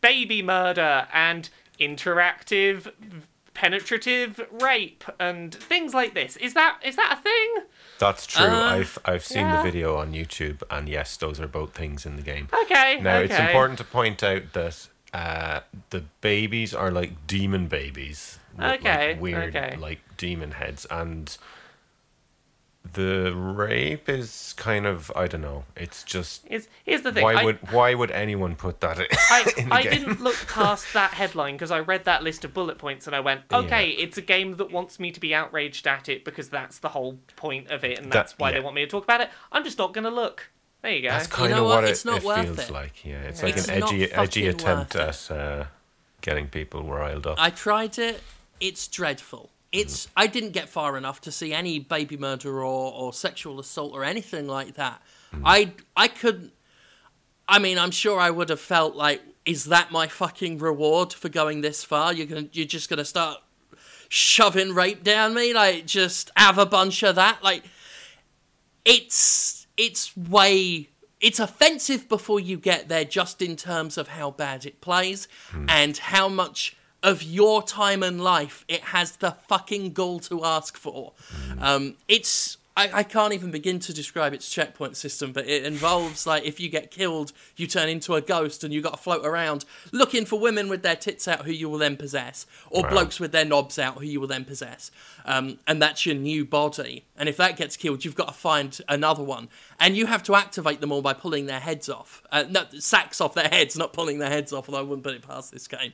baby 0.00 0.42
murder 0.42 1.06
and 1.12 1.48
interactive 1.86 2.92
penetrative 3.54 4.40
rape 4.60 5.04
and 5.20 5.54
things 5.54 5.94
like 5.94 6.14
this. 6.14 6.36
Is 6.38 6.54
that 6.54 6.78
is 6.84 6.96
that 6.96 7.18
a 7.18 7.22
thing? 7.22 7.66
That's 7.98 8.26
true. 8.26 8.46
Uh, 8.46 8.76
I've 8.76 8.98
I've 9.04 9.24
seen 9.24 9.46
yeah. 9.46 9.58
the 9.58 9.62
video 9.62 9.96
on 9.96 10.12
YouTube, 10.12 10.62
and 10.70 10.88
yes, 10.88 11.16
those 11.16 11.38
are 11.40 11.46
both 11.46 11.74
things 11.74 12.06
in 12.06 12.16
the 12.16 12.22
game. 12.22 12.48
Okay. 12.64 13.00
Now 13.00 13.18
okay. 13.18 13.24
it's 13.26 13.38
important 13.38 13.78
to 13.78 13.84
point 13.84 14.22
out 14.22 14.52
that 14.54 14.88
uh, 15.12 15.60
the 15.90 16.04
babies 16.20 16.74
are 16.74 16.90
like 16.90 17.26
demon 17.26 17.66
babies. 17.68 18.38
with, 18.52 18.60
like, 18.60 18.80
Okay, 18.80 19.18
weird 19.20 19.54
okay. 19.54 19.76
like 19.76 20.00
demon 20.16 20.52
heads, 20.52 20.86
and 20.90 21.36
the 22.94 23.32
rape 23.34 24.08
is 24.08 24.54
kind 24.56 24.86
of 24.86 25.10
I 25.14 25.26
don't 25.28 25.40
know. 25.40 25.64
It's 25.76 26.02
just 26.02 26.46
Is 26.50 26.68
here's 26.84 27.02
the 27.02 27.12
thing. 27.12 27.22
why 27.22 27.34
I, 27.34 27.44
would 27.44 27.72
why 27.72 27.94
would 27.94 28.10
anyone 28.10 28.56
put 28.56 28.80
that 28.80 28.98
in, 28.98 29.06
I, 29.30 29.52
in 29.56 29.68
the 29.68 29.74
I 29.74 29.82
game? 29.84 29.92
didn't 29.92 30.20
look 30.20 30.36
past 30.48 30.92
that 30.92 31.12
headline 31.12 31.54
because 31.54 31.70
I 31.70 31.78
read 31.80 32.04
that 32.04 32.22
list 32.22 32.44
of 32.44 32.52
bullet 32.52 32.78
points 32.78 33.06
and 33.06 33.14
I 33.16 33.20
went, 33.20 33.42
okay, 33.52 33.90
it's 33.90 34.18
a 34.18 34.22
game 34.22 34.56
that 34.56 34.70
wants 34.72 34.98
me 35.00 35.10
to 35.12 35.20
be 35.20 35.34
outraged 35.34 35.86
at 35.86 36.08
it 36.08 36.24
because 36.24 36.48
that's 36.48 36.80
the 36.80 36.90
whole 36.90 37.18
point 37.36 37.70
of 37.70 37.84
it 37.84 37.98
and 37.98 38.06
That- 38.06 38.12
that's 38.12 38.38
why 38.38 38.50
yeah. 38.50 38.54
they 38.58 38.60
want 38.64 38.74
me 38.76 38.82
to 38.82 38.88
talk 38.90 39.04
about 39.04 39.20
it. 39.20 39.30
I'm 39.52 39.64
just 39.64 39.78
not 39.78 39.94
going 39.94 40.04
to 40.04 40.10
look. 40.10 40.50
There 40.82 40.90
you 40.92 41.02
go. 41.02 41.10
That's 41.10 41.28
kind 41.28 41.52
know 41.52 41.58
of 41.58 41.64
what? 41.66 41.74
what, 41.82 41.84
It's 41.84 42.04
it, 42.04 42.08
not 42.08 42.18
it 42.18 42.24
worth 42.24 42.44
feels 42.44 42.58
it. 42.58 42.70
like. 42.70 43.04
Yeah, 43.04 43.20
it's 43.22 43.40
Yeah. 43.40 43.46
like 43.46 43.56
It's 43.56 43.68
an 43.68 43.82
edgy 43.84 44.12
edgy 44.12 44.46
attempt 44.48 44.96
at 44.96 45.30
uh, 45.30 45.64
getting 46.20 46.48
people 46.48 46.82
riled 46.82 47.26
up. 47.28 47.36
I 47.38 47.50
tried 47.50 47.96
it. 47.98 48.20
It's 48.60 48.88
dreadful. 48.88 49.50
It's. 49.72 50.08
I 50.16 50.26
didn't 50.26 50.50
get 50.50 50.68
far 50.68 50.96
enough 50.96 51.20
to 51.22 51.32
see 51.32 51.52
any 51.52 51.78
baby 51.78 52.16
murder 52.16 52.62
or, 52.62 52.92
or 52.92 53.12
sexual 53.12 53.58
assault 53.58 53.92
or 53.94 54.04
anything 54.04 54.46
like 54.46 54.74
that. 54.74 55.00
Hmm. 55.32 55.42
I 55.44 55.72
I 55.96 56.08
couldn't. 56.08 56.52
I 57.48 57.58
mean, 57.58 57.78
I'm 57.78 57.90
sure 57.90 58.20
I 58.20 58.30
would 58.30 58.48
have 58.50 58.60
felt 58.60 58.94
like, 58.94 59.20
is 59.44 59.64
that 59.66 59.90
my 59.90 60.06
fucking 60.06 60.58
reward 60.58 61.12
for 61.12 61.28
going 61.28 61.60
this 61.60 61.84
far? 61.84 62.12
You're 62.12 62.26
gonna, 62.26 62.48
you're 62.52 62.66
just 62.66 62.88
gonna 62.88 63.04
start 63.04 63.38
shoving 64.08 64.74
rape 64.74 65.02
down 65.02 65.32
me, 65.32 65.54
like 65.54 65.86
just 65.86 66.30
have 66.36 66.58
a 66.58 66.66
bunch 66.66 67.02
of 67.02 67.16
that, 67.16 67.42
like 67.42 67.64
it's 68.84 69.66
it's 69.76 70.16
way 70.16 70.88
it's 71.20 71.38
offensive 71.38 72.08
before 72.08 72.40
you 72.40 72.58
get 72.58 72.88
there 72.88 73.04
just 73.04 73.40
in 73.40 73.56
terms 73.56 73.96
of 73.96 74.08
how 74.08 74.30
bad 74.30 74.66
it 74.66 74.80
plays 74.80 75.28
hmm. 75.50 75.66
and 75.68 75.96
how 75.96 76.28
much 76.28 76.76
of 77.02 77.22
your 77.22 77.62
time 77.62 78.02
and 78.02 78.20
life 78.22 78.64
it 78.68 78.80
has 78.82 79.16
the 79.16 79.32
fucking 79.48 79.92
goal 79.92 80.20
to 80.20 80.44
ask 80.44 80.76
for 80.76 81.12
um, 81.60 81.94
it's 82.08 82.58
I, 82.74 82.90
I 83.00 83.02
can't 83.02 83.34
even 83.34 83.50
begin 83.50 83.80
to 83.80 83.92
describe 83.92 84.32
its 84.32 84.48
checkpoint 84.48 84.96
system, 84.96 85.32
but 85.32 85.46
it 85.46 85.66
involves 85.66 86.26
like 86.26 86.44
if 86.46 86.58
you 86.58 86.70
get 86.70 86.90
killed, 86.90 87.32
you 87.54 87.66
turn 87.66 87.90
into 87.90 88.14
a 88.14 88.22
ghost 88.22 88.64
and 88.64 88.72
you 88.72 88.80
got 88.80 88.94
to 88.94 88.98
float 88.98 89.26
around 89.26 89.66
looking 89.92 90.24
for 90.24 90.40
women 90.40 90.70
with 90.70 90.82
their 90.82 90.96
tits 90.96 91.28
out 91.28 91.44
who 91.44 91.52
you 91.52 91.68
will 91.68 91.76
then 91.76 91.98
possess, 91.98 92.46
or 92.70 92.82
Wow. 92.84 92.88
blokes 92.88 93.20
with 93.20 93.30
their 93.30 93.44
knobs 93.44 93.78
out 93.78 93.98
who 93.98 94.06
you 94.06 94.20
will 94.20 94.26
then 94.26 94.46
possess. 94.46 94.90
Um, 95.24 95.58
and 95.66 95.80
that's 95.80 96.04
your 96.04 96.14
new 96.14 96.44
body. 96.44 97.04
And 97.16 97.28
if 97.28 97.36
that 97.36 97.56
gets 97.56 97.76
killed, 97.76 98.04
you've 98.04 98.16
got 98.16 98.28
to 98.28 98.34
find 98.34 98.80
another 98.88 99.22
one, 99.22 99.48
and 99.78 99.96
you 99.96 100.06
have 100.06 100.22
to 100.24 100.34
activate 100.34 100.80
them 100.80 100.90
all 100.90 101.02
by 101.02 101.12
pulling 101.12 101.46
their 101.46 101.60
heads 101.60 101.88
off. 101.88 102.22
Uh, 102.32 102.44
no, 102.48 102.64
sacks 102.78 103.20
off 103.20 103.34
their 103.34 103.48
heads, 103.48 103.76
not 103.76 103.92
pulling 103.92 104.18
their 104.18 104.30
heads 104.30 104.52
off. 104.52 104.68
Although 104.68 104.80
I 104.80 104.82
wouldn't 104.82 105.04
put 105.04 105.14
it 105.14 105.22
past 105.22 105.52
this 105.52 105.68
game. 105.68 105.92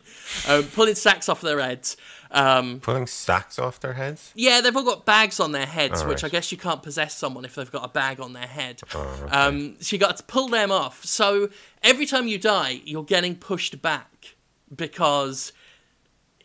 Um, 0.49 0.65
pulling 0.65 0.95
sacks 0.95 1.29
off 1.29 1.41
their 1.43 1.61
heads. 1.61 1.97
Um, 2.31 2.81
Pulling 2.81 3.07
sacks 3.07 3.59
off 3.59 3.81
their 3.81 3.95
heads? 3.95 4.33
yeah, 4.35 4.61
they've 4.61 4.77
all 4.77 4.85
got 4.85 5.07
bags 5.07 5.41
on 5.41 5.53
their 5.53 5.65
heads, 5.67 6.05
which 6.05 6.25
I 6.25 6.29
guess 6.29 6.53
you 6.53 6.59
can't 6.59 6.83
possess 6.83 7.17
someone 7.17 7.45
if 7.47 7.55
they've 7.55 7.71
got 7.73 7.85
a 7.87 7.89
bag 7.89 8.21
on 8.21 8.35
their 8.35 8.47
head. 8.47 8.83
Oh, 8.95 9.21
okay. 9.25 9.35
um, 9.35 9.77
so 9.81 9.97
you 9.97 10.01
got 10.01 10.17
to 10.19 10.23
pull 10.25 10.49
them 10.49 10.71
off. 10.71 11.05
So 11.07 11.49
every 11.83 12.05
time 12.05 12.29
you 12.29 12.39
die, 12.39 12.83
you're 12.85 13.03
getting 13.05 13.35
pushed 13.35 13.81
back 13.81 14.35
because 14.75 15.53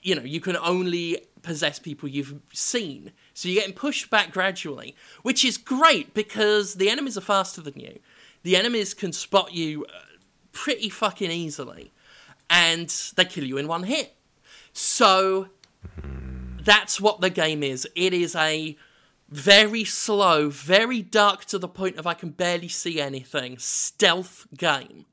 you 0.02 0.16
know 0.16 0.22
you 0.24 0.40
can 0.40 0.56
only 0.58 1.20
possess 1.44 1.78
people 1.78 2.10
you've 2.10 2.40
seen. 2.52 3.12
So 3.34 3.48
you're 3.48 3.62
getting 3.62 3.76
pushed 3.76 4.10
back 4.10 4.32
gradually, 4.32 4.96
which 5.22 5.46
is 5.46 5.58
great 5.58 6.14
because 6.14 6.76
the 6.76 6.90
enemies 6.90 7.18
are 7.18 7.22
faster 7.22 7.62
than 7.62 7.80
you. 7.80 8.00
The 8.42 8.56
enemies 8.56 8.94
can 8.94 9.14
spot 9.14 9.54
you 9.54 9.86
uh, 9.86 10.00
pretty 10.52 10.90
fucking 10.90 11.32
easily, 11.32 11.92
and 12.50 12.90
they 13.16 13.26
kill 13.26 13.44
you 13.44 13.58
in 13.58 13.68
one 13.68 13.84
hit. 13.84 14.16
So 14.74 15.50
that's 16.64 17.00
what 17.00 17.22
the 17.22 17.30
game 17.30 17.62
is. 17.62 17.88
It 17.96 18.14
is 18.14 18.36
a 18.36 18.76
very 19.30 19.84
slow, 19.84 20.50
very 20.50 21.02
dark 21.02 21.46
to 21.46 21.58
the 21.60 21.68
point 21.68 21.98
of 21.98 22.08
I 22.08 22.14
can 22.14 22.30
barely 22.30 22.68
see 22.68 23.00
anything 23.00 23.58
stealth 23.58 24.48
game 24.56 25.06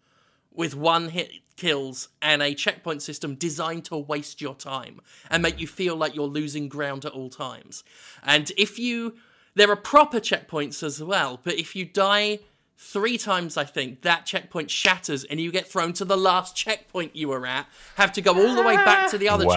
with 0.54 0.74
one 0.74 1.08
hit 1.10 1.32
kills 1.56 2.08
and 2.22 2.42
a 2.42 2.54
checkpoint 2.54 3.02
system 3.02 3.34
designed 3.34 3.84
to 3.84 3.96
waste 3.96 4.40
your 4.40 4.54
time 4.54 5.00
and 5.30 5.42
make 5.42 5.60
you 5.60 5.66
feel 5.66 5.94
like 5.94 6.14
you're 6.14 6.26
losing 6.26 6.68
ground 6.68 7.04
at 7.04 7.12
all 7.12 7.28
times. 7.28 7.84
And 8.22 8.50
if 8.56 8.78
you 8.78 9.14
there 9.54 9.70
are 9.70 9.76
proper 9.76 10.20
checkpoints 10.20 10.82
as 10.82 11.02
well, 11.02 11.40
but 11.42 11.54
if 11.54 11.74
you 11.74 11.84
die 11.84 12.38
three 12.82 13.18
times 13.18 13.56
I 13.58 13.64
think 13.64 14.00
that 14.02 14.24
checkpoint 14.24 14.70
shatters 14.70 15.22
and 15.24 15.38
you 15.38 15.52
get 15.52 15.66
thrown 15.68 15.92
to 15.92 16.04
the 16.04 16.16
last 16.16 16.56
checkpoint 16.56 17.14
you 17.14 17.28
were 17.28 17.46
at, 17.46 17.66
have 17.96 18.10
to 18.14 18.22
go 18.22 18.32
all 18.32 18.56
the 18.56 18.62
way 18.62 18.74
back 18.74 19.10
to 19.10 19.18
the 19.18 19.28
other 19.28 19.44
Wow. 19.46 19.54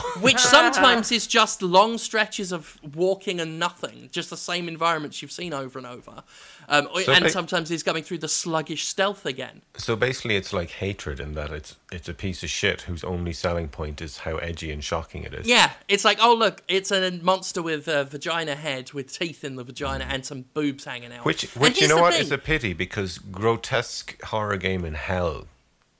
checkpoint, 0.00 0.22
which 0.22 0.38
sometimes 0.56 1.10
is 1.10 1.26
just 1.26 1.60
long 1.60 1.98
stretches 1.98 2.52
of 2.52 2.78
walking 2.94 3.40
and 3.40 3.58
nothing, 3.58 4.08
just 4.12 4.30
the 4.30 4.36
same 4.36 4.68
environments 4.68 5.20
you've 5.20 5.32
seen 5.32 5.52
over 5.52 5.76
and 5.78 5.86
over. 5.86 6.22
Um, 6.68 6.88
So 7.04 7.12
and 7.12 7.24
ba- 7.24 7.30
sometimes 7.30 7.68
he's 7.68 7.82
going 7.82 8.04
through 8.04 8.18
the 8.18 8.28
sluggish 8.28 8.86
stealth 8.86 9.26
again. 9.26 9.62
So 9.76 9.96
basically, 9.96 10.36
it's 10.36 10.52
like 10.52 10.70
hatred 10.70 11.18
in 11.18 11.34
that 11.34 11.50
it's 11.50 11.74
it's 11.92 12.08
a 12.08 12.14
piece 12.14 12.42
of 12.42 12.50
shit 12.50 12.82
whose 12.82 13.04
only 13.04 13.32
selling 13.32 13.68
point 13.68 14.00
is 14.00 14.18
how 14.18 14.36
edgy 14.36 14.70
and 14.70 14.82
shocking 14.82 15.24
it 15.24 15.34
is. 15.34 15.46
Yeah, 15.46 15.72
it's 15.88 16.04
like, 16.04 16.18
oh 16.20 16.34
look, 16.34 16.62
it's 16.68 16.90
a 16.90 17.10
monster 17.10 17.62
with 17.62 17.88
a 17.88 18.04
vagina 18.04 18.54
head 18.54 18.92
with 18.92 19.12
teeth 19.12 19.44
in 19.44 19.56
the 19.56 19.64
vagina 19.64 20.06
and 20.08 20.24
some 20.24 20.46
boobs 20.54 20.84
hanging 20.84 21.12
out. 21.12 21.24
Which, 21.24 21.44
which 21.56 21.80
you 21.80 21.88
know 21.88 22.00
what, 22.00 22.14
thing. 22.14 22.22
is 22.22 22.30
a 22.30 22.38
pity 22.38 22.72
because 22.72 23.18
grotesque 23.18 24.22
horror 24.24 24.56
game 24.56 24.84
in 24.84 24.94
hell 24.94 25.46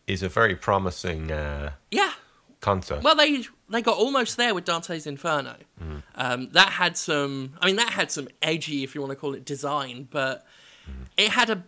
is 0.06 0.22
a 0.22 0.28
very 0.28 0.54
promising 0.56 1.30
uh, 1.30 1.72
yeah. 1.90 2.12
concept. 2.60 3.04
Well, 3.04 3.16
they 3.16 3.44
they 3.68 3.82
got 3.82 3.96
almost 3.96 4.36
there 4.36 4.54
with 4.54 4.64
Dante's 4.64 5.06
Inferno. 5.06 5.56
Mm-hmm. 5.82 5.98
Um, 6.14 6.48
that 6.52 6.70
had 6.70 6.96
some. 6.96 7.54
I 7.60 7.66
mean, 7.66 7.76
that 7.76 7.90
had 7.90 8.10
some 8.10 8.28
edgy, 8.42 8.84
if 8.84 8.94
you 8.94 9.00
want 9.00 9.12
to 9.12 9.16
call 9.16 9.34
it, 9.34 9.44
design, 9.44 10.08
but 10.10 10.46
it 11.16 11.30
had 11.30 11.50
a. 11.50 11.64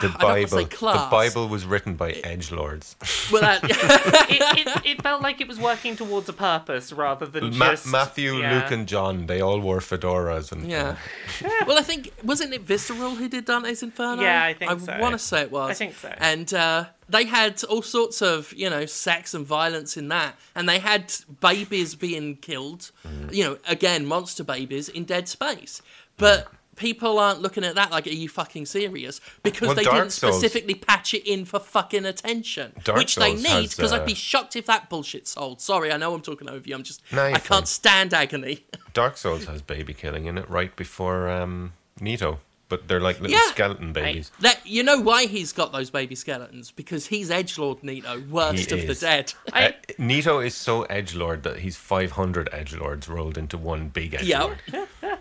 the 0.00 0.08
I 0.08 0.10
don't 0.10 0.12
want 0.12 0.20
to 0.20 0.26
Bible, 0.26 0.58
say 0.58 0.64
class. 0.64 1.04
the 1.04 1.10
Bible 1.10 1.48
was 1.48 1.64
written 1.64 1.94
by 1.94 2.10
edge 2.12 2.50
lords. 2.52 2.96
Well, 3.32 3.42
that, 3.42 3.64
it, 3.64 4.66
it, 4.66 4.86
it 4.86 5.02
felt 5.02 5.20
like 5.20 5.40
it 5.40 5.48
was 5.48 5.58
working 5.58 5.96
towards 5.96 6.28
a 6.28 6.32
purpose 6.32 6.92
rather 6.92 7.26
than 7.26 7.56
Ma- 7.56 7.70
just 7.70 7.86
Matthew, 7.88 8.34
yeah. 8.36 8.54
Luke, 8.54 8.70
and 8.70 8.86
John, 8.86 9.26
they 9.26 9.40
all 9.40 9.58
wore 9.58 9.80
fedoras 9.80 10.52
and 10.52 10.70
yeah. 10.70 10.96
well, 11.66 11.76
I 11.78 11.82
think 11.82 12.12
wasn't 12.22 12.54
it 12.54 12.62
Visceral 12.62 13.16
who 13.16 13.28
did 13.28 13.46
Dante's 13.46 13.82
Inferno? 13.82 14.22
Yeah, 14.22 14.44
I 14.44 14.54
think 14.54 14.70
I 14.70 14.76
so. 14.78 14.98
want 15.00 15.14
to 15.14 15.18
say 15.18 15.42
it 15.42 15.50
was. 15.50 15.70
I 15.70 15.74
think 15.74 15.94
so. 15.96 16.14
And 16.18 16.52
uh, 16.54 16.84
they 17.08 17.24
had 17.24 17.62
all 17.64 17.82
sorts 17.82 18.22
of 18.22 18.52
you 18.54 18.70
know 18.70 18.86
sex 18.86 19.34
and 19.34 19.44
violence 19.44 19.96
in 19.96 20.08
that, 20.08 20.36
and 20.54 20.68
they 20.68 20.78
had 20.78 21.12
babies 21.40 21.94
being 21.96 22.36
killed. 22.36 22.92
Mm. 23.06 23.34
You 23.34 23.44
know, 23.44 23.58
again, 23.66 24.06
monster 24.06 24.44
babies 24.44 24.88
in 24.88 25.04
dead 25.04 25.28
space, 25.28 25.82
but. 26.16 26.48
People 26.76 27.18
aren't 27.18 27.40
looking 27.40 27.64
at 27.64 27.74
that 27.74 27.90
like, 27.90 28.06
are 28.06 28.10
you 28.10 28.28
fucking 28.28 28.66
serious? 28.66 29.20
Because 29.42 29.68
Well, 29.68 29.74
they 29.74 29.82
Dark 29.84 29.96
didn't 29.96 30.12
Souls- 30.12 30.36
specifically 30.38 30.74
patch 30.74 31.14
it 31.14 31.26
in 31.26 31.44
for 31.44 31.58
fucking 31.58 32.04
attention, 32.04 32.72
Dark 32.84 32.98
which 32.98 33.16
they 33.16 33.34
need. 33.34 33.70
Because 33.70 33.92
I'd 33.92 34.02
uh, 34.02 34.06
be 34.06 34.14
shocked 34.14 34.56
if 34.56 34.66
that 34.66 34.88
bullshit 34.90 35.26
sold. 35.26 35.60
Sorry, 35.60 35.90
I 35.90 35.96
know 35.96 36.14
I'm 36.14 36.20
talking 36.20 36.48
over 36.48 36.68
you. 36.68 36.74
I'm 36.74 36.82
just, 36.82 37.02
No, 37.12 37.24
I 37.24 37.38
can't 37.38 37.66
stand 37.66 38.12
agony. 38.14 38.64
Dark 38.92 39.16
Souls 39.16 39.46
has 39.46 39.62
baby 39.62 39.94
killing 39.94 40.26
in 40.26 40.36
it 40.38 40.48
right 40.50 40.74
before 40.76 41.28
um, 41.28 41.72
Nito, 42.00 42.40
but 42.68 42.88
they're 42.88 43.00
like 43.00 43.20
little 43.20 43.36
Yeah. 43.36 43.50
skeleton 43.52 43.92
babies. 43.92 44.32
That 44.40 44.60
you 44.66 44.82
know 44.82 45.00
why 45.00 45.26
he's 45.26 45.52
got 45.52 45.72
those 45.72 45.90
baby 45.90 46.14
skeletons 46.14 46.70
because 46.70 47.06
he's 47.06 47.30
edge 47.30 47.58
lord 47.58 47.82
Nito, 47.82 48.20
worst 48.28 48.70
He 48.70 48.80
of 48.80 48.86
the 48.86 48.94
dead. 48.94 49.32
I- 49.52 49.66
Uh, 49.88 49.92
Nito 49.98 50.40
is 50.40 50.54
so 50.54 50.82
edge 50.84 51.14
lord 51.14 51.42
that 51.44 51.60
he's 51.60 51.76
500 51.76 52.48
edge 52.52 52.74
lords 52.74 53.08
rolled 53.08 53.38
into 53.38 53.56
one 53.56 53.88
big 53.88 54.14
edge 54.14 54.24
Yeah. 54.24 54.42
lord. 54.44 54.58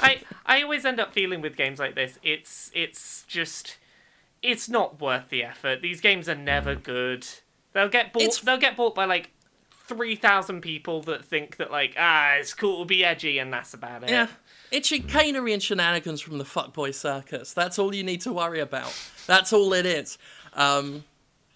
I 0.00 0.20
I 0.46 0.62
always 0.62 0.84
end 0.84 1.00
up 1.00 1.12
feeling 1.12 1.40
with 1.40 1.56
games 1.56 1.78
like 1.78 1.94
this, 1.94 2.18
it's 2.22 2.70
it's 2.74 3.24
just 3.28 3.76
it's 4.42 4.68
not 4.68 5.00
worth 5.00 5.28
the 5.28 5.44
effort. 5.44 5.82
These 5.82 6.00
games 6.00 6.28
are 6.28 6.34
never 6.34 6.74
good. 6.74 7.26
They'll 7.72 7.88
get 7.88 8.12
bought. 8.12 8.22
It's- 8.22 8.40
They'll 8.40 8.58
get 8.58 8.76
bought 8.76 8.94
by 8.94 9.04
like 9.04 9.30
three 9.86 10.14
thousand 10.16 10.60
people 10.62 11.02
that 11.02 11.24
think 11.24 11.56
that 11.56 11.70
like 11.70 11.94
ah 11.98 12.34
it's 12.34 12.54
cool 12.54 12.80
to 12.80 12.84
be 12.84 13.04
edgy 13.04 13.38
and 13.38 13.52
that's 13.52 13.74
about 13.74 14.04
it. 14.04 14.10
Yeah. 14.10 14.28
It's 14.72 14.88
chicanery 14.88 15.52
and 15.52 15.62
shenanigans 15.62 16.22
from 16.22 16.38
the 16.38 16.44
fuckboy 16.44 16.94
circus. 16.94 17.52
That's 17.52 17.78
all 17.78 17.94
you 17.94 18.02
need 18.02 18.22
to 18.22 18.32
worry 18.32 18.58
about. 18.58 18.92
That's 19.26 19.52
all 19.52 19.74
it 19.74 19.84
is. 19.84 20.16
Um, 20.54 21.04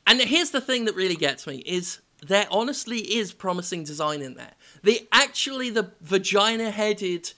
and 0.07 0.21
here's 0.21 0.51
the 0.51 0.61
thing 0.61 0.85
that 0.85 0.95
really 0.95 1.17
gets 1.17 1.47
me 1.47 1.57
is 1.67 2.01
there 2.27 2.47
honestly 2.51 2.99
is 2.99 3.33
promising 3.33 3.85
design 3.85 4.21
in 4.21 4.35
there. 4.35 4.53
The 4.83 5.09
actually 5.13 5.71
the 5.71 5.93
vagina-headed 6.03 7.33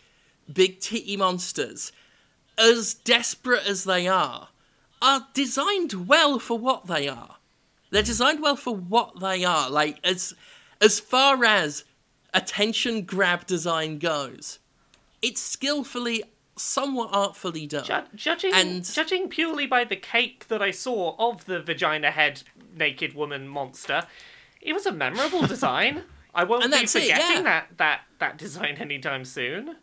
big 0.53 0.81
titty 0.81 1.17
monsters, 1.17 1.93
as 2.59 2.95
desperate 2.95 3.65
as 3.65 3.85
they 3.85 4.09
are, 4.09 4.49
are 5.01 5.29
designed 5.33 6.09
well 6.09 6.41
for 6.41 6.59
what 6.59 6.89
they 6.89 7.07
are. 7.07 7.37
They're 7.91 8.03
designed 8.03 8.43
well 8.43 8.57
for 8.57 8.75
what 8.75 9.21
they 9.21 9.45
are. 9.45 9.71
Like 9.71 10.01
as 10.03 10.35
as 10.81 10.99
far 10.99 11.45
as 11.45 11.85
attention 12.35 13.03
grab 13.03 13.47
design 13.47 13.99
goes, 13.99 14.59
it's 15.23 15.41
skillfully, 15.41 16.25
somewhat 16.57 17.11
artfully 17.13 17.67
done. 17.67 17.85
Ju- 17.85 18.03
judging 18.15 18.53
And- 18.55 18.85
judging 18.85 19.29
purely 19.29 19.67
by 19.67 19.85
the 19.85 19.97
cake 19.97 20.49
that 20.49 20.63
I 20.63 20.71
saw 20.71 21.17
of 21.19 21.45
the 21.47 21.61
vagina 21.61 22.11
head 22.11 22.43
naked 22.75 23.15
woman 23.15 23.49
monster, 23.49 24.07
it 24.61 24.73
was 24.73 24.87
a 24.87 24.93
memorable 24.93 25.47
design. 25.47 26.03
I 26.35 26.45
won't 26.45 26.65
be 26.65 26.71
that's 26.71 26.95
it, 26.95 27.03
forgetting 27.03 27.37
yeah. 27.39 27.43
that, 27.43 27.69
that 27.79 28.01
that 28.19 28.39
design 28.39 28.77
anytime 28.79 29.25
soon. 29.25 29.77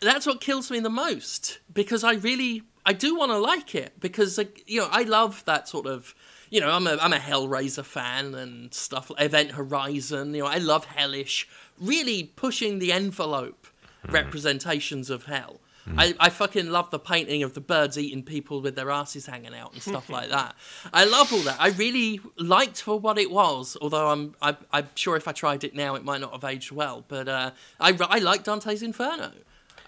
That's 0.00 0.26
what 0.26 0.40
kills 0.40 0.70
me 0.70 0.80
the 0.80 0.90
most 0.90 1.60
because 1.72 2.02
I 2.02 2.14
really, 2.14 2.62
I 2.84 2.92
do 2.92 3.16
want 3.16 3.30
to 3.30 3.38
like 3.38 3.74
it 3.74 4.00
because 4.00 4.36
like, 4.36 4.64
you 4.66 4.80
know 4.80 4.88
I 4.90 5.02
love 5.02 5.44
that 5.46 5.68
sort 5.68 5.86
of. 5.86 6.14
You 6.50 6.60
know, 6.60 6.68
I'm 6.70 6.86
a 6.86 6.98
I'm 7.00 7.14
a 7.14 7.18
Hellraiser 7.18 7.84
fan 7.84 8.34
and 8.34 8.74
stuff. 8.74 9.10
Event 9.18 9.52
Horizon. 9.52 10.34
You 10.34 10.42
know, 10.42 10.48
I 10.48 10.58
love 10.58 10.84
hellish, 10.84 11.48
really 11.80 12.24
pushing 12.24 12.78
the 12.78 12.92
envelope 12.92 13.68
representations 14.08 15.10
of 15.10 15.24
hell. 15.24 15.60
I, 15.98 16.14
I 16.20 16.28
fucking 16.30 16.70
love 16.70 16.90
the 16.90 16.98
painting 17.00 17.42
of 17.42 17.54
the 17.54 17.60
birds 17.60 17.98
eating 17.98 18.22
people 18.22 18.60
with 18.60 18.76
their 18.76 18.88
asses 18.88 19.26
hanging 19.26 19.52
out 19.52 19.72
and 19.72 19.82
stuff 19.82 20.08
like 20.08 20.30
that. 20.30 20.54
I 20.92 21.04
love 21.04 21.32
all 21.32 21.40
that. 21.40 21.56
I 21.58 21.70
really 21.70 22.20
liked 22.36 22.80
for 22.82 23.00
what 23.00 23.18
it 23.18 23.32
was, 23.32 23.76
although 23.82 24.06
I'm 24.10 24.36
I, 24.40 24.56
I'm 24.72 24.88
sure 24.94 25.16
if 25.16 25.26
I 25.26 25.32
tried 25.32 25.64
it 25.64 25.74
now, 25.74 25.96
it 25.96 26.04
might 26.04 26.20
not 26.20 26.30
have 26.30 26.44
aged 26.44 26.70
well. 26.70 27.04
But 27.08 27.28
uh, 27.28 27.50
I 27.80 27.96
I 28.00 28.18
like 28.20 28.44
Dante's 28.44 28.80
Inferno. 28.80 29.32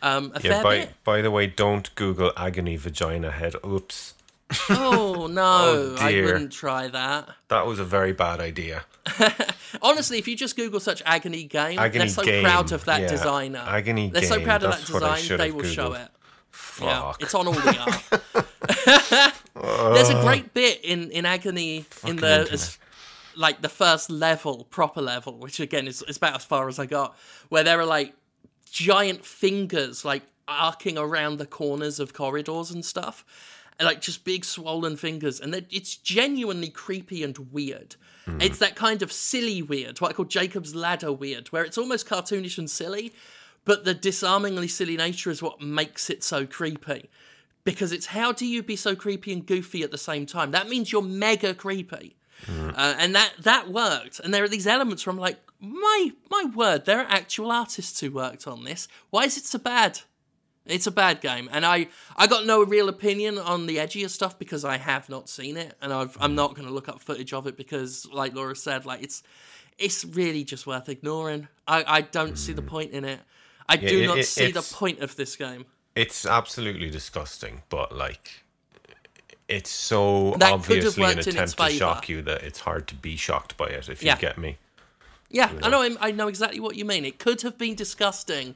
Um, 0.02 0.32
a 0.34 0.40
Yeah, 0.40 0.50
fair 0.54 0.62
by, 0.64 0.78
bit. 0.80 0.94
by 1.04 1.22
the 1.22 1.30
way, 1.30 1.46
don't 1.46 1.94
Google 1.94 2.32
agony 2.36 2.76
vagina 2.76 3.30
head. 3.30 3.54
Oops. 3.64 4.13
Oh 4.70 5.26
no, 5.30 5.42
Oh, 5.42 5.96
I 5.98 6.20
wouldn't 6.20 6.52
try 6.52 6.88
that. 6.88 7.28
That 7.48 7.66
was 7.66 7.78
a 7.78 7.84
very 7.84 8.12
bad 8.12 8.40
idea. 8.40 8.84
Honestly, 9.82 10.18
if 10.18 10.28
you 10.28 10.36
just 10.36 10.56
Google 10.56 10.80
such 10.80 11.02
agony 11.04 11.44
game, 11.44 11.78
Agony 11.78 12.04
they're 12.04 12.08
so 12.08 12.24
game, 12.24 12.44
proud 12.44 12.72
of 12.72 12.84
that 12.86 13.02
yeah. 13.02 13.08
designer. 13.08 13.64
Agony 13.66 14.10
they're 14.10 14.22
so 14.22 14.40
proud 14.42 14.62
of 14.62 14.70
that 14.70 14.78
that's 14.78 14.90
what 14.90 15.02
I 15.02 15.20
design, 15.20 15.38
they 15.38 15.50
will 15.50 15.64
show 15.64 15.90
Googled. 15.90 16.04
it. 16.04 16.10
Yeah, 16.80 17.00
Fuck. 17.12 17.22
it's 17.22 17.34
on 17.34 17.46
all 17.48 17.52
the 17.52 17.78
art. 17.78 19.34
There's 19.94 20.10
a 20.10 20.20
great 20.22 20.54
bit 20.54 20.84
in 20.84 21.10
in 21.10 21.26
agony 21.26 21.84
in 22.06 22.16
the 22.16 22.48
as, 22.50 22.78
like 23.36 23.60
the 23.62 23.68
first 23.68 24.10
level, 24.10 24.64
proper 24.70 25.00
level, 25.00 25.38
which 25.38 25.60
again 25.60 25.86
is, 25.88 26.02
is 26.02 26.16
about 26.16 26.36
as 26.36 26.44
far 26.44 26.68
as 26.68 26.78
I 26.78 26.86
got, 26.86 27.16
where 27.48 27.64
there 27.64 27.80
are 27.80 27.84
like 27.86 28.14
giant 28.70 29.24
fingers 29.24 30.04
like 30.04 30.22
arcing 30.46 30.98
around 30.98 31.38
the 31.38 31.46
corners 31.46 31.98
of 32.00 32.12
corridors 32.12 32.70
and 32.70 32.84
stuff. 32.84 33.24
Like 33.80 34.00
just 34.00 34.24
big 34.24 34.44
swollen 34.44 34.96
fingers, 34.96 35.40
and 35.40 35.54
it's 35.70 35.96
genuinely 35.96 36.68
creepy 36.68 37.24
and 37.24 37.36
weird. 37.52 37.96
It's 38.40 38.58
that 38.58 38.74
kind 38.74 39.02
of 39.02 39.12
silly 39.12 39.60
weird, 39.62 40.00
what 40.00 40.10
I 40.10 40.14
call 40.14 40.24
Jacob's 40.24 40.74
Ladder 40.74 41.12
weird, 41.12 41.48
where 41.48 41.64
it's 41.64 41.76
almost 41.76 42.08
cartoonish 42.08 42.56
and 42.56 42.70
silly, 42.70 43.12
but 43.64 43.84
the 43.84 43.92
disarmingly 43.94 44.68
silly 44.68 44.96
nature 44.96 45.30
is 45.30 45.42
what 45.42 45.60
makes 45.60 46.08
it 46.08 46.22
so 46.22 46.46
creepy. 46.46 47.10
Because 47.64 47.92
it's 47.92 48.06
how 48.06 48.32
do 48.32 48.46
you 48.46 48.62
be 48.62 48.76
so 48.76 48.94
creepy 48.94 49.32
and 49.32 49.44
goofy 49.46 49.82
at 49.82 49.90
the 49.90 49.98
same 49.98 50.24
time? 50.26 50.52
That 50.52 50.68
means 50.68 50.92
you're 50.92 51.02
mega 51.02 51.54
creepy. 51.54 52.16
Uh, 52.48 52.94
and 52.98 53.14
that 53.14 53.32
that 53.40 53.70
worked. 53.70 54.20
And 54.20 54.32
there 54.32 54.44
are 54.44 54.48
these 54.48 54.66
elements 54.66 55.06
where 55.06 55.12
I'm 55.12 55.18
like, 55.18 55.38
my 55.60 56.12
my 56.30 56.44
word, 56.54 56.84
there 56.84 57.00
are 57.00 57.06
actual 57.08 57.50
artists 57.50 58.00
who 58.00 58.10
worked 58.10 58.46
on 58.46 58.64
this. 58.64 58.86
Why 59.10 59.24
is 59.24 59.36
it 59.36 59.44
so 59.44 59.58
bad? 59.58 60.00
It's 60.66 60.86
a 60.86 60.90
bad 60.90 61.20
game, 61.20 61.48
and 61.52 61.66
I 61.66 61.88
I 62.16 62.26
got 62.26 62.46
no 62.46 62.64
real 62.64 62.88
opinion 62.88 63.36
on 63.38 63.66
the 63.66 63.76
edgier 63.76 64.08
stuff 64.08 64.38
because 64.38 64.64
I 64.64 64.78
have 64.78 65.10
not 65.10 65.28
seen 65.28 65.58
it, 65.58 65.76
and 65.82 65.92
I've, 65.92 66.16
I'm 66.20 66.34
not 66.34 66.54
going 66.54 66.66
to 66.66 66.72
look 66.72 66.88
up 66.88 67.00
footage 67.00 67.34
of 67.34 67.46
it 67.46 67.56
because, 67.56 68.06
like 68.10 68.34
Laura 68.34 68.56
said, 68.56 68.86
like 68.86 69.02
it's 69.02 69.22
it's 69.78 70.06
really 70.06 70.42
just 70.42 70.66
worth 70.66 70.88
ignoring. 70.88 71.48
I 71.68 71.84
I 71.86 72.00
don't 72.00 72.38
see 72.38 72.54
the 72.54 72.62
point 72.62 72.92
in 72.92 73.04
it. 73.04 73.20
I 73.68 73.76
do 73.76 74.02
it- 74.02 74.06
not 74.06 74.18
it- 74.18 74.24
see 74.26 74.52
the 74.52 74.62
point 74.62 75.00
of 75.00 75.16
this 75.16 75.36
game. 75.36 75.66
It's 75.94 76.24
absolutely 76.26 76.88
disgusting, 76.90 77.62
but 77.68 77.94
like, 77.94 78.42
it's 79.48 79.70
so 79.70 80.34
That 80.38 80.52
obviously 80.52 81.02
an 81.04 81.08
worked 81.08 81.26
in 81.28 81.36
its 81.36 81.52
attempt 81.52 81.72
to 81.72 81.76
shock 81.78 82.08
you 82.08 82.22
that 82.22 82.42
it's 82.42 82.60
hard 82.60 82.88
to 82.88 82.94
be 82.94 83.16
shocked 83.16 83.56
by 83.56 83.66
it. 83.66 83.88
If 83.90 84.02
Yeah. 84.02 84.14
you 84.14 84.20
get 84.20 84.38
me. 84.38 84.56
Yeah, 85.30 85.52
I 85.62 85.68
know. 85.68 85.96
I 86.00 86.10
know 86.10 86.28
exactly 86.28 86.58
what 86.60 86.76
you 86.76 86.84
mean. 86.84 87.04
It 87.04 87.18
could 87.18 87.42
have 87.42 87.58
been 87.58 87.74
disgusting 87.74 88.54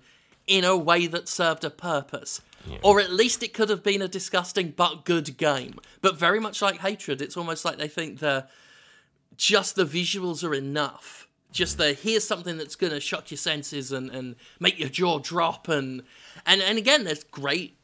in 0.48 0.64
a 0.64 0.76
way 0.76 1.06
that 1.06 1.28
served 1.28 1.62
a 1.62 1.70
purpose, 1.70 2.40
or 2.82 3.00
at 3.00 3.12
least 3.12 3.42
it 3.42 3.54
could 3.54 3.68
have 3.68 3.82
been 3.82 4.02
a 4.02 4.08
disgusting 4.08 4.72
but 4.76 5.04
good 5.04 5.36
game. 5.36 5.78
But 6.00 6.18
very 6.18 6.40
much 6.40 6.60
like 6.60 6.78
Hatred, 6.78 7.22
it's 7.22 7.36
almost 7.36 7.64
like 7.64 7.78
they 7.78 7.88
think 7.88 8.18
the 8.18 8.48
just 9.36 9.76
the 9.76 9.84
visuals 9.84 10.42
are 10.42 10.54
enough. 10.54 11.28
Just 11.52 11.78
the 11.78 11.92
here's 11.92 12.26
something 12.26 12.58
that's 12.58 12.76
going 12.76 12.92
to 12.92 13.00
shock 13.00 13.30
your 13.30 13.38
senses 13.38 13.92
and, 13.92 14.10
and 14.10 14.36
make 14.58 14.78
your 14.78 14.88
jaw 14.88 15.18
drop 15.18 15.68
and 15.68 16.02
and 16.44 16.60
and 16.60 16.76
again, 16.76 17.04
there's 17.04 17.24
great 17.24 17.76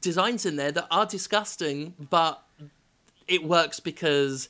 designs 0.00 0.46
in 0.46 0.56
there 0.56 0.72
that 0.72 0.86
are 0.90 1.06
disgusting, 1.06 1.94
but 2.10 2.42
it 3.28 3.44
works 3.44 3.80
because 3.80 4.48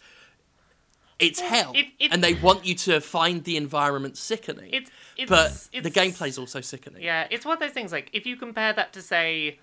it's 1.20 1.40
hell, 1.40 1.72
it- 1.74 1.86
it- 1.98 2.12
and 2.12 2.22
they 2.24 2.34
want 2.34 2.64
you 2.64 2.74
to 2.76 3.00
find 3.00 3.44
the 3.44 3.56
environment 3.56 4.16
sickening. 4.16 4.70
It's, 4.72 4.90
it's 5.16 5.28
but 5.28 5.46
it's, 5.72 5.82
the 5.82 5.90
gameplay's 5.90 6.38
also 6.38 6.60
sickening. 6.60 7.02
Yeah, 7.02 7.26
it's 7.30 7.44
one 7.44 7.54
of 7.54 7.60
those 7.60 7.72
things. 7.72 7.92
Like 7.92 8.10
if 8.12 8.26
you 8.26 8.36
compare 8.36 8.72
that 8.72 8.92
to 8.94 9.02
say 9.02 9.58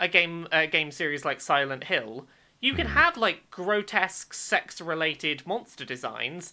a 0.00 0.08
game 0.08 0.48
a 0.52 0.66
game 0.66 0.90
series 0.90 1.24
like 1.24 1.40
Silent 1.40 1.84
Hill, 1.84 2.26
you 2.60 2.72
Hmm. 2.72 2.76
can 2.78 2.86
have 2.88 3.16
like 3.16 3.50
grotesque 3.50 4.32
sex-related 4.34 5.46
monster 5.46 5.84
designs. 5.84 6.52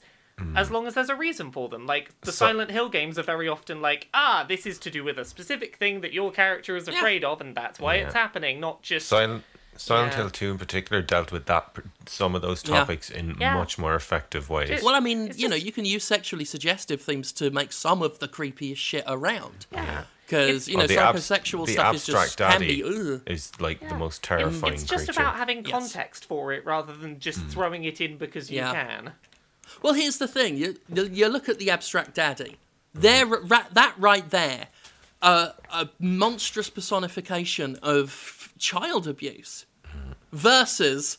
As 0.55 0.71
long 0.71 0.87
as 0.87 0.93
there's 0.93 1.09
a 1.09 1.17
reason 1.17 1.51
for 1.51 1.67
them. 1.67 1.85
Like, 1.85 2.11
the 2.21 2.31
So- 2.31 2.45
Silent 2.47 2.71
Hill 2.71 2.87
games 2.87 3.19
are 3.19 3.23
very 3.23 3.49
often 3.49 3.81
like, 3.81 4.07
ah, 4.13 4.45
this 4.47 4.65
is 4.65 4.79
to 4.79 4.89
do 4.89 5.03
with 5.03 5.19
a 5.19 5.25
specific 5.25 5.75
thing 5.75 5.99
that 5.99 6.13
your 6.13 6.31
character 6.31 6.77
is 6.77 6.87
afraid 6.87 7.25
of, 7.25 7.41
and 7.41 7.53
that's 7.55 7.77
why 7.77 7.95
it's 7.95 8.13
happening, 8.13 8.57
not 8.61 8.81
just. 8.81 9.09
Silent 9.09 9.43
Silent 9.79 10.11
Yeah. 10.11 10.17
Hill 10.17 10.29
Two 10.29 10.51
in 10.51 10.57
particular 10.57 11.01
dealt 11.01 11.31
with 11.31 11.45
that 11.45 11.73
some 12.05 12.35
of 12.35 12.41
those 12.41 12.63
Yeah. 12.67 12.79
topics 12.79 13.09
in 13.09 13.37
Yeah. 13.39 13.53
much 13.55 13.77
more 13.77 13.95
effective 13.95 14.49
ways. 14.49 14.67
Just- 14.69 14.83
Well, 14.83 14.93
I 14.95 14.99
mean, 14.99 15.29
It's 15.29 15.39
you 15.39 15.47
know, 15.47 15.55
you 15.55 15.71
can 15.71 15.85
use 15.85 16.03
sexually 16.03 16.43
suggestive 16.45 17.01
themes 17.01 17.31
to 17.33 17.49
make 17.49 17.71
some 17.71 18.01
of 18.01 18.19
the 18.19 18.27
creepiest 18.27 18.77
shit 18.77 19.05
around. 19.07 19.67
Yeah. 19.71 20.03
Because 20.25 20.67
you 20.67 20.75
know, 20.77 20.83
Oh, 20.83 20.87
the 20.87 20.97
abs- 20.97 21.21
psychosexual 21.27 21.65
the 21.65 21.73
stuff 21.73 21.95
is 21.95 22.05
just 22.05 22.17
abstract 22.17 22.51
can 22.51 22.61
daddy 22.61 22.81
be. 22.83 23.21
Is 23.33 23.51
like 23.59 23.81
Yeah. 23.81 23.89
the 23.89 23.95
most 23.95 24.17
It's- 24.23 24.27
terrifying 24.27 24.73
it's 24.73 24.83
just 24.83 25.05
creature. 25.05 25.21
about 25.21 25.37
having 25.37 25.63
Yes. 25.63 25.71
context 25.71 26.25
for 26.25 26.51
it 26.51 26.65
rather 26.65 26.93
than 26.95 27.19
just 27.19 27.39
throwing 27.47 27.83
it 27.85 27.99
in 28.01 28.17
because 28.17 28.51
you 28.51 28.57
Yeah. 28.57 28.73
can. 28.73 29.13
Well, 29.81 29.93
here's 29.93 30.17
the 30.17 30.27
thing: 30.27 30.57
you 30.57 30.77
you 30.89 31.27
look 31.29 31.47
at 31.47 31.57
the 31.57 31.71
abstract 31.71 32.15
daddy. 32.15 32.57
There, 32.93 33.25
ra- 33.25 33.67
that 33.71 33.93
right 33.97 34.29
there, 34.29 34.67
uh, 35.21 35.51
a 35.71 35.89
monstrous 35.99 36.69
personification 36.69 37.77
of 37.77 38.51
child 38.59 39.07
abuse, 39.07 39.65
versus, 40.31 41.17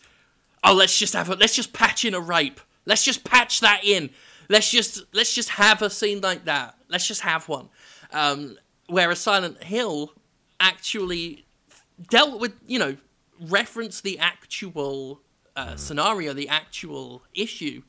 oh, 0.65 0.75
let's 0.75 0.99
just 0.99 1.15
have 1.15 1.29
a 1.29 1.35
let's 1.35 1.55
just 1.55 1.73
patch 1.73 2.05
in 2.05 2.15
a 2.15 2.21
rape. 2.21 2.61
Let's 2.87 3.05
just 3.05 3.25
patch 3.25 3.61
that 3.61 3.83
in. 3.85 4.11
Let's 4.49 4.71
just 4.71 5.05
let's 5.13 5.35
just 5.35 5.51
have 5.51 5.83
a 5.83 5.91
scene 5.91 6.21
like 6.21 6.45
that. 6.47 6.77
Let's 6.89 7.07
just 7.07 7.23
have 7.23 7.49
one. 7.49 7.69
Um, 8.13 8.57
whereas 8.89 9.21
Silent 9.21 9.63
Hill 9.63 10.13
actually 10.59 11.45
dealt 12.09 12.41
with 12.41 12.53
you 12.67 12.79
know 12.79 12.97
referenced 13.41 14.03
the 14.03 14.19
actual 14.19 15.21
uh, 15.57 15.77
scenario, 15.77 16.33
the 16.33 16.49
actual 16.49 17.23
issue, 17.35 17.83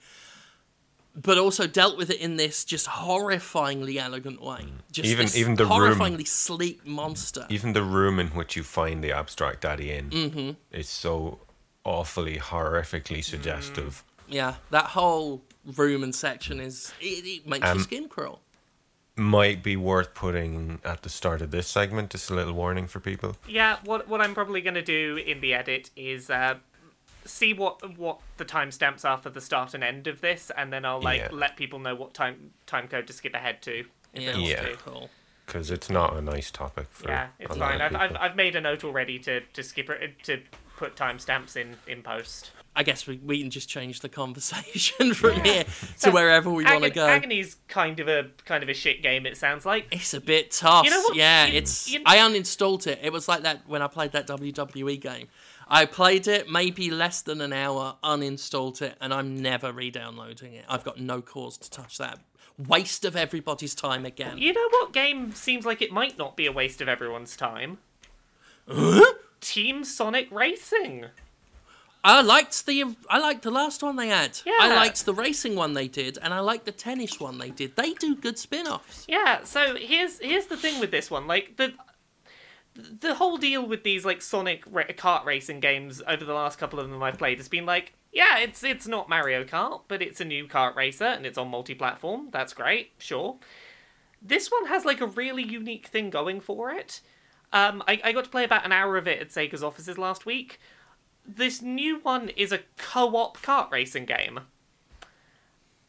but 1.15 1.37
also 1.37 1.67
dealt 1.67 1.97
with 1.97 2.09
it 2.09 2.19
in 2.19 2.37
this 2.37 2.63
just 2.63 2.87
horrifyingly 2.87 3.97
elegant 3.97 4.41
way. 4.41 4.65
Just 4.91 5.09
Even- 5.09 5.25
this 5.25 5.35
even 5.37 5.55
the 5.55 5.65
room- 5.65 5.71
horrifyingly 5.97 6.27
sleek 6.27 6.85
monster. 6.85 7.45
Even 7.49 7.73
the 7.73 7.83
room 7.83 8.19
in 8.19 8.27
which 8.29 8.55
you 8.55 8.63
find 8.63 9.03
the 9.03 9.11
abstract 9.11 9.61
daddy 9.61 9.91
in 9.91 10.09
Mm-hmm. 10.09 10.51
is 10.71 10.87
so 10.89 11.39
awfully 11.83 12.37
horrifically 12.37 13.19
Mm. 13.19 13.23
suggestive. 13.25 14.03
Yeah, 14.27 14.55
that 14.69 14.85
whole 14.85 15.41
room 15.65 16.03
and 16.03 16.15
section 16.15 16.59
is 16.59 16.93
it, 17.01 17.25
it 17.25 17.47
makes 17.47 17.67
Um, 17.67 17.77
your 17.77 17.83
skin 17.83 18.07
crawl. 18.07 18.41
Might 19.17 19.61
be 19.61 19.75
worth 19.75 20.13
putting 20.13 20.79
at 20.85 21.01
the 21.03 21.09
start 21.09 21.41
of 21.41 21.51
this 21.51 21.67
segment, 21.67 22.11
just 22.11 22.29
a 22.29 22.33
little 22.33 22.53
warning 22.53 22.87
for 22.87 23.01
people. 23.01 23.35
Yeah, 23.47 23.77
what 23.83 24.07
what 24.07 24.21
I'm 24.21 24.33
probably 24.33 24.61
going 24.61 24.75
to 24.75 24.81
do 24.81 25.17
in 25.17 25.41
the 25.41 25.53
edit 25.53 25.89
is 25.97 26.29
uh, 26.29 26.55
see 27.25 27.53
what 27.53 27.97
what 27.97 28.19
the 28.37 28.45
timestamps 28.45 29.05
are 29.05 29.17
for 29.17 29.29
the 29.29 29.41
start 29.41 29.73
and 29.73 29.83
end 29.83 30.07
of 30.07 30.21
this, 30.21 30.51
and 30.57 30.71
then 30.71 30.85
I'll 30.85 31.01
like 31.01 31.21
Yeah. 31.21 31.29
let 31.31 31.57
people 31.57 31.79
know 31.79 31.95
what 31.95 32.13
time 32.13 32.51
time 32.65 32.87
code 32.87 33.07
to 33.07 33.13
skip 33.13 33.33
ahead 33.33 33.61
to. 33.63 33.79
if 34.13 34.21
Yeah, 34.23 34.31
they 34.33 34.39
Yeah. 34.39 34.61
to. 34.63 34.75
cool. 34.77 35.09
Because 35.45 35.69
it's 35.71 35.89
not 35.89 36.15
a 36.15 36.21
nice 36.21 36.49
topic 36.51 36.87
for 36.91 37.09
Yeah, 37.09 37.27
a 37.39 37.43
it's 37.43 37.57
lot 37.57 37.71
fine. 37.71 37.81
of 37.81 37.95
I've, 37.95 38.11
I've. 38.11 38.17
I've 38.31 38.35
made 38.35 38.55
a 38.55 38.61
note 38.61 38.83
already 38.83 39.19
to 39.19 39.41
to 39.41 39.63
skip 39.63 39.89
it 39.89 40.23
to 40.23 40.41
put 40.77 40.95
timestamps 40.95 41.55
in 41.57 41.75
in 41.87 42.01
post. 42.03 42.51
I 42.73 42.83
guess 42.83 43.05
we, 43.05 43.17
we 43.17 43.41
can 43.41 43.49
just 43.49 43.67
change 43.67 43.99
the 43.99 44.07
conversation 44.07 45.13
from 45.21 45.35
Yeah. 45.39 45.43
here 45.43 45.65
to 46.03 46.11
wherever 46.11 46.49
we 46.49 46.63
want 46.63 46.79
to 46.83 46.85
Agon- 46.85 46.93
go. 46.95 47.05
Agony's 47.27 47.57
kind 47.67 47.99
of 47.99 48.07
a 48.07 48.27
kind 48.45 48.63
of 48.63 48.69
a 48.69 48.73
shit 48.73 49.01
game. 49.01 49.25
It 49.25 49.35
sounds 49.35 49.65
like. 49.65 49.87
It's 49.91 50.13
a 50.13 50.21
bit 50.21 50.51
tough. 50.51 50.85
You 50.85 50.91
know 50.91 51.01
what? 51.01 51.15
Yeah, 51.17 51.47
You- 51.47 51.57
it's. 51.57 51.89
you- 51.91 52.01
I 52.05 52.17
uninstalled 52.19 52.87
it. 52.87 52.99
It 53.03 53.11
was 53.11 53.27
like 53.27 53.41
that 53.43 53.67
when 53.67 53.81
I 53.81 53.87
played 53.87 54.13
that 54.13 54.25
WWE 54.27 54.95
game. 55.01 55.27
I 55.71 55.85
played 55.85 56.27
it 56.27 56.49
maybe 56.49 56.91
less 56.91 57.21
than 57.21 57.39
an 57.39 57.53
hour, 57.53 57.95
uninstalled 58.03 58.81
it, 58.81 58.97
and 58.99 59.13
I'm 59.13 59.41
never 59.41 59.71
re-downloading 59.71 60.53
it. 60.53 60.65
I've 60.67 60.83
got 60.83 60.99
no 60.99 61.21
cause 61.21 61.57
to 61.59 61.69
touch 61.69 61.97
that. 61.97 62.19
Waste 62.67 63.05
of 63.05 63.15
everybody's 63.15 63.73
time 63.73 64.05
again. 64.05 64.37
You 64.37 64.51
know 64.51 64.67
what 64.69 64.91
game 64.91 65.31
seems 65.31 65.65
like 65.65 65.81
it 65.81 65.93
might 65.93 66.17
not 66.17 66.35
be 66.35 66.45
a 66.45 66.51
waste 66.51 66.81
of 66.81 66.89
everyone's 66.89 67.37
time? 67.37 67.77
Team 69.39 69.85
Sonic 69.85 70.29
Racing. 70.29 71.05
I 72.03 72.21
liked 72.21 72.65
the 72.65 72.95
I 73.09 73.19
liked 73.19 73.43
the 73.43 73.51
last 73.51 73.81
one 73.81 73.95
they 73.95 74.09
had. 74.09 74.39
Yeah. 74.45 74.57
I 74.59 74.75
liked 74.75 75.05
the 75.05 75.13
racing 75.13 75.55
one 75.55 75.73
they 75.73 75.87
did, 75.87 76.17
and 76.21 76.33
I 76.33 76.39
liked 76.39 76.65
the 76.65 76.71
tennis 76.71 77.19
one 77.19 77.37
they 77.37 77.51
did. 77.51 77.75
They 77.75 77.93
do 77.93 78.15
good 78.15 78.37
spin-offs. 78.37 79.05
Yeah, 79.07 79.43
so 79.43 79.75
here's 79.75 80.19
here's 80.19 80.47
the 80.47 80.57
thing 80.57 80.79
with 80.79 80.91
this 80.91 81.09
one, 81.09 81.27
like 81.27 81.57
the 81.57 81.73
the 82.99 83.15
whole 83.15 83.37
deal 83.37 83.65
with 83.65 83.83
these 83.83 84.05
like 84.05 84.21
Sonic 84.21 84.63
ra- 84.69 84.83
kart 84.85 85.25
racing 85.25 85.59
games 85.59 86.01
over 86.07 86.25
the 86.25 86.33
last 86.33 86.57
couple 86.59 86.79
of 86.79 86.89
them 86.89 87.01
I've 87.01 87.17
played 87.17 87.37
has 87.37 87.47
been 87.47 87.65
like, 87.65 87.93
yeah, 88.11 88.39
it's 88.39 88.63
it's 88.63 88.87
not 88.87 89.09
Mario 89.09 89.43
Kart, 89.43 89.81
but 89.87 90.01
it's 90.01 90.21
a 90.21 90.25
new 90.25 90.47
kart 90.47 90.75
racer 90.75 91.05
and 91.05 91.25
it's 91.25 91.37
on 91.37 91.49
multi-platform. 91.49 92.29
That's 92.31 92.53
great, 92.53 92.91
sure. 92.97 93.37
This 94.21 94.49
one 94.51 94.67
has 94.67 94.85
like 94.85 95.01
a 95.01 95.07
really 95.07 95.43
unique 95.43 95.87
thing 95.87 96.09
going 96.09 96.41
for 96.41 96.71
it. 96.71 97.01
Um, 97.53 97.83
I, 97.87 97.99
I 98.03 98.11
got 98.11 98.23
to 98.25 98.29
play 98.29 98.43
about 98.43 98.65
an 98.65 98.71
hour 98.71 98.97
of 98.97 99.07
it 99.07 99.19
at 99.19 99.29
Sega's 99.29 99.63
offices 99.63 99.97
last 99.97 100.25
week. 100.25 100.59
This 101.25 101.61
new 101.61 101.99
one 101.99 102.29
is 102.29 102.51
a 102.51 102.61
co-op 102.77 103.37
kart 103.37 103.71
racing 103.71 104.05
game. 104.05 104.41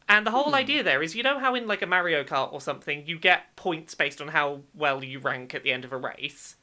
And 0.09 0.27
the 0.27 0.31
whole 0.31 0.53
idea 0.53 0.83
there 0.83 1.01
is, 1.01 1.15
you 1.15 1.23
know 1.23 1.39
how 1.39 1.55
in 1.55 1.67
like 1.67 1.81
a 1.81 1.87
Mario 1.87 2.23
Kart 2.23 2.51
or 2.51 2.59
something, 2.59 3.07
you 3.07 3.17
get 3.17 3.55
points 3.55 3.95
based 3.95 4.21
on 4.21 4.27
how 4.27 4.61
well 4.73 5.03
you 5.03 5.19
rank 5.19 5.55
at 5.55 5.63
the 5.63 5.71
end 5.71 5.85
of 5.85 5.93
a 5.93 5.97
race. 5.97 6.55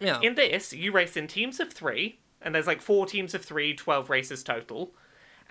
Yeah. 0.00 0.18
In 0.22 0.34
this, 0.34 0.72
you 0.72 0.92
race 0.92 1.16
in 1.16 1.26
teams 1.28 1.60
of 1.60 1.72
three, 1.72 2.18
and 2.42 2.54
there's 2.54 2.66
like 2.66 2.80
four 2.80 3.06
teams 3.06 3.34
of 3.34 3.44
three, 3.44 3.74
12 3.74 4.08
races 4.10 4.42
total. 4.42 4.94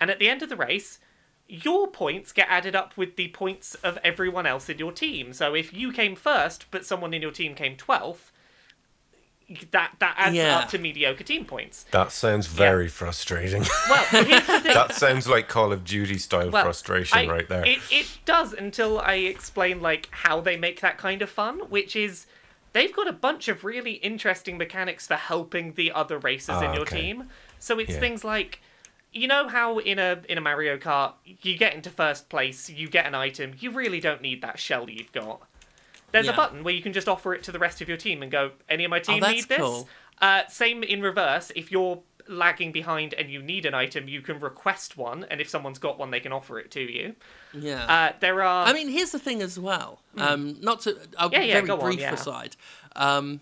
And 0.00 0.10
at 0.10 0.18
the 0.18 0.28
end 0.28 0.42
of 0.42 0.48
the 0.48 0.56
race, 0.56 0.98
your 1.48 1.86
points 1.88 2.32
get 2.32 2.46
added 2.48 2.74
up 2.74 2.96
with 2.96 3.16
the 3.16 3.28
points 3.28 3.74
of 3.76 3.98
everyone 4.04 4.46
else 4.46 4.68
in 4.68 4.78
your 4.78 4.92
team. 4.92 5.32
So 5.32 5.54
if 5.54 5.72
you 5.72 5.92
came 5.92 6.16
first, 6.16 6.66
but 6.70 6.84
someone 6.84 7.12
in 7.14 7.22
your 7.22 7.32
team 7.32 7.54
came 7.54 7.76
12th, 7.76 8.30
that, 9.72 9.94
that 9.98 10.14
adds 10.16 10.36
Yeah. 10.36 10.58
up 10.60 10.68
to 10.68 10.78
mediocre 10.78 11.24
team 11.24 11.44
points. 11.44 11.84
That 11.90 12.12
sounds 12.12 12.46
very 12.46 12.86
frustrating. 12.88 13.64
Well, 13.88 14.04
here's 14.24 14.46
the 14.46 14.60
thing. 14.60 14.74
that 14.74 14.94
sounds 14.94 15.26
like 15.28 15.48
Call 15.48 15.72
of 15.72 15.84
Duty 15.84 16.18
style 16.18 16.50
Well, 16.50 16.62
frustration 16.62 17.18
I- 17.18 17.26
right 17.26 17.48
there. 17.48 17.66
It, 17.66 17.80
it 17.90 18.18
does 18.24 18.52
until 18.52 19.00
I 19.00 19.14
explain 19.14 19.80
like 19.82 20.08
how 20.12 20.40
they 20.40 20.56
make 20.56 20.80
that 20.82 20.98
kind 20.98 21.20
of 21.20 21.28
fun, 21.30 21.58
which 21.68 21.96
is 21.96 22.26
they've 22.72 22.94
got 22.94 23.08
a 23.08 23.12
bunch 23.12 23.48
of 23.48 23.64
really 23.64 23.92
interesting 23.94 24.58
mechanics 24.58 25.06
for 25.06 25.14
helping 25.14 25.74
the 25.74 25.92
other 25.92 26.18
racers 26.18 26.56
Ah, 26.56 26.68
in 26.68 26.74
your 26.74 26.82
okay. 26.82 27.02
team. 27.02 27.24
So 27.58 27.78
it's 27.78 27.92
Yeah. 27.92 28.00
things 28.00 28.24
like 28.24 28.60
you 29.12 29.26
know 29.26 29.48
how 29.48 29.78
in 29.78 29.98
a 29.98 30.22
in 30.28 30.38
a 30.38 30.40
Mario 30.40 30.76
Kart 30.76 31.14
you 31.24 31.56
get 31.58 31.74
into 31.74 31.90
first 31.90 32.28
place, 32.28 32.70
you 32.70 32.88
get 32.88 33.06
an 33.06 33.14
item, 33.14 33.54
you 33.58 33.70
really 33.70 34.00
don't 34.00 34.22
need 34.22 34.42
that 34.42 34.58
shell 34.58 34.88
you've 34.88 35.12
got. 35.12 35.42
There's 36.12 36.28
a 36.28 36.32
button 36.32 36.64
where 36.64 36.74
you 36.74 36.82
can 36.82 36.92
just 36.92 37.08
offer 37.08 37.34
it 37.34 37.42
to 37.44 37.52
the 37.52 37.58
rest 37.60 37.80
of 37.80 37.88
your 37.88 37.96
team 37.96 38.22
and 38.22 38.32
go, 38.32 38.52
any 38.68 38.84
of 38.84 38.90
my 38.90 38.98
team 38.98 39.18
Oh, 39.18 39.20
that's 39.20 39.46
need 39.46 39.48
this? 39.48 39.58
cool. 39.58 39.88
Uh, 40.20 40.42
same 40.48 40.82
in 40.82 41.02
reverse, 41.02 41.52
if 41.54 41.70
you're 41.70 42.00
lagging 42.30 42.72
behind 42.72 43.12
and 43.14 43.30
you 43.30 43.42
need 43.42 43.66
an 43.66 43.74
item, 43.74 44.08
you 44.08 44.22
can 44.22 44.40
request 44.40 44.96
one, 44.96 45.26
and 45.30 45.40
if 45.40 45.48
someone's 45.48 45.78
got 45.78 45.98
one, 45.98 46.10
they 46.10 46.20
can 46.20 46.32
offer 46.32 46.58
it 46.58 46.70
to 46.72 46.80
you. 46.80 47.14
Yeah. 47.52 47.84
Uh, 47.84 48.12
there 48.20 48.42
are 48.42 48.66
I 48.66 48.72
mean, 48.72 48.88
here's 48.88 49.10
the 49.10 49.18
thing 49.18 49.42
as 49.42 49.58
well. 49.58 50.00
Um, 50.16 50.56
not 50.60 50.80
to 50.82 50.96
a. 51.18 51.28
Yeah, 51.30 51.42
yeah, 51.42 51.54
very 51.54 51.66
go 51.66 51.74
on, 51.74 51.80
brief 51.80 52.00
yeah. 52.00 52.14
aside. 52.14 52.56
Um, 52.96 53.40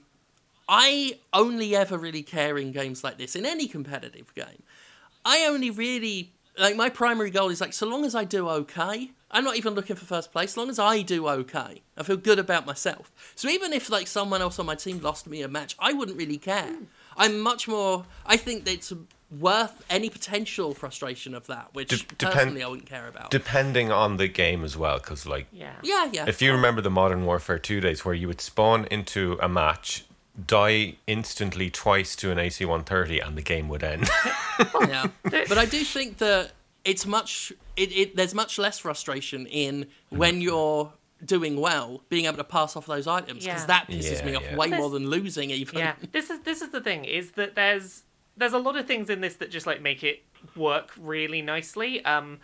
I 0.69 1.19
only 1.33 1.75
ever 1.75 1.97
really 1.97 2.23
care 2.23 2.59
in 2.59 2.73
games 2.73 3.03
like 3.03 3.19
this, 3.19 3.35
in 3.37 3.47
any 3.47 3.69
competitive 3.69 4.35
game. 4.35 4.63
I 5.25 5.47
only 5.47 5.71
really 5.71 6.33
like 6.59 6.77
my 6.77 6.89
primary 6.89 7.31
goal 7.31 7.51
is 7.51 7.61
like 7.61 7.73
so 7.73 7.87
long 7.87 8.05
as 8.05 8.15
I 8.15 8.25
do 8.25 8.49
okay. 8.49 9.11
I'm 9.31 9.45
not 9.45 9.57
even 9.57 9.75
looking 9.75 9.97
for 9.97 10.07
first 10.07 10.33
place. 10.33 10.53
As 10.53 10.57
long 10.57 10.71
as 10.71 10.79
I 10.79 11.03
do 11.03 11.29
okay, 11.29 11.83
I 11.97 12.03
feel 12.03 12.17
good 12.17 12.39
about 12.39 12.65
myself. 12.67 13.13
So 13.35 13.49
even 13.49 13.73
if 13.73 13.91
like 13.91 14.07
someone 14.07 14.41
else 14.41 14.59
on 14.59 14.67
my 14.67 14.75
team 14.75 15.01
lost 15.01 15.27
me 15.27 15.43
a 15.43 15.49
match, 15.49 15.77
I 15.79 15.93
wouldn't 15.93 16.17
really 16.17 16.39
care. 16.39 16.77
I'm 17.19 17.41
much 17.41 17.69
more. 17.69 18.05
I 18.25 18.37
think 18.37 18.69
it's 18.69 18.93
worth 19.31 19.85
any 19.91 20.09
potential 20.09 20.73
frustration 20.73 21.35
of 21.35 21.47
that, 21.49 21.69
which 21.73 21.89
De- 21.89 22.15
depend- 22.17 22.33
personally 22.33 22.63
I 22.63 22.69
wouldn't 22.69 22.89
care 22.89 23.07
about. 23.09 23.31
Depending 23.31 23.93
on 23.93 24.17
the 24.17 24.29
game 24.29 24.65
as 24.65 24.77
well, 24.77 24.99
because 24.99 25.27
like 25.27 25.47
yeah. 25.53 25.75
yeah, 25.83 26.09
yeah. 26.13 26.25
if 26.27 26.41
you 26.41 26.53
remember 26.53 26.81
the 26.81 26.91
Modern 26.91 27.27
Warfare 27.27 27.59
2 27.59 27.81
days 27.81 28.05
where 28.05 28.15
you 28.15 28.27
would 28.29 28.41
spawn 28.41 28.87
into 28.87 29.39
a 29.43 29.49
match, 29.49 30.05
die 30.47 30.97
instantly 31.07 31.71
twice 31.71 32.15
to 32.17 32.31
an 32.31 32.39
AC 32.39 32.65
130, 32.65 33.21
and 33.21 33.37
the 33.37 33.43
game 33.43 33.69
would 33.69 33.83
end. 33.83 34.09
yeah. 34.81 35.07
But 35.23 35.59
I 35.59 35.67
do 35.67 35.83
think 35.83 36.19
that 36.19 36.53
it's 36.85 37.05
much 37.05 37.53
it, 37.77 37.93
it 37.93 38.17
there's 38.17 38.35
much 38.35 38.59
less 38.59 38.79
frustration 38.79 39.47
in 39.47 39.87
when 40.11 40.35
mm-hmm. 40.35 40.43
you're 40.43 40.93
doing 41.25 41.61
well, 41.61 42.03
being 42.09 42.27
able 42.27 42.37
to 42.37 42.45
pass 42.45 42.77
off 42.77 42.87
those 42.87 43.07
items 43.07 43.45
because 43.45 43.63
Yeah. 43.63 43.67
that 43.67 43.89
pisses 43.89 44.21
Yeah, 44.21 44.25
me 44.27 44.35
off 44.37 44.43
yeah. 44.45 44.57
way 44.57 44.69
There's- 44.69 44.81
more 44.81 44.91
than 44.91 45.09
losing 45.11 45.51
even. 45.51 45.79
yeah 45.79 45.95
this 46.13 46.31
is 46.31 46.41
this 46.43 46.63
is 46.63 46.71
the 46.71 46.81
thing 46.81 47.05
is 47.05 47.33
that 47.33 47.55
there's 47.57 48.05
there's 48.37 48.53
a 48.53 48.59
lot 48.59 48.77
of 48.77 48.87
things 48.87 49.11
in 49.11 49.21
this 49.21 49.35
that 49.37 49.51
just 49.51 49.67
like 49.67 49.81
make 49.83 50.05
it 50.05 50.23
work 50.55 50.93
really 50.97 51.43
nicely 51.43 52.05
um 52.05 52.39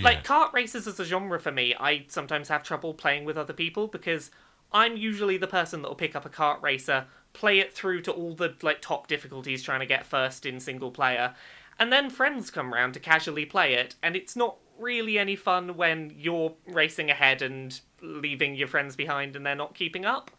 like 0.00 0.22
kart 0.24 0.52
races 0.52 0.86
as 0.86 1.00
a 1.00 1.04
genre 1.04 1.40
for 1.40 1.50
me 1.50 1.74
i 1.80 2.04
sometimes 2.06 2.46
have 2.48 2.62
trouble 2.62 2.94
playing 2.94 3.24
with 3.24 3.36
other 3.36 3.52
people 3.52 3.88
because 3.88 4.30
i'm 4.72 4.96
usually 4.96 5.36
the 5.36 5.48
person 5.48 5.82
that 5.82 5.88
will 5.88 5.96
pick 5.96 6.14
up 6.14 6.24
a 6.24 6.28
kart 6.28 6.62
racer 6.62 7.06
play 7.32 7.58
it 7.58 7.74
through 7.74 8.00
to 8.00 8.12
all 8.12 8.32
the 8.34 8.54
like 8.62 8.80
top 8.80 9.08
difficulties 9.08 9.64
trying 9.64 9.80
to 9.80 9.86
get 9.86 10.06
first 10.06 10.46
in 10.46 10.60
single 10.60 10.92
player 10.92 11.34
and 11.80 11.92
then 11.92 12.08
friends 12.08 12.48
come 12.52 12.72
round 12.72 12.94
to 12.94 13.00
casually 13.00 13.44
play 13.44 13.74
it 13.74 13.96
and 14.04 14.14
it's 14.14 14.36
not 14.36 14.56
really 14.78 15.18
any 15.18 15.34
fun 15.34 15.76
when 15.76 16.12
you're 16.16 16.54
racing 16.68 17.10
ahead 17.10 17.42
and 17.42 17.80
leaving 18.02 18.54
your 18.54 18.68
friends 18.68 18.96
behind 18.96 19.36
and 19.36 19.44
they're 19.44 19.54
not 19.54 19.74
keeping 19.74 20.04
up 20.04 20.30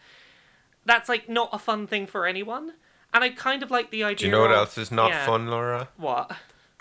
that's 0.85 1.09
like 1.09 1.29
not 1.29 1.49
a 1.51 1.59
fun 1.59 1.87
thing 1.87 2.07
for 2.07 2.25
anyone. 2.25 2.73
And 3.13 3.23
I 3.23 3.29
kind 3.29 3.61
of 3.61 3.71
like 3.71 3.91
the 3.91 4.03
idea. 4.03 4.17
Do 4.17 4.25
you 4.25 4.31
know 4.31 4.41
what 4.41 4.51
of- 4.51 4.57
else 4.57 4.77
is 4.77 4.91
not 4.91 5.11
yeah. 5.11 5.25
fun, 5.25 5.47
Laura? 5.47 5.89
What? 5.97 6.31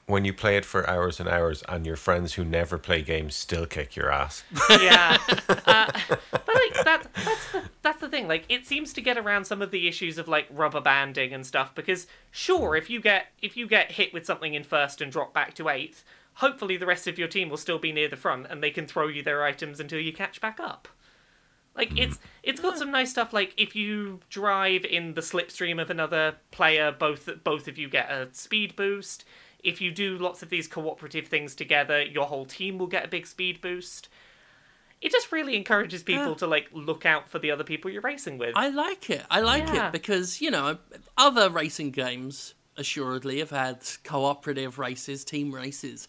When 0.07 0.25
you 0.25 0.33
play 0.33 0.57
it 0.57 0.65
for 0.65 0.89
hours 0.91 1.21
and 1.21 1.29
hours, 1.29 1.63
and 1.69 1.87
your 1.87 1.95
friends 1.95 2.35
who 2.35 2.45
never 2.45 2.79
play 2.79 3.01
games 3.01 3.37
still 3.37 3.65
kick 3.65 3.95
your 3.95 4.11
ass. 4.11 4.43
Yeah. 4.69 5.19
uh, 5.49 5.93
but 6.33 6.49
like 6.49 6.85
that, 6.85 7.07
that's 7.15 7.53
the 7.53 7.63
that's 7.83 8.01
the 8.01 8.09
thing. 8.09 8.27
Like 8.27 8.45
it 8.49 8.67
seems 8.67 8.93
to 8.95 9.01
get 9.01 9.17
around 9.19 9.45
some 9.45 9.63
of 9.63 9.71
the 9.71 9.87
issues 9.87 10.19
of 10.19 10.27
like 10.27 10.47
rubber 10.51 10.81
banding 10.81 11.33
and 11.33 11.47
stuff. 11.47 11.75
Because 11.77 12.09
sure, 12.33 12.75
if 12.75 12.91
you 12.91 13.01
get 13.01 13.27
if 13.41 13.57
you 13.57 13.69
get 13.69 13.93
hit 13.93 14.13
with 14.13 14.27
something 14.27 14.55
in 14.55 14.65
first 14.65 15.01
and 15.01 15.13
drop 15.13 15.33
back 15.33 15.55
to 15.55 15.69
eighth, 15.69 16.05
hopefully 16.35 16.77
the 16.77 16.87
rest 16.87 17.07
of 17.07 17.19
your 17.19 17.29
team 17.29 17.49
will 17.49 17.57
still 17.57 17.79
be 17.79 17.93
near 17.93 18.09
the 18.09 18.17
front 18.17 18.47
and 18.49 18.63
they 18.63 18.71
can 18.71 18.87
throw 18.87 19.09
you 19.09 19.23
their 19.23 19.45
items 19.45 19.81
until 19.81 20.01
you 20.01 20.13
catch 20.13 20.41
back 20.41 20.59
up. 20.61 20.89
Like 21.77 21.97
it's 21.97 22.19
it's 22.43 22.61
got 22.61 22.75
hmm. 22.75 22.79
some 22.79 22.91
nice 22.91 23.11
stuff. 23.11 23.33
Like 23.33 23.55
if 23.57 23.77
you 23.77 24.21
drive 24.29 24.85
in 24.85 25.15
the 25.15 25.21
slipstream 25.21 25.81
of 25.81 25.91
another 25.91 26.37
player, 26.51 26.93
both 26.93 27.29
both 27.45 27.69
of 27.69 27.79
you 27.79 27.89
get 27.89 28.11
a 28.11 28.29
speed 28.33 28.75
boost. 28.77 29.25
If 29.63 29.81
you 29.81 29.91
do 29.91 30.17
lots 30.19 30.43
of 30.43 30.49
these 30.49 30.67
cooperative 30.67 31.29
things 31.29 31.55
together, 31.55 32.03
your 32.03 32.27
whole 32.27 32.47
team 32.47 32.79
will 32.79 32.87
get 32.87 33.05
a 33.05 33.09
big 33.09 33.27
speed 33.27 33.61
boost. 33.61 34.09
It 35.01 35.13
just 35.13 35.33
really 35.33 35.57
encourages 35.57 36.03
people 36.03 36.29
Yeah. 36.29 36.35
to 36.35 36.47
like 36.47 36.69
look 36.73 37.07
out 37.07 37.31
for 37.31 37.39
the 37.39 37.51
other 37.51 37.65
people 37.65 37.91
you're 37.91 38.03
racing 38.03 38.37
with. 38.37 38.55
I 38.57 38.69
like 38.69 39.09
it. 39.09 39.25
I 39.31 39.41
like 39.41 39.69
Yeah. 39.69 39.89
it 39.89 39.93
because, 39.93 40.41
you 40.41 40.51
know, 40.51 40.79
other 41.17 41.49
racing 41.49 41.91
games 41.91 42.55
assuredly 42.77 43.39
have 43.41 43.51
had 43.51 43.81
cooperative 44.05 44.79
races, 44.79 45.25
team 45.25 45.55
races. 45.55 46.09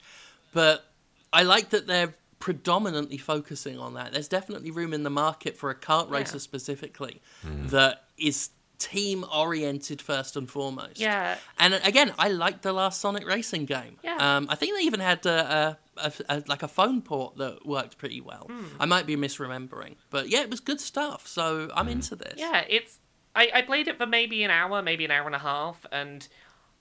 But 0.53 0.85
I 1.33 1.43
like 1.43 1.69
that 1.69 1.87
they're 1.87 2.13
predominantly 2.39 3.17
focusing 3.17 3.77
on 3.77 3.93
that. 3.93 4.11
There's 4.13 4.27
definitely 4.27 4.71
room 4.71 4.93
in 4.93 5.03
the 5.03 5.09
market 5.09 5.55
for 5.57 5.69
a 5.69 5.75
kart 5.75 6.09
racer 6.09 6.35
Yeah. 6.37 6.39
specifically 6.39 7.21
that 7.43 8.03
is 8.17 8.49
team 8.79 9.23
oriented 9.31 10.01
first 10.01 10.35
and 10.35 10.49
foremost. 10.49 10.99
Yeah. 10.99 11.37
And 11.59 11.75
again, 11.83 12.13
I 12.17 12.29
liked 12.29 12.63
the 12.63 12.73
last 12.73 12.99
Sonic 12.99 13.27
Racing 13.27 13.65
game. 13.65 13.97
Yeah. 14.03 14.17
Um, 14.37 14.47
I 14.49 14.55
think 14.55 14.75
they 14.75 14.83
even 14.83 14.99
had 14.99 15.23
a, 15.27 15.77
a, 15.97 16.03
a, 16.07 16.13
a 16.37 16.43
like 16.47 16.63
a 16.63 16.67
phone 16.67 17.03
port 17.03 17.37
that 17.37 17.63
worked 17.65 17.99
pretty 17.99 18.21
well. 18.21 18.47
Hmm. 18.49 18.65
I 18.79 18.85
might 18.85 19.05
be 19.05 19.15
misremembering, 19.15 19.97
but 20.09 20.29
yeah, 20.29 20.41
it 20.41 20.49
was 20.49 20.59
good 20.59 20.81
stuff. 20.81 21.27
So 21.27 21.69
I'm 21.75 21.87
into 21.89 22.15
this. 22.15 22.33
Yeah, 22.37 22.63
it's. 22.67 22.97
I, 23.35 23.49
I 23.53 23.61
played 23.61 23.87
it 23.87 23.97
for 23.97 24.05
maybe 24.07 24.43
an 24.43 24.51
hour, 24.51 24.81
maybe 24.81 25.05
an 25.05 25.11
hour 25.11 25.25
and 25.27 25.35
a 25.35 25.39
half, 25.39 25.85
and 25.91 26.27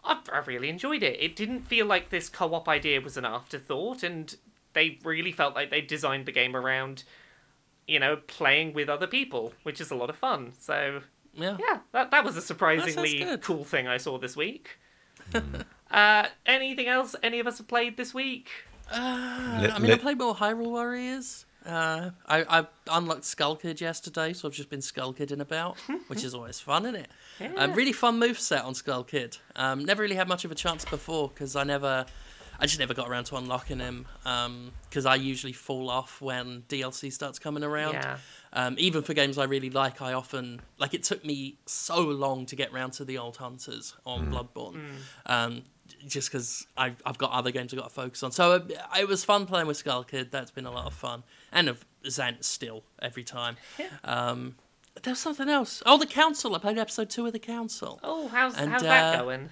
I, 0.04 0.20
I 0.32 0.38
really 0.38 0.68
enjoyed 0.68 1.02
it. 1.02 1.16
It 1.20 1.36
didn't 1.36 1.62
feel 1.66 1.86
like 1.86 2.10
this 2.10 2.28
co 2.28 2.54
op 2.54 2.68
idea 2.68 3.00
was 3.00 3.16
an 3.16 3.24
afterthought, 3.24 4.02
and 4.02 4.34
they 4.72 4.98
really 5.04 5.32
felt 5.32 5.54
like 5.54 5.70
they 5.70 5.80
designed 5.80 6.26
the 6.26 6.32
game 6.32 6.54
around, 6.56 7.04
you 7.86 7.98
know, 7.98 8.16
playing 8.16 8.72
with 8.72 8.88
other 8.88 9.06
people, 9.06 9.52
which 9.62 9.80
is 9.80 9.90
a 9.90 9.94
lot 9.96 10.10
of 10.10 10.16
fun. 10.16 10.52
So, 10.58 11.02
Yeah. 11.34 11.56
yeah, 11.58 11.78
that, 11.92 12.10
that 12.12 12.24
was 12.24 12.36
a 12.36 12.42
surprisingly 12.42 13.24
cool 13.42 13.64
thing 13.64 13.88
I 13.88 13.96
saw 13.96 14.18
this 14.18 14.36
week. 14.36 14.78
uh, 15.90 16.26
anything 16.46 16.86
else 16.86 17.14
any 17.22 17.40
of 17.40 17.46
us 17.46 17.58
have 17.58 17.68
played 17.68 17.96
this 17.96 18.14
week? 18.14 18.48
Li- 18.92 18.98
I 18.98 19.78
mean, 19.78 19.90
I 19.90 19.94
li- 19.94 19.98
played 19.98 20.18
more 20.18 20.34
Hyrule 20.34 20.66
Warriors. 20.70 21.46
Uh, 21.66 22.10
I, 22.26 22.60
I 22.60 22.66
unlocked 22.90 23.24
Skull 23.24 23.56
Kid 23.56 23.80
yesterday, 23.80 24.32
so 24.32 24.48
I've 24.48 24.54
just 24.54 24.70
been 24.70 24.80
Skull 24.80 25.12
Kidding 25.12 25.40
about, 25.40 25.78
which 26.08 26.24
is 26.24 26.34
always 26.34 26.58
fun, 26.60 26.86
isn't 26.86 26.96
it? 27.00 27.10
Yeah. 27.38 27.52
Um, 27.56 27.74
really 27.74 27.92
fun 27.92 28.18
move 28.18 28.38
set 28.38 28.64
on 28.64 28.74
Skull 28.74 29.04
Kid. 29.04 29.36
Um, 29.56 29.84
never 29.84 30.02
really 30.02 30.16
had 30.16 30.28
much 30.28 30.44
of 30.44 30.50
a 30.50 30.54
chance 30.54 30.84
before 30.84 31.28
because 31.28 31.56
I 31.56 31.64
never, 31.64 32.06
I 32.58 32.66
just 32.66 32.78
never 32.78 32.94
got 32.94 33.08
around 33.08 33.24
to 33.24 33.36
unlocking 33.36 33.78
him 33.78 34.06
because 34.88 35.04
I 35.06 35.16
usually 35.16 35.52
fall 35.52 35.90
off 35.90 36.20
when 36.20 36.62
DLC 36.68 37.12
starts 37.12 37.38
coming 37.38 37.62
around. 37.62 37.94
Yeah. 37.94 38.16
Um, 38.52 38.74
even 38.78 39.02
for 39.02 39.14
games 39.14 39.38
I 39.38 39.44
really 39.44 39.70
like, 39.70 40.02
I 40.02 40.12
often 40.14 40.60
like 40.78 40.94
it 40.94 41.02
took 41.04 41.24
me 41.24 41.56
so 41.66 42.00
long 42.00 42.46
to 42.46 42.56
get 42.56 42.72
round 42.72 42.94
to 42.94 43.04
the 43.04 43.18
old 43.18 43.36
hunters 43.36 43.94
on 44.04 44.32
Bloodborne, 44.32 44.80
um, 45.26 45.62
just 46.06 46.30
because 46.30 46.66
I've, 46.76 47.00
I've 47.04 47.18
got 47.18 47.32
other 47.32 47.50
games 47.50 47.72
I've 47.72 47.80
got 47.80 47.88
to 47.88 47.94
focus 47.94 48.22
on. 48.22 48.32
So 48.32 48.52
uh, 48.52 48.60
it 48.98 49.08
was 49.08 49.24
fun 49.24 49.46
playing 49.46 49.66
with 49.66 49.76
Skull 49.76 50.04
Kid. 50.04 50.30
That's 50.30 50.50
been 50.50 50.66
a 50.66 50.70
lot 50.70 50.86
of 50.86 50.94
fun, 50.94 51.22
and 51.52 51.68
of 51.68 51.84
Zant 52.04 52.44
still 52.44 52.82
every 53.00 53.24
time. 53.24 53.56
Um, 54.04 54.56
there 55.02 55.12
was 55.12 55.20
something 55.20 55.48
else. 55.48 55.82
Oh, 55.86 55.98
the 55.98 56.06
Council. 56.06 56.54
I 56.54 56.58
played 56.58 56.78
episode 56.78 57.10
two 57.10 57.26
of 57.26 57.32
the 57.32 57.38
Council. 57.38 58.00
Oh, 58.02 58.28
how's, 58.28 58.56
And, 58.56 58.70
how's 58.70 58.82
that 58.82 59.14
uh, 59.14 59.22
going? 59.22 59.50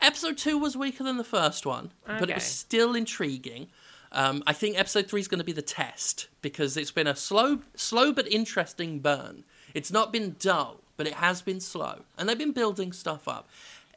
Episode 0.00 0.36
two 0.36 0.58
was 0.58 0.76
weaker 0.76 1.04
than 1.04 1.16
the 1.16 1.24
first 1.24 1.64
one, 1.64 1.92
but 2.06 2.28
it 2.28 2.34
was 2.34 2.44
still 2.44 2.94
intriguing. 2.94 3.68
Um, 4.10 4.42
I 4.46 4.52
think 4.52 4.78
episode 4.78 5.08
three 5.08 5.20
is 5.20 5.28
going 5.28 5.38
to 5.38 5.44
be 5.44 5.52
the 5.52 5.62
test 5.62 6.28
because 6.42 6.76
it's 6.76 6.90
been 6.90 7.06
a 7.06 7.16
slow, 7.16 7.60
slow 7.74 8.12
but 8.12 8.30
interesting 8.30 8.98
burn. 8.98 9.44
It's 9.74 9.90
not 9.90 10.12
been 10.12 10.36
dull, 10.38 10.80
but 10.96 11.06
it 11.06 11.14
has 11.14 11.40
been 11.40 11.60
slow, 11.60 12.02
and 12.18 12.28
they've 12.28 12.36
been 12.36 12.52
building 12.52 12.92
stuff 12.92 13.26
up. 13.26 13.48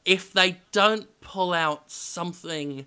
If 0.05 0.31
they 0.33 0.61
don't 0.71 1.07
pull 1.21 1.53
out 1.53 1.91
something 1.91 2.85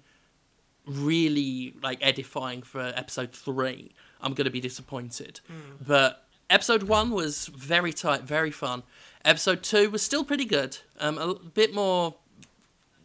really 0.86 1.74
like 1.82 1.98
edifying 2.00 2.62
for 2.62 2.92
episode 2.94 3.32
three, 3.32 3.92
I'm 4.20 4.34
going 4.34 4.46
to 4.46 4.50
be 4.50 4.60
disappointed. 4.60 5.40
But 5.84 6.24
episode 6.48 6.84
one 6.84 7.10
was 7.10 7.46
very 7.48 7.92
tight, 7.92 8.22
very 8.22 8.50
fun. 8.50 8.82
Episode 9.24 9.62
two 9.62 9.90
was 9.90 10.02
still 10.02 10.24
pretty 10.24 10.44
good. 10.44 10.78
Um, 11.00 11.18
a 11.18 11.34
bit 11.34 11.74
more 11.74 12.14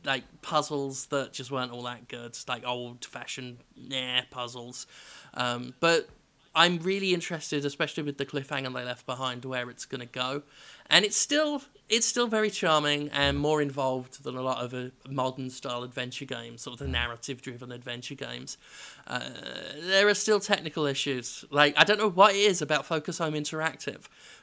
like 0.06 0.24
puzzles 0.42 1.08
that 1.08 1.34
just 1.34 1.52
weren't 1.52 1.72
all 1.72 1.84
that 1.84 2.08
good, 2.08 2.38
like 2.48 2.66
old 2.66 3.06
fashioned 3.06 3.58
nah 3.76 4.22
puzzles. 4.30 4.86
Um, 5.34 5.74
but 5.80 6.10
I'm 6.56 6.78
really 6.80 7.14
interested, 7.14 7.66
especially 7.66 8.04
with 8.04 8.18
the 8.18 8.26
cliffhanger 8.26 8.74
they 8.74 8.84
left 8.84 9.06
behind, 9.06 9.44
where 9.46 9.70
it's 9.70 9.86
going 9.86 10.02
to 10.02 10.06
go, 10.06 10.44
and 10.90 11.04
it's 11.04 11.18
still 11.18 11.64
it's 11.94 12.08
still 12.08 12.28
very 12.28 12.50
charming 12.50 13.10
and 13.10 13.38
more 13.38 13.62
involved 13.62 14.24
than 14.24 14.36
a 14.36 14.42
lot 14.42 14.64
of 14.64 14.74
uh, 14.74 14.90
modern 15.10 15.50
style 15.50 15.84
adventure 15.84 16.26
games, 16.26 16.62
sort 16.62 16.74
of 16.74 16.86
the 16.86 16.92
narrative 16.92 17.42
driven 17.42 17.72
adventure 17.72 18.16
games. 18.16 18.58
Uh, 19.06 19.22
there 19.80 20.08
are 20.08 20.14
still 20.16 20.40
technical 20.40 20.86
issues. 20.86 21.46
Like 21.52 21.76
I 21.78 21.84
don't 21.84 22.00
know 22.00 22.10
what 22.10 22.34
it 22.34 22.40
is 22.40 22.62
about 22.62 22.86
Focus 22.86 23.20
Home 23.20 23.34
Interactive, 23.34 24.02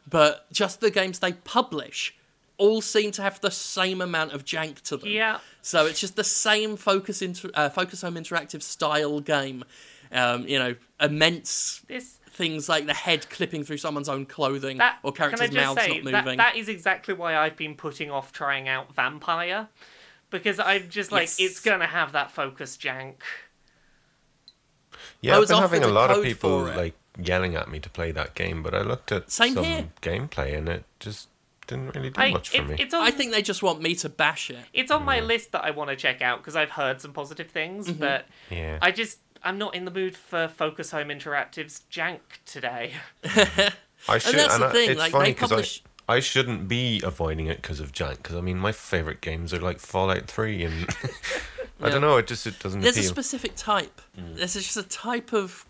but 0.09 0.51
just 0.53 0.81
the 0.81 0.91
games 0.91 1.19
they 1.19 1.33
publish 1.33 2.15
all 2.57 2.81
seem 2.81 3.11
to 3.13 3.23
have 3.23 3.41
the 3.41 3.51
same 3.51 4.01
amount 4.01 4.33
of 4.33 4.45
jank 4.45 4.83
to 4.83 4.97
them. 4.99 5.09
Yeah. 5.09 5.39
So 5.63 5.87
it's 5.87 6.01
just 6.01 6.15
the 6.15 6.25
same 6.25 6.77
Focus 6.77 7.23
inter- 7.23 7.51
uh, 7.55 7.71
Focus 7.71 8.03
Home 8.03 8.15
Interactive 8.15 8.63
style 8.63 9.21
game. 9.21 9.65
Um, 10.13 10.47
you 10.47 10.59
know, 10.59 10.75
immense 11.01 11.83
This 11.87 12.19
things 12.41 12.69
like 12.69 12.87
the 12.87 12.95
head 12.95 13.29
clipping 13.31 13.63
through 13.65 13.77
someone's 13.77 14.09
own 14.09 14.25
clothing 14.27 14.79
that 14.79 14.99
or 15.03 15.13
characters' 15.13 15.53
mouths 15.53 15.81
say 15.81 16.01
not 16.01 16.13
that 16.13 16.25
moving. 16.25 16.39
that 16.39 16.57
is 16.57 16.69
exactly 16.69 17.15
why 17.15 17.37
I've 17.37 17.57
been 17.57 17.75
putting 17.75 18.11
off 18.11 18.33
trying 18.33 18.67
out 18.69 18.95
Vampyr, 18.97 19.69
because 20.31 20.59
I'm 20.59 20.89
just 20.89 21.13
like 21.13 21.23
Yes. 21.29 21.37
it's 21.41 21.61
gonna 21.61 21.87
have 21.87 22.13
that 22.13 22.31
focus 22.31 22.77
jank. 22.77 23.17
Yeah, 25.21 25.33
I 25.33 25.35
I've 25.37 25.41
was 25.41 25.49
been 25.51 25.59
having 25.59 25.85
a 25.85 25.87
a 25.87 25.89
lot 25.89 26.11
of 26.11 26.23
people 26.25 26.63
like 26.65 26.95
yelling 27.19 27.55
at 27.55 27.71
me 27.71 27.79
to 27.81 27.91
play 27.91 28.11
that 28.13 28.35
game, 28.35 28.63
but 28.63 28.75
I 28.75 28.81
looked 28.83 29.13
at 29.13 29.31
Same 29.31 29.55
some 29.55 29.65
here. 29.65 29.89
gameplay 30.03 30.57
and 30.57 30.69
it 30.69 30.85
just 30.99 31.29
didn't 31.67 31.95
really 31.95 32.11
do 32.11 32.21
I, 32.21 32.31
much 32.33 32.49
for 32.51 32.63
me. 32.63 32.77
it's 32.79 32.93
on 32.95 33.03
I 33.03 33.11
think 33.11 33.33
they 33.33 33.43
just 33.43 33.63
want 33.63 33.81
me 33.81 33.95
to 33.97 34.09
bash 34.09 34.51
it. 34.51 34.59
it's 34.73 34.91
on 34.91 35.05
my 35.05 35.21
list 35.21 35.53
that 35.53 35.65
I 35.65 35.71
want 35.71 35.91
to 35.91 35.97
check 35.97 36.21
out 36.23 36.39
because 36.39 36.57
I've 36.57 36.71
heard 36.71 37.01
some 37.01 37.13
positive 37.13 37.49
things, 37.49 37.87
Mm-hmm. 37.89 38.01
but 38.01 38.27
Yeah. 38.51 38.79
I 38.83 38.91
just 38.91 39.19
I'm 39.43 39.59
not 39.59 39.75
in 39.75 39.85
the 39.85 39.91
mood 39.91 40.17
for 40.17 40.49
Focus 40.49 40.91
Home 40.91 41.09
Interactive's 41.09 41.83
jank 41.91 42.21
today. 42.47 42.93
I 44.09 44.19
should, 44.19 44.35
that's 44.35 44.59
the 44.59 44.67
I- 44.67 44.73
thing, 44.73 44.91
It's 44.91 44.99
like, 44.99 45.13
funny 45.13 45.25
they 45.31 45.35
'cause 45.35 45.49
publish- 45.51 45.83
I, 46.09 46.17
I 46.17 46.21
shouldn't 46.21 46.69
be 46.69 47.01
avoiding 47.05 47.47
it 47.47 47.61
because 47.63 47.81
of 47.81 47.93
jank. 47.93 48.19
Because 48.19 48.37
I 48.37 48.41
mean, 48.41 48.59
my 48.59 48.73
favorite 48.73 49.21
games 49.21 49.55
are 49.55 49.61
like 49.61 49.79
Fallout 49.79 50.27
Three, 50.27 50.65
and 50.65 50.89
I 51.81 51.87
Yeah. 51.87 51.89
don't 51.91 52.01
know. 52.01 52.17
It 52.17 52.27
just 52.27 52.47
it 52.47 52.59
doesn't 52.59 52.81
There's 52.81 52.97
a 52.99 53.03
specific 53.03 53.55
type. 53.57 54.01
Mm. 54.19 54.37
There's 54.37 54.55
just 54.55 54.77
a 54.77 54.83
type 54.83 55.33
of 55.33 55.65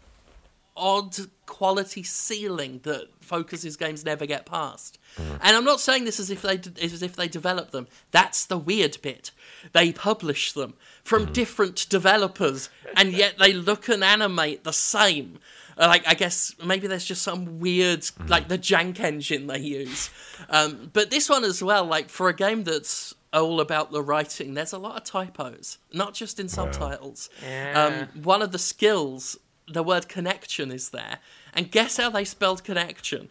odd 0.81 1.15
quality 1.47 2.03
ceiling 2.03 2.81
that 2.85 3.09
focuses 3.21 3.77
games 3.77 4.05
never 4.05 4.25
get 4.27 4.47
past. 4.47 4.99
Mm. 5.17 5.39
And 5.43 5.57
I'm 5.57 5.65
not 5.65 5.81
saying 5.81 6.05
this 6.05 6.19
as 6.19 6.31
if 6.31 6.43
they 6.43 6.61
as 6.83 7.03
if 7.03 7.15
they 7.17 7.29
develop 7.29 7.71
them. 7.71 7.87
That's 8.11 8.47
the 8.47 8.59
weird 8.59 8.97
bit. 9.03 9.31
They 9.73 9.93
publish 9.93 10.53
them 10.53 10.75
from 11.05 11.27
Mm. 11.27 11.33
different 11.33 11.87
developers, 11.89 12.71
and 12.97 13.13
yet 13.13 13.35
they 13.39 13.53
look 13.53 13.89
and 13.89 14.03
animate 14.03 14.65
the 14.65 14.73
same. 14.73 15.39
Uh, 15.79 15.87
Like 15.89 16.07
I 16.07 16.15
guess 16.15 16.55
maybe 16.65 16.87
there's 16.87 17.05
just 17.05 17.23
some 17.23 17.61
weird 17.61 18.01
Mm. 18.03 18.29
like 18.29 18.49
the 18.49 18.59
jank 18.59 18.99
engine 19.01 19.47
they 19.47 19.61
use. 19.61 20.11
Um, 20.49 20.91
but 20.93 21.11
this 21.11 21.29
one 21.29 21.45
as 21.45 21.63
well, 21.63 21.85
like 21.85 22.09
for 22.11 22.29
a 22.29 22.35
game 22.35 22.65
that's 22.65 23.15
all 23.33 23.61
about 23.61 23.93
the 23.93 24.03
writing, 24.03 24.55
there's 24.55 24.73
a 24.73 24.79
lot 24.79 24.97
of 24.97 25.05
typos, 25.05 25.79
not 25.93 26.15
just 26.15 26.41
in 26.41 26.49
subtitles. 26.49 27.29
Yeah. 27.43 28.09
Um, 28.13 28.23
one 28.25 28.43
of 28.43 28.51
the 28.51 28.59
skills, 28.59 29.39
the 29.73 29.83
word 29.83 30.09
connection 30.09 30.71
is 30.71 30.91
there. 30.91 31.19
And 31.55 31.71
guess 31.71 31.97
how 31.97 32.11
they 32.11 32.25
spelled 32.25 32.65
connection? 32.65 33.29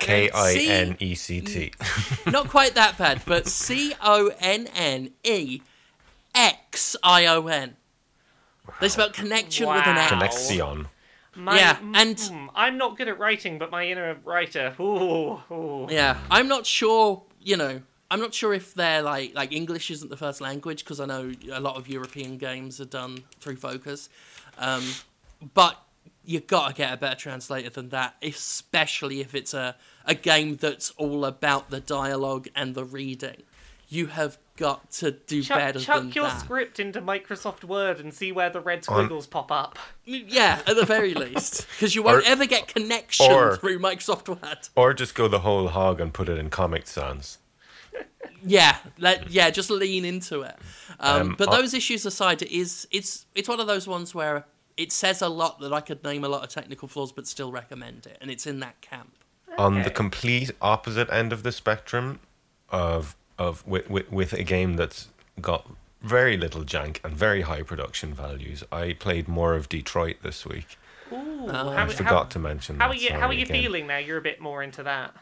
K 0.00 0.28
I 0.30 0.54
N 0.54 0.96
E 0.98 1.14
C 1.14 1.40
T. 1.40 1.72
Not 2.26 2.48
quite 2.48 2.74
that 2.74 2.98
bad, 2.98 3.22
but 3.26 3.46
C 3.46 3.94
O 4.02 4.30
N 4.40 4.68
N 4.74 5.10
E 5.22 5.60
X 6.34 6.96
I 7.02 7.26
O 7.26 7.46
N. 7.46 7.76
They 8.80 8.88
spelled 8.88 9.12
connection 9.12 9.68
with 9.68 9.86
an 9.86 9.94
Wow. 9.96 10.02
X. 10.02 10.10
Connexion. 10.10 10.88
My, 11.36 11.56
Yeah, 11.56 11.78
and- 11.94 12.16
mm, 12.16 12.48
I'm 12.54 12.78
not 12.78 12.96
good 12.96 13.08
at 13.08 13.18
writing, 13.18 13.58
but 13.58 13.70
my 13.70 13.86
inner 13.86 14.16
writer. 14.24 14.74
Ooh, 14.80 15.40
ooh. 15.52 15.86
Yeah, 15.90 16.18
I'm 16.30 16.46
not 16.48 16.64
sure. 16.64 17.24
You 17.40 17.56
know, 17.56 17.82
I'm 18.10 18.20
not 18.20 18.32
sure 18.34 18.54
if 18.54 18.74
they're 18.74 19.02
like 19.02 19.34
like 19.34 19.52
English 19.52 19.90
isn't 19.90 20.08
the 20.10 20.16
first 20.16 20.40
language 20.40 20.84
because 20.84 20.98
I 21.00 21.06
know 21.06 21.32
a 21.52 21.60
lot 21.60 21.76
of 21.76 21.88
European 21.88 22.38
games 22.38 22.80
are 22.80 22.84
done 22.84 23.24
through 23.40 23.56
Focus, 23.56 24.08
um, 24.58 24.84
but 25.54 25.80
you 26.24 26.40
gotta 26.40 26.72
get 26.74 26.92
a 26.92 26.96
better 26.96 27.16
translator 27.16 27.70
than 27.70 27.90
that, 27.90 28.14
especially 28.22 29.20
if 29.20 29.34
it's 29.34 29.52
a 29.54 29.76
a 30.06 30.14
game 30.14 30.56
that's 30.56 30.90
all 30.92 31.24
about 31.24 31.70
the 31.70 31.80
dialogue 31.80 32.48
and 32.54 32.74
the 32.74 32.84
reading. 32.84 33.42
You 33.88 34.06
have 34.08 34.38
got 34.56 34.90
to 34.92 35.10
do 35.12 35.44
better 35.44 35.78
Chuck, 35.78 36.00
than 36.02 36.10
chuck 36.10 36.14
your 36.14 36.30
script 36.30 36.80
into 36.80 37.00
Microsoft 37.02 37.64
Word 37.64 38.00
and 38.00 38.12
see 38.14 38.32
where 38.32 38.48
the 38.50 38.60
red 38.60 38.78
On- 38.78 38.82
squiggles 38.82 39.26
pop 39.26 39.52
up. 39.52 39.78
Yeah, 40.04 40.60
at 40.66 40.76
the 40.76 40.84
very 40.86 41.12
least, 41.24 41.66
because 41.72 41.94
you 41.94 42.02
won't 42.02 42.24
Or- 42.24 42.28
ever 42.28 42.46
get 42.46 42.66
connection 42.68 43.30
or- 43.30 43.56
through 43.56 43.78
Microsoft 43.78 44.28
Word. 44.28 44.68
Or 44.74 44.94
just 44.94 45.14
go 45.14 45.28
the 45.28 45.40
whole 45.40 45.68
hog 45.68 46.00
and 46.00 46.12
put 46.12 46.28
it 46.28 46.38
in 46.38 46.50
Comic 46.50 46.86
Sans. 46.86 47.38
Yeah, 48.46 48.76
let, 48.98 49.30
yeah, 49.30 49.50
just 49.50 49.70
lean 49.70 50.04
into 50.04 50.42
it. 50.42 50.56
Um, 51.00 51.20
Um, 51.30 51.34
but 51.38 51.48
I- 51.50 51.56
those 51.60 51.72
issues 51.74 52.04
aside, 52.06 52.42
it 52.42 52.50
is 52.50 52.86
it's 52.90 53.26
it's 53.34 53.48
one 53.48 53.60
of 53.60 53.66
those 53.66 53.86
ones 53.86 54.14
where 54.14 54.44
it 54.76 54.92
says 54.92 55.22
a 55.22 55.28
lot 55.28 55.60
that 55.60 55.72
I 55.72 55.80
could 55.80 56.02
name 56.04 56.24
a 56.24 56.28
lot 56.28 56.42
of 56.42 56.48
technical 56.50 56.88
flaws, 56.88 57.12
but 57.12 57.26
still 57.26 57.52
recommend 57.52 58.06
it, 58.06 58.18
and 58.20 58.30
it's 58.30 58.46
in 58.46 58.60
that 58.60 58.80
camp. 58.80 59.14
On 59.58 59.82
the 59.82 59.90
complete 59.90 60.50
opposite 60.60 61.08
end 61.12 61.32
of 61.32 61.42
the 61.44 61.52
spectrum 61.52 62.18
of 62.70 63.14
of 63.38 63.66
with, 63.66 63.88
with, 63.90 64.10
with 64.12 64.32
a 64.32 64.42
game 64.42 64.74
that's 64.74 65.08
got 65.40 65.68
very 66.02 66.36
little 66.36 66.62
jank 66.64 66.98
and 67.04 67.16
very 67.16 67.42
high 67.42 67.62
production 67.62 68.12
values, 68.14 68.62
I 68.72 68.92
played 68.94 69.28
more 69.28 69.54
of 69.54 69.68
Detroit 69.68 70.16
this 70.22 70.44
week. 70.46 70.76
Ooh, 71.12 71.46
Oh. 71.48 71.70
how, 71.70 71.84
I 71.84 71.88
forgot 71.88 72.30
to 72.32 72.38
mention 72.38 72.80
How 72.80 72.88
that. 72.88 72.96
are 72.96 73.00
you? 73.00 73.10
How 73.10 73.26
are 73.28 73.32
you 73.32 73.42
again. 73.44 73.62
feeling 73.62 73.86
now? 73.86 73.98
You're 73.98 74.18
a 74.18 74.22
bit 74.22 74.40
more 74.40 74.62
into 74.62 74.82
that. 74.82 75.14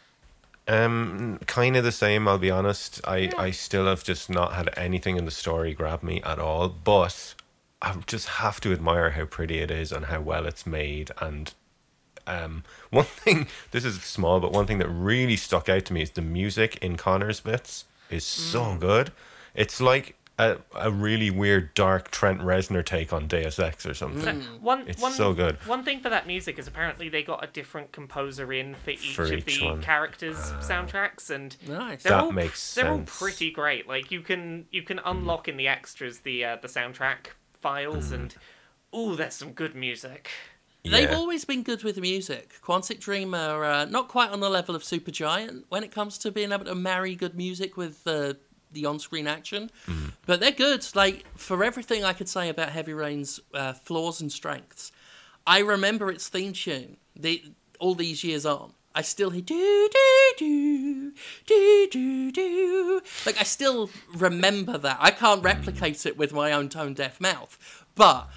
Um, 0.68 1.38
kind 1.46 1.76
of 1.76 1.82
the 1.84 1.92
same. 1.92 2.28
I'll 2.28 2.38
be 2.38 2.50
honest. 2.50 3.00
I 3.06 3.30
I 3.36 3.50
still 3.50 3.86
have 3.86 4.04
just 4.04 4.30
not 4.30 4.52
had 4.54 4.70
anything 4.76 5.16
in 5.16 5.24
the 5.24 5.30
story 5.32 5.74
grab 5.74 6.02
me 6.02 6.22
at 6.22 6.38
all. 6.38 6.68
But 6.68 7.34
I 7.82 7.96
just 8.06 8.28
have 8.28 8.60
to 8.62 8.72
admire 8.72 9.10
how 9.10 9.24
pretty 9.24 9.58
it 9.58 9.70
is 9.70 9.90
and 9.92 10.06
how 10.06 10.20
well 10.20 10.46
it's 10.46 10.64
made. 10.66 11.10
And 11.20 11.52
um, 12.26 12.62
one 12.90 13.04
thing 13.04 13.48
this 13.72 13.84
is 13.84 14.00
small, 14.02 14.38
but 14.40 14.52
one 14.52 14.66
thing 14.66 14.78
that 14.78 14.88
really 14.88 15.36
stuck 15.36 15.68
out 15.68 15.84
to 15.86 15.92
me 15.92 16.02
is 16.02 16.12
the 16.12 16.22
music 16.22 16.76
in 16.76 16.96
Connor's 16.96 17.40
bits 17.40 17.84
is 18.08 18.24
so 18.24 18.76
good. 18.78 19.10
It's 19.54 19.80
like 19.80 20.14
a 20.38 20.58
a 20.74 20.90
really 20.90 21.28
weird 21.30 21.74
dark 21.74 22.10
Trent 22.10 22.40
Reznor 22.40 22.84
take 22.84 23.12
on 23.12 23.26
Deus 23.26 23.58
Ex 23.58 23.84
or 23.84 23.94
something. 23.94 24.42
So, 24.42 24.48
one, 24.60 24.84
It's 24.86 25.02
one, 25.02 25.12
so 25.12 25.34
good. 25.34 25.56
One 25.66 25.82
thing 25.84 26.00
for 26.00 26.08
that 26.08 26.26
music 26.26 26.58
is 26.58 26.66
apparently 26.66 27.08
they 27.08 27.22
got 27.22 27.42
a 27.44 27.48
different 27.48 27.92
composer 27.92 28.52
in 28.52 28.74
for 28.76 28.90
each 28.90 29.14
For 29.14 29.24
of 29.24 29.32
each 29.32 29.58
the 29.58 29.66
one. 29.66 29.82
Characters' 29.82 30.38
soundtracks, 30.60 31.30
and 31.30 31.56
Nice. 31.68 32.02
they're 32.04 32.12
That 32.12 32.24
all, 32.24 32.32
makes 32.32 32.74
they're 32.74 32.90
all 32.90 33.02
pretty 33.04 33.50
great. 33.50 33.88
Like 33.88 34.10
you 34.10 34.20
can 34.22 34.66
you 34.70 34.82
can 34.82 35.00
unlock 35.04 35.48
in 35.48 35.56
the 35.56 35.68
extras 35.68 36.20
the 36.20 36.44
uh, 36.44 36.56
the 36.56 36.68
soundtrack 36.68 37.32
files, 37.62 38.10
Mm. 38.10 38.14
and 38.14 38.34
oh, 38.92 39.14
there's 39.14 39.34
some 39.34 39.52
good 39.52 39.74
music. 39.74 40.28
They've 40.84 41.12
always 41.12 41.44
been 41.44 41.62
good 41.62 41.84
with 41.84 41.96
music. 42.00 42.54
Quantic 42.60 42.98
Dream 42.98 43.34
are 43.34 43.64
uh, 43.64 43.84
not 43.84 44.08
quite 44.08 44.30
on 44.30 44.40
the 44.40 44.50
level 44.50 44.74
of 44.74 44.82
Supergiant 44.82 45.62
when 45.68 45.84
it 45.84 45.92
comes 45.92 46.18
to 46.18 46.32
being 46.32 46.50
able 46.50 46.64
to 46.64 46.74
marry 46.74 47.14
good 47.14 47.36
music 47.36 47.76
with 47.76 48.04
uh, 48.04 48.34
the 48.72 48.84
on-screen 48.86 49.28
action, 49.28 49.70
but 50.26 50.40
they're 50.40 50.50
good. 50.50 50.84
Like 50.96 51.24
for 51.36 51.62
everything 51.62 52.02
I 52.04 52.12
could 52.12 52.28
say 52.28 52.48
about 52.48 52.70
Heavy 52.70 52.94
Rain's 52.94 53.38
uh, 53.54 53.74
flaws 53.74 54.20
and 54.20 54.32
strengths, 54.32 54.90
I 55.46 55.60
remember 55.60 56.10
its 56.10 56.28
theme 56.28 56.52
tune. 56.52 56.96
The 57.14 57.44
all 57.78 57.94
these 57.94 58.24
years 58.24 58.44
on, 58.44 58.72
I 58.94 59.02
still 59.02 59.30
hear 59.30 59.42
do 59.42 59.88
do 59.90 60.34
do 60.36 61.12
do 61.46 61.88
do 61.90 62.32
do. 62.32 63.00
Like 63.24 63.40
I 63.40 63.44
still 63.44 63.90
remember 64.14 64.76
that. 64.78 64.98
I 65.00 65.10
can't 65.10 65.42
replicate 65.42 66.04
it 66.04 66.18
with 66.18 66.32
my 66.32 66.52
own 66.52 66.68
tone 66.68 66.92
deaf 66.92 67.20
mouth, 67.20 67.58
but 67.94 68.28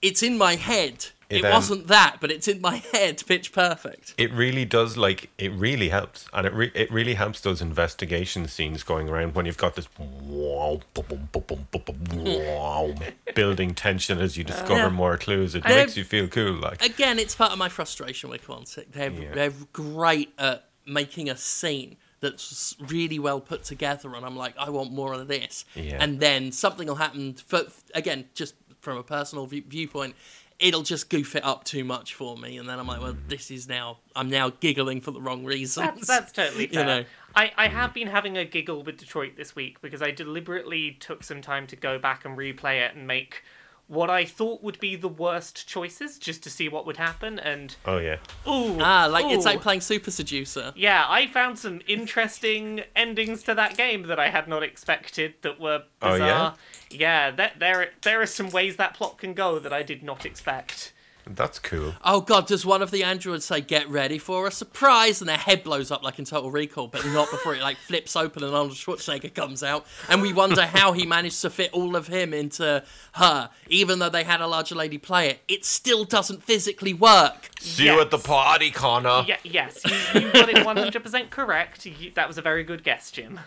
it's 0.00 0.22
in 0.22 0.38
my 0.38 0.54
head. 0.54 1.06
It, 1.34 1.40
It, 1.40 1.44
um, 1.46 1.52
wasn't 1.52 1.86
that, 1.88 2.16
but 2.20 2.30
it's 2.30 2.48
in 2.48 2.60
my 2.60 2.76
head, 2.92 3.22
pitch 3.26 3.52
perfect. 3.52 4.14
it 4.16 4.32
really 4.32 4.64
does 4.64 4.96
like 4.96 5.30
it 5.38 5.52
really 5.52 5.88
helps 5.88 6.26
and 6.32 6.46
it 6.46 6.52
re- 6.52 6.72
it 6.74 6.90
really 6.92 7.14
helps 7.14 7.40
those 7.40 7.60
investigation 7.60 8.46
scenes 8.48 8.82
going 8.82 9.08
around 9.08 9.34
when 9.34 9.46
you've 9.46 9.56
got 9.58 9.74
this 9.74 9.88
wow, 9.98 10.80
boom, 10.94 11.04
boom, 11.08 11.28
boom, 11.32 11.46
boom, 11.48 11.66
boom, 11.84 11.96
boom, 12.04 12.24
wow, 12.46 12.94
building 13.34 13.74
tension 13.74 14.18
as 14.20 14.36
you 14.36 14.44
discover 14.44 14.74
Yeah. 14.74 14.88
more 14.90 15.16
clues 15.18 15.54
it 15.54 15.62
And 15.64 15.74
makes 15.74 15.96
you 15.96 16.04
feel 16.04 16.28
cool 16.28 16.52
like 16.54 16.84
Again, 16.84 17.18
it's 17.18 17.34
part 17.34 17.52
of 17.52 17.58
my 17.58 17.68
frustration 17.68 18.30
with 18.30 18.46
Quantic. 18.46 18.92
They're, 18.92 19.10
Yeah. 19.10 19.34
they're 19.34 19.52
great 19.72 20.32
at 20.38 20.64
making 20.86 21.30
a 21.30 21.36
scene 21.36 21.96
that's 22.20 22.74
really 22.80 23.18
well 23.18 23.40
put 23.40 23.64
together, 23.64 24.14
and 24.14 24.24
I'm 24.24 24.36
like, 24.36 24.54
I 24.58 24.70
want 24.70 24.90
more 24.92 25.12
of 25.12 25.28
this. 25.28 25.64
Yeah. 25.74 25.98
And 26.00 26.20
then 26.20 26.52
something 26.52 26.86
will 26.88 26.94
happen. 26.94 27.34
For 27.34 27.64
again, 27.94 28.26
just 28.34 28.54
from 28.80 28.96
a 28.96 29.02
personal 29.02 29.44
view- 29.46 29.64
viewpoint, 29.68 30.14
it'll 30.58 30.82
just 30.82 31.10
goof 31.10 31.34
it 31.36 31.44
up 31.44 31.64
too 31.64 31.84
much 31.84 32.14
for 32.14 32.36
me, 32.36 32.58
and 32.58 32.68
then 32.68 32.78
I'm 32.78 32.86
like, 32.86 33.00
well, 33.00 33.16
this 33.28 33.50
is 33.50 33.68
now 33.68 33.98
I'm 34.14 34.30
now 34.30 34.50
giggling 34.50 35.00
for 35.00 35.10
the 35.10 35.20
wrong 35.20 35.44
reasons. 35.44 36.06
That's 36.06 36.06
that's 36.06 36.32
totally 36.32 36.64
You 36.72 36.74
fair. 36.74 36.84
know. 36.86 37.04
I, 37.36 37.52
I 37.56 37.68
have 37.68 37.92
been 37.92 38.06
having 38.06 38.36
a 38.36 38.44
giggle 38.44 38.84
with 38.84 38.96
Detroit 38.96 39.32
this 39.36 39.56
week 39.56 39.82
because 39.82 40.02
I 40.02 40.12
deliberately 40.12 40.92
took 41.00 41.24
some 41.24 41.42
time 41.42 41.66
to 41.66 41.76
go 41.76 41.98
back 41.98 42.24
and 42.24 42.38
replay 42.38 42.86
it 42.86 42.94
and 42.94 43.08
make 43.08 43.42
what 43.86 44.08
I 44.08 44.24
thought 44.24 44.62
would 44.62 44.80
be 44.80 44.96
the 44.96 45.08
worst 45.08 45.68
choices 45.68 46.18
just 46.18 46.42
to 46.44 46.50
see 46.50 46.68
what 46.70 46.86
would 46.86 46.96
happen. 46.96 47.38
And 47.38 47.76
Oh 47.84 47.98
yeah. 47.98 48.16
ooh, 48.48 48.78
Ah, 48.80 49.06
like 49.10 49.26
it's 49.26 49.44
like 49.44 49.60
playing 49.60 49.82
Super 49.82 50.10
Seducer. 50.10 50.72
Yeah, 50.74 51.04
I 51.06 51.26
found 51.26 51.58
some 51.58 51.80
interesting 51.86 52.82
endings 52.96 53.42
to 53.42 53.54
that 53.54 53.76
game 53.76 54.04
that 54.04 54.18
I 54.18 54.30
had 54.30 54.48
not 54.48 54.62
expected 54.62 55.34
that 55.42 55.60
were 55.60 55.82
Oh, 56.00 56.12
bizarre. 56.12 56.56
yeah? 56.90 56.98
yeah, 56.98 57.30
that, 57.32 57.58
there 57.58 57.90
there 58.02 58.22
are 58.22 58.26
some 58.26 58.48
ways 58.50 58.76
that 58.76 58.94
plot 58.94 59.18
can 59.18 59.34
go 59.34 59.58
that 59.58 59.72
I 59.72 59.82
did 59.82 60.02
not 60.02 60.24
expect. 60.24 60.93
That's 61.26 61.58
cool. 61.58 61.94
Oh 62.04 62.20
god, 62.20 62.46
does 62.46 62.66
one 62.66 62.82
of 62.82 62.90
the 62.90 63.02
androids 63.02 63.46
say 63.46 63.62
"Get 63.62 63.88
ready 63.88 64.18
for 64.18 64.46
a 64.46 64.50
surprise" 64.50 65.20
and 65.22 65.28
their 65.28 65.38
head 65.38 65.64
blows 65.64 65.90
up 65.90 66.02
like 66.02 66.18
in 66.18 66.26
Total 66.26 66.50
Recall, 66.50 66.86
but 66.88 67.04
not 67.06 67.30
before 67.30 67.54
it 67.54 67.62
like 67.62 67.76
flips 67.88 68.14
open 68.14 68.44
and 68.44 68.54
Arnold 68.54 68.72
Schwarzenegger 68.76 69.32
comes 69.32 69.62
out, 69.62 69.86
and 70.10 70.20
we 70.20 70.34
wonder 70.34 70.66
how 70.66 70.92
he 70.92 71.06
managed 71.06 71.40
to 71.40 71.48
fit 71.48 71.72
all 71.72 71.96
of 71.96 72.08
him 72.08 72.34
into 72.34 72.84
her, 73.14 73.50
even 73.68 74.00
though 74.00 74.10
they 74.10 74.22
had 74.24 74.42
a 74.42 74.46
larger 74.46 74.74
lady 74.74 74.98
play 74.98 75.30
it. 75.30 75.40
It 75.48 75.64
still 75.64 76.04
doesn't 76.04 76.42
physically 76.42 76.92
work. 76.92 77.48
See 77.58 77.86
you 77.86 78.00
at 78.00 78.10
the 78.10 78.18
party, 78.18 78.70
Connor. 78.70 79.24
Yeah, 79.26 79.38
yes, 79.44 79.80
you, 80.14 80.20
you 80.20 80.32
got 80.32 80.50
it 80.50 80.56
100% 80.56 81.30
correct. 81.30 81.86
You, 81.86 82.10
that 82.16 82.28
was 82.28 82.36
a 82.36 82.42
very 82.42 82.64
good 82.64 82.84
guess, 82.84 83.10
Jim. 83.10 83.40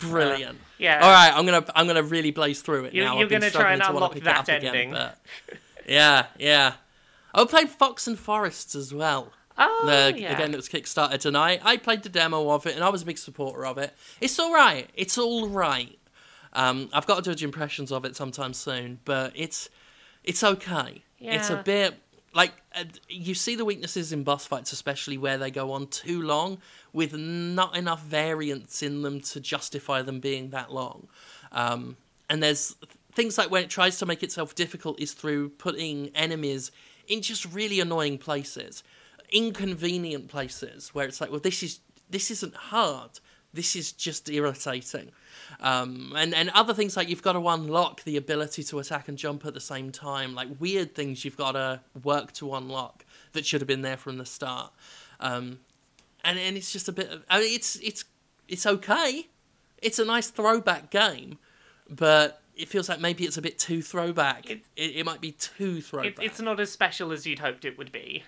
Brilliant. 0.00 0.58
Yeah. 0.78 1.00
All 1.02 1.10
right, 1.10 1.32
I'm 1.34 1.44
gonna 1.46 1.64
I'm 1.74 1.86
gonna 1.86 2.02
really 2.02 2.30
blaze 2.30 2.60
through 2.60 2.86
it 2.86 2.94
You- 2.94 3.04
now. 3.04 3.14
you're 3.14 3.24
I've 3.24 3.28
been 3.28 3.40
gonna 3.40 3.50
try 3.50 3.72
and 3.72 3.82
struggling 3.82 3.82
to 3.82 3.84
wanna 3.92 3.96
unlock 3.96 4.12
pick 4.14 4.24
that 4.24 4.36
up 4.38 4.44
again, 4.48 4.64
ending. 4.66 4.90
but- 4.92 5.18
yeah, 5.86 6.26
yeah. 6.38 6.74
I 7.34 7.44
played 7.44 7.68
Fox 7.68 8.06
and 8.06 8.18
Forests 8.18 8.74
as 8.74 8.92
well. 8.92 9.32
Oh, 9.58 9.84
the, 9.86 10.18
yeah. 10.18 10.34
the 10.34 10.42
game 10.42 10.52
that 10.52 10.58
was 10.58 10.68
kickstarted 10.68 11.18
tonight. 11.18 11.60
I 11.64 11.76
played 11.78 12.02
the 12.02 12.08
demo 12.08 12.50
of 12.50 12.66
it, 12.66 12.74
and 12.74 12.84
I 12.84 12.90
was 12.90 13.02
a 13.02 13.06
big 13.06 13.18
supporter 13.18 13.64
of 13.64 13.78
it. 13.78 13.94
It's 14.20 14.38
all 14.38 14.52
right. 14.52 14.90
It's 14.94 15.16
all 15.16 15.48
right. 15.48 15.98
Um, 16.52 16.88
I've 16.92 17.06
got 17.06 17.16
to 17.16 17.30
judge 17.30 17.42
impressions 17.42 17.92
of 17.92 18.04
it 18.04 18.16
sometime 18.16 18.54
soon, 18.54 19.00
but 19.04 19.32
it's 19.34 19.68
it's 20.24 20.42
okay. 20.42 21.02
Yeah. 21.18 21.36
It's 21.36 21.50
a 21.50 21.62
bit 21.62 21.94
like 22.34 22.52
uh, 22.74 22.84
you 23.08 23.34
see 23.34 23.56
the 23.56 23.64
weaknesses 23.64 24.12
in 24.12 24.24
boss 24.24 24.46
fights, 24.46 24.72
especially 24.72 25.16
where 25.16 25.38
they 25.38 25.50
go 25.50 25.72
on 25.72 25.86
too 25.86 26.22
long 26.22 26.58
with 26.92 27.14
not 27.14 27.76
enough 27.76 28.02
variance 28.02 28.82
in 28.82 29.02
them 29.02 29.20
to 29.20 29.40
justify 29.40 30.02
them 30.02 30.20
being 30.20 30.50
that 30.50 30.72
long. 30.72 31.08
Um, 31.52 31.96
and 32.28 32.42
there's 32.42 32.76
things 33.16 33.38
like 33.38 33.50
when 33.50 33.64
it 33.64 33.70
tries 33.70 33.98
to 33.98 34.06
make 34.06 34.22
itself 34.22 34.54
difficult 34.54 35.00
is 35.00 35.12
through 35.12 35.48
putting 35.48 36.10
enemies 36.14 36.70
in 37.08 37.22
just 37.22 37.50
really 37.52 37.80
annoying 37.80 38.18
places, 38.18 38.84
inconvenient 39.32 40.28
places 40.28 40.90
where 40.94 41.06
it's 41.06 41.20
like, 41.20 41.30
well, 41.30 41.40
this 41.40 41.62
is 41.62 41.80
this 42.08 42.30
isn't 42.30 42.54
hard. 42.54 43.18
This 43.52 43.74
is 43.74 43.90
just 43.90 44.28
irritating. 44.28 45.12
Um, 45.60 46.12
and, 46.14 46.34
and 46.34 46.50
other 46.50 46.74
things 46.74 46.94
like 46.94 47.08
you've 47.08 47.22
got 47.22 47.32
to 47.32 47.48
unlock 47.48 48.04
the 48.04 48.18
ability 48.18 48.62
to 48.64 48.78
attack 48.78 49.08
and 49.08 49.16
jump 49.16 49.46
at 49.46 49.54
the 49.54 49.60
same 49.60 49.90
time, 49.90 50.34
like 50.34 50.48
weird 50.60 50.94
things 50.94 51.24
you've 51.24 51.38
got 51.38 51.52
to 51.52 51.80
work 52.04 52.32
to 52.34 52.54
unlock 52.54 53.06
that 53.32 53.46
should 53.46 53.62
have 53.62 53.66
been 53.66 53.80
there 53.80 53.96
from 53.96 54.18
the 54.18 54.26
start. 54.26 54.72
Um, 55.20 55.60
and 56.22 56.38
and 56.38 56.56
it's 56.56 56.70
just 56.70 56.88
a 56.88 56.92
bit. 56.92 57.08
Of, 57.08 57.24
I 57.30 57.40
mean, 57.40 57.54
it's 57.54 57.76
it's 57.76 58.04
it's 58.46 58.66
okay. 58.66 59.28
It's 59.80 59.98
a 59.98 60.04
nice 60.04 60.28
throwback 60.28 60.90
game, 60.90 61.38
but 61.88 62.42
it 62.56 62.68
feels 62.68 62.88
like 62.88 63.00
maybe 63.00 63.24
it's 63.24 63.36
a 63.36 63.42
bit 63.42 63.58
too 63.58 63.82
throwback. 63.82 64.50
It, 64.50 64.62
It- 64.76 64.96
it, 64.96 65.04
might 65.06 65.20
be 65.20 65.32
too 65.32 65.80
throwback. 65.82 66.18
It, 66.18 66.24
it's 66.24 66.40
not 66.40 66.58
as 66.58 66.72
special 66.72 67.12
as 67.12 67.26
you'd 67.26 67.38
hoped 67.40 67.64
it 67.64 67.76
would 67.78 67.92
be. 67.92 68.24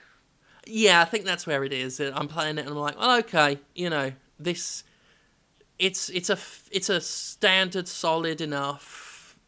Yeah, 0.66 1.00
I 1.00 1.06
think 1.06 1.24
that's 1.24 1.46
where 1.46 1.64
it 1.64 1.72
is. 1.72 1.98
I'm 1.98 2.28
playing 2.28 2.58
it 2.58 2.62
and 2.62 2.70
I'm 2.70 2.76
like, 2.76 2.98
well, 2.98 3.18
okay, 3.20 3.58
you 3.74 3.88
know, 3.88 4.12
this. 4.38 4.84
It's 5.78 6.08
it's 6.10 6.28
a 6.28 6.38
it's 6.70 6.88
a 6.90 7.00
standard, 7.00 7.88
solid 7.88 8.40
enough 8.40 9.38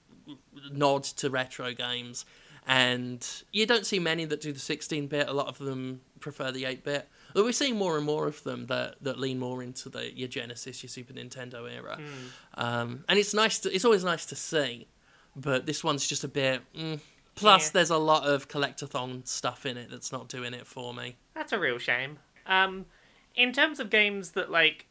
nod 0.72 1.03
to 1.05 1.28
retro 1.28 1.74
games, 1.74 2.24
and 2.66 3.26
you 3.53 3.66
don't 3.66 3.85
see 3.85 3.99
many 3.99 4.24
that 4.26 4.41
do 4.41 4.53
the 4.53 4.59
16-bit. 4.61 5.28
A 5.28 5.33
lot 5.33 5.49
of 5.49 5.59
them 5.59 6.01
prefer 6.20 6.53
the 6.53 6.62
8-bit. 6.64 7.09
But 7.35 7.45
we're 7.45 7.53
seeing 7.53 7.76
more 7.76 7.97
and 7.97 8.05
more 8.07 8.26
of 8.26 8.43
them 8.45 8.66
that, 8.66 8.97
that 9.03 9.18
lean 9.18 9.39
more 9.39 9.62
into 9.62 9.89
the 9.89 10.12
your 10.16 10.28
Genesis, 10.28 10.83
your 10.83 10.89
Super 10.91 11.12
Nintendo 11.12 11.70
era, 11.72 11.99
um, 12.55 13.05
and 13.09 13.18
it's 13.18 13.35
nice. 13.35 13.59
To, 13.61 13.74
it's 13.74 13.85
always 13.85 14.05
nice 14.05 14.26
to 14.26 14.37
see, 14.37 14.87
but 15.37 15.66
this 15.66 15.83
one's 15.85 16.07
just 16.07 16.24
a 16.24 16.28
bit. 16.28 16.62
Mm. 16.76 17.01
Plus, 17.37 17.66
Yeah. 17.66 17.70
there's 17.74 17.91
a 17.91 17.97
lot 17.99 18.24
of 18.24 18.49
collectathon 18.49 19.26
stuff 19.26 19.64
in 19.64 19.76
it 19.76 19.91
that's 19.91 20.12
not 20.12 20.28
doing 20.28 20.53
it 20.53 20.66
for 20.66 20.93
me. 20.93 21.16
That's 21.35 21.53
a 21.53 21.59
real 21.59 21.78
shame. 21.78 22.18
Um, 22.47 22.87
in 23.35 23.53
terms 23.53 23.81
of 23.81 23.89
games 23.91 24.33
that 24.33 24.51
like 24.51 24.87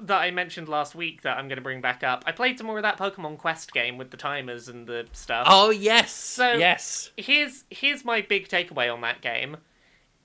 that 0.00 0.20
I 0.20 0.30
mentioned 0.30 0.68
last 0.68 0.94
week 0.94 1.22
that 1.22 1.36
I'm 1.38 1.48
going 1.48 1.56
to 1.56 1.62
bring 1.62 1.80
back 1.80 2.04
up, 2.04 2.22
I 2.26 2.32
played 2.32 2.58
some 2.58 2.66
more 2.66 2.76
of 2.78 2.82
that 2.82 2.98
Pokemon 2.98 3.38
Quest 3.38 3.72
game 3.72 3.98
with 3.98 4.10
the 4.10 4.16
timers 4.16 4.68
and 4.68 4.86
the 4.86 5.06
stuff. 5.12 5.46
Oh 5.50 5.70
yes, 5.70 6.12
So- 6.12 6.52
yes. 6.52 7.10
here's 7.16 7.64
here's 7.70 8.04
my 8.04 8.20
big 8.20 8.48
takeaway 8.48 8.92
on 8.92 9.00
that 9.00 9.20
game. 9.22 9.56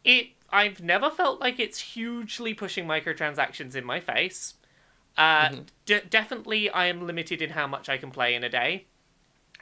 It 0.04 0.28
I've 0.52 0.82
never 0.82 1.10
felt 1.10 1.40
like 1.40 1.60
it's 1.60 1.80
hugely 1.80 2.54
pushing 2.54 2.86
microtransactions 2.86 3.76
in 3.76 3.86
my 3.86 4.00
face. 4.00 4.56
Uh, 5.18 5.50
de- 5.86 6.02
definitely, 6.06 6.70
I 6.70 6.86
am 6.88 7.06
limited 7.06 7.42
in 7.42 7.52
how 7.52 7.68
much 7.68 7.90
I 7.90 7.98
can 7.98 8.12
play 8.12 8.34
in 8.36 8.44
a 8.44 8.50
day, 8.50 8.86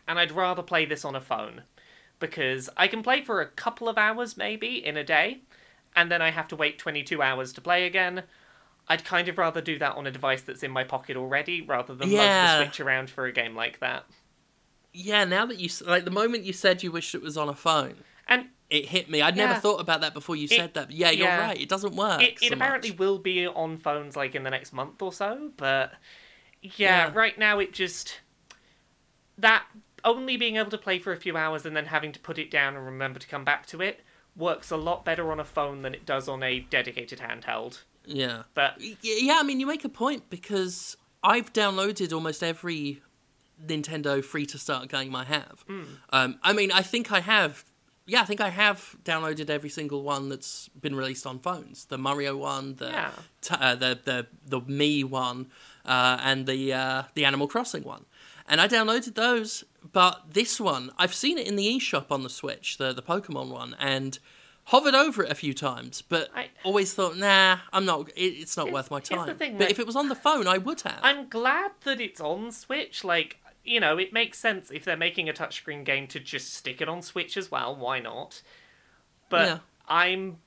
and 0.07 0.19
I'd 0.19 0.31
rather 0.31 0.61
play 0.63 0.85
this 0.85 1.03
on 1.05 1.15
a 1.15 1.21
phone 1.21 1.63
because 2.19 2.69
I 2.77 2.87
can 2.87 3.01
play 3.03 3.21
for 3.21 3.41
a 3.41 3.47
couple 3.47 3.87
of 3.87 3.97
hours 3.97 4.35
maybe 4.37 4.83
in 4.85 4.97
a 4.97 5.03
day, 5.03 5.41
and 5.95 6.11
then 6.11 6.21
I 6.21 6.31
have 6.31 6.47
to 6.49 6.55
wait 6.55 6.77
22 6.77 7.21
hours 7.21 7.53
to 7.53 7.61
play 7.61 7.85
again. 7.85 8.23
I'd 8.87 9.05
kind 9.05 9.27
of 9.27 9.37
rather 9.37 9.61
do 9.61 9.77
that 9.79 9.95
on 9.95 10.07
a 10.07 10.11
device 10.11 10.41
that's 10.41 10.63
in 10.63 10.71
my 10.71 10.83
pocket 10.83 11.15
already 11.15 11.61
rather 11.61 11.93
than 11.93 12.09
lug 12.09 12.17
Yeah. 12.17 12.57
the 12.59 12.65
Switch 12.65 12.79
around 12.79 13.09
for 13.09 13.25
a 13.25 13.31
game 13.31 13.55
like 13.55 13.79
that. 13.79 14.05
Yeah, 14.93 15.23
now 15.25 15.45
that 15.45 15.59
you 15.59 15.69
like 15.85 16.05
the 16.05 16.11
moment 16.11 16.43
you 16.45 16.53
said 16.53 16.81
you 16.81 16.91
wished 16.91 17.13
it 17.13 17.21
was 17.21 17.37
on 17.37 17.47
a 17.49 17.53
phone, 17.55 17.95
And 18.27 18.47
it 18.69 18.85
hit 18.85 19.09
me. 19.09 19.21
I'd 19.21 19.35
never 19.35 19.53
Yeah. 19.53 19.59
thought 19.59 19.79
about 19.81 20.01
that 20.01 20.13
before 20.13 20.35
you 20.35 20.45
It- 20.45 20.49
said 20.51 20.73
that. 20.75 20.87
But 20.87 20.95
yeah, 20.95 21.09
you're 21.11 21.27
yeah. 21.27 21.39
right. 21.47 21.59
It 21.59 21.69
doesn't 21.69 21.95
work. 21.95 22.21
it, 22.21 22.37
it 22.41 22.49
so 22.49 22.53
apparently 22.55 22.89
much. 22.91 22.99
will 22.99 23.17
be 23.17 23.47
on 23.47 23.77
phones 23.77 24.15
like 24.15 24.35
in 24.35 24.43
the 24.43 24.49
next 24.51 24.73
month 24.73 25.01
or 25.01 25.11
so 25.11 25.51
but 25.57 25.93
yeah, 26.61 27.07
Yeah. 27.07 27.11
right 27.13 27.37
now 27.37 27.57
it 27.59 27.73
just 27.73 28.19
that 29.37 29.65
only 30.03 30.37
being 30.37 30.55
able 30.57 30.69
to 30.71 30.77
play 30.77 30.99
for 30.99 31.11
a 31.11 31.17
few 31.17 31.35
hours 31.35 31.65
and 31.65 31.75
then 31.75 31.85
having 31.87 32.11
to 32.11 32.19
put 32.19 32.37
it 32.37 32.49
down 32.51 32.75
and 32.75 32.85
remember 32.85 33.19
to 33.19 33.27
come 33.27 33.43
back 33.43 33.65
to 33.67 33.81
it 33.81 34.01
works 34.35 34.69
a 34.71 34.77
lot 34.77 35.03
better 35.03 35.31
on 35.31 35.39
a 35.39 35.43
phone 35.45 35.81
than 35.81 35.93
it 35.93 36.05
does 36.05 36.27
on 36.29 36.43
a 36.43 36.59
dedicated 36.61 37.19
handheld 37.19 37.81
Yeah. 38.05 38.43
but 38.53 38.75
Yeah, 39.01 39.37
I 39.39 39.43
mean, 39.43 39.59
you 39.59 39.65
make 39.65 39.83
a 39.83 39.89
point 39.89 40.29
because 40.29 40.95
I've 41.23 41.51
downloaded 41.53 42.13
almost 42.13 42.43
every 42.43 43.01
Nintendo 43.65 44.23
free 44.23 44.45
to 44.45 44.57
start 44.57 44.87
game 44.89 45.13
I 45.15 45.25
have. 45.25 45.63
Hmm. 45.67 45.83
Um, 46.11 46.39
I 46.43 46.53
mean, 46.53 46.71
I 46.71 46.81
think 46.81 47.11
I 47.11 47.19
have. 47.19 47.65
Yeah, 48.09 48.21
I 48.21 48.25
think 48.25 48.41
I 48.41 48.49
have 48.49 48.95
downloaded 49.03 49.49
every 49.49 49.69
single 49.69 50.01
one 50.03 50.29
that's 50.29 50.69
been 50.69 50.95
released 50.95 51.25
on 51.27 51.39
phones. 51.39 51.85
The 51.85 51.97
Mario 51.97 52.35
one, 52.37 52.75
the 52.75 52.87
Yeah. 52.89 53.11
t- 53.41 53.55
uh, 53.59 53.75
the 53.75 53.99
the 54.03 54.27
the 54.45 54.61
Me 54.61 55.03
one, 55.03 55.47
uh, 55.85 56.17
and 56.29 56.45
the 56.47 56.73
uh, 56.73 57.03
the 57.13 57.25
Animal 57.25 57.47
Crossing 57.47 57.83
one. 57.83 58.05
And 58.47 58.59
I 58.59 58.67
downloaded 58.67 59.13
those, 59.15 59.63
but 59.93 60.33
this 60.33 60.59
one 60.59 60.91
I've 60.97 61.13
seen 61.13 61.37
it 61.37 61.45
in 61.47 61.55
the 61.55 61.67
eShop 61.77 62.07
on 62.09 62.23
the 62.23 62.29
Switch, 62.29 62.77
the 62.77 62.93
the 62.93 63.03
Pokemon 63.03 63.49
one, 63.49 63.75
and 63.79 64.17
hovered 64.65 64.93
over 64.95 65.23
it 65.23 65.31
a 65.31 65.35
few 65.35 65.53
times, 65.53 66.03
but 66.03 66.29
I- 66.35 66.49
always 66.63 66.93
thought, 66.93 67.17
nah, 67.17 67.57
I'm 67.73 67.85
not. 67.85 68.09
It, 68.15 68.21
it's 68.41 68.55
not 68.55 68.67
Here's- 68.67 68.73
worth 68.75 68.91
my 68.91 68.99
time. 68.99 69.35
thing, 69.37 69.53
but 69.57 69.61
like- 69.65 69.71
if 69.71 69.79
it 69.79 69.87
was 69.87 69.95
on 69.95 70.09
the 70.09 70.15
phone, 70.15 70.45
I 70.47 70.57
would 70.59 70.81
have. 70.81 70.99
i'm 71.01 71.27
glad 71.27 71.71
that 71.85 71.99
it's 71.99 72.21
on 72.21 72.51
switch 72.51 73.03
like 73.03 73.38
you 73.69 73.79
know 73.79 73.97
it 73.97 74.11
makes 74.11 74.37
sense 74.39 74.71
if 74.71 74.83
they're 74.83 74.97
making 74.97 75.29
a 75.29 75.33
touchscreen 75.33 75.83
game 75.85 76.07
to 76.07 76.19
just 76.19 76.53
stick 76.53 76.81
it 76.81 76.89
on 76.89 77.01
switch 77.01 77.37
as 77.37 77.51
well 77.51 77.75
why 77.75 77.99
not 77.99 78.41
but 79.29 79.47
Yeah. 79.47 79.59
i'm 79.87 80.37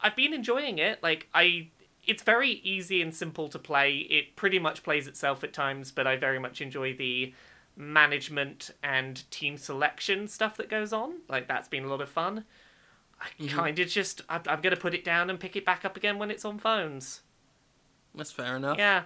i've 0.00 0.16
been 0.16 0.32
enjoying 0.32 0.78
it 0.78 1.02
like 1.02 1.28
i 1.34 1.68
it's 2.04 2.22
very 2.22 2.50
easy 2.64 3.00
and 3.02 3.14
simple 3.14 3.48
to 3.48 3.58
play 3.58 3.98
it 3.98 4.34
pretty 4.34 4.58
much 4.58 4.82
plays 4.82 5.06
itself 5.06 5.44
at 5.44 5.52
times 5.52 5.92
but 5.92 6.06
i 6.06 6.16
very 6.16 6.38
much 6.38 6.60
enjoy 6.60 6.94
the 6.94 7.32
management 7.76 8.70
and 8.82 9.30
team 9.30 9.56
selection 9.56 10.28
stuff 10.28 10.56
that 10.56 10.68
goes 10.68 10.92
on 10.92 11.14
like 11.28 11.48
that's 11.48 11.68
been 11.68 11.84
a 11.84 11.88
lot 11.88 12.00
of 12.00 12.08
fun 12.08 12.44
i 13.20 13.26
Mm-hmm. 13.40 13.56
kind 13.56 13.78
of 13.78 13.88
just 13.88 14.22
I, 14.28 14.40
i'm 14.46 14.60
gonna 14.60 14.76
put 14.76 14.94
it 14.94 15.04
down 15.04 15.30
and 15.30 15.38
pick 15.38 15.54
it 15.56 15.64
back 15.64 15.84
up 15.84 15.96
again 15.96 16.18
when 16.18 16.30
it's 16.30 16.44
on 16.44 16.58
phones 16.58 17.20
That's 18.14 18.32
fair 18.32 18.56
enough. 18.56 18.76
yeah. 18.78 19.02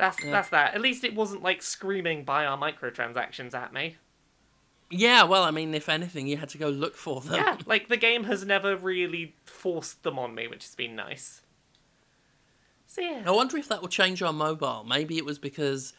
That's 0.00 0.22
Yeah. 0.24 0.30
that's 0.30 0.48
that. 0.48 0.74
At 0.74 0.80
least 0.80 1.04
it 1.04 1.14
wasn't 1.14 1.42
like 1.42 1.62
screaming 1.62 2.24
buy 2.24 2.46
our 2.46 2.58
microtransactions 2.58 3.54
at 3.54 3.72
me. 3.72 3.96
Yeah, 4.92 5.22
well, 5.22 5.44
I 5.44 5.52
mean, 5.52 5.72
if 5.72 5.88
anything, 5.88 6.26
you 6.26 6.36
had 6.36 6.48
to 6.48 6.58
go 6.58 6.68
look 6.68 6.96
for 6.96 7.20
them. 7.20 7.34
Yeah, 7.34 7.58
like 7.66 7.88
the 7.88 7.96
game 7.96 8.24
has 8.24 8.44
never 8.44 8.76
really 8.76 9.34
forced 9.44 10.02
them 10.02 10.18
on 10.18 10.34
me, 10.34 10.48
which 10.48 10.64
has 10.64 10.74
been 10.74 10.96
nice. 10.96 11.42
So 12.86 13.02
yeah. 13.02 13.22
I 13.24 13.30
wonder 13.30 13.56
if 13.56 13.68
that 13.68 13.82
will 13.82 13.88
change 13.88 14.20
on 14.20 14.34
mobile. 14.34 14.84
Maybe 14.84 15.16
it 15.16 15.24
was 15.24 15.38
because 15.38 15.92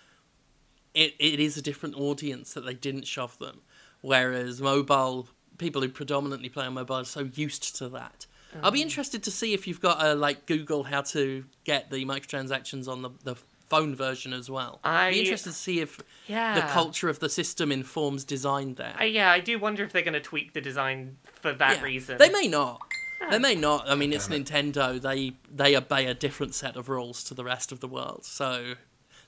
it, 0.93 1.14
it 1.20 1.39
is 1.39 1.56
a 1.56 1.62
different 1.62 1.95
audience 1.95 2.54
that 2.54 2.66
they 2.66 2.74
didn't 2.74 3.08
shove 3.08 3.38
them. 3.39 3.62
Whereas 4.02 4.60
mobile, 4.60 5.30
people 5.58 5.82
who 5.82 5.89
predominantly 5.89 6.49
play 6.49 6.66
on 6.66 6.74
mobile 6.74 6.95
are 6.95 7.06
so 7.06 7.30
used 7.34 7.78
to 7.78 7.88
that. 7.89 8.26
I'll 8.62 8.72
be 8.72 8.80
mm. 8.80 8.84
interested 8.84 9.24
to 9.24 9.32
see 9.32 9.54
if 9.54 9.68
you've 9.68 9.80
got 9.80 10.06
a 10.06 10.14
like 10.14 10.45
Google 10.45 10.84
how 10.84 11.02
to 11.02 11.45
get 11.64 11.89
the 11.89 12.04
microtransactions 12.04 12.89
on 12.89 13.02
the, 13.02 13.12
the 13.24 13.36
phone 13.72 13.96
version 13.96 14.34
as 14.34 14.50
well. 14.50 14.80
I- 14.84 15.12
Be 15.12 15.20
interested 15.22 15.50
to 15.52 15.56
see 15.56 15.80
if 15.80 16.00
Yeah. 16.28 16.56
the 16.56 16.62
culture 16.80 17.10
of 17.10 17.20
the 17.20 17.30
system 17.30 17.72
informs 17.72 18.24
design 18.26 18.76
there. 18.76 18.96
Uh, 19.00 19.04
yeah, 19.06 19.32
I 19.32 19.40
do 19.40 19.58
wonder 19.58 19.84
if 19.84 19.92
they're 19.94 20.02
going 20.12 20.22
to 20.24 20.28
tweak 20.32 20.54
the 20.54 20.62
design 20.62 21.18
for 21.42 21.52
that 21.54 21.78
Yeah. 21.78 21.84
reason. 21.84 22.18
They 22.18 22.30
may 22.30 22.48
not. 22.48 22.82
They 23.30 23.40
may 23.40 23.56
not. 23.56 23.90
I 23.90 23.96
mean, 23.96 24.12
it's 24.14 24.28
Nintendo. 24.28 25.00
They 25.00 25.34
they 25.50 25.76
obey 25.78 26.06
a 26.08 26.14
different 26.14 26.54
set 26.56 26.76
of 26.76 26.90
rules 26.90 27.24
to 27.26 27.34
the 27.34 27.44
rest 27.44 27.72
of 27.72 27.80
the 27.80 27.88
world, 27.88 28.26
so 28.26 28.74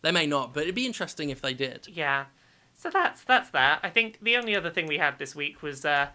they 0.02 0.12
may 0.12 0.26
not. 0.26 0.54
But 0.54 0.64
it'd 0.64 0.76
be 0.76 0.88
interesting 0.88 1.30
if 1.30 1.41
they 1.41 1.54
did. 1.54 1.88
Yeah. 1.88 2.26
So 2.76 2.89
that's 2.89 3.24
that's 3.24 3.50
that. 3.52 3.80
I 3.84 3.89
think 3.89 4.18
the 4.22 4.36
only 4.36 4.56
other 4.56 4.72
thing 4.72 4.88
we 4.88 4.98
had 4.98 5.20
this 5.20 5.36
week 5.36 5.62
was 5.62 5.86
uh, 5.86 6.08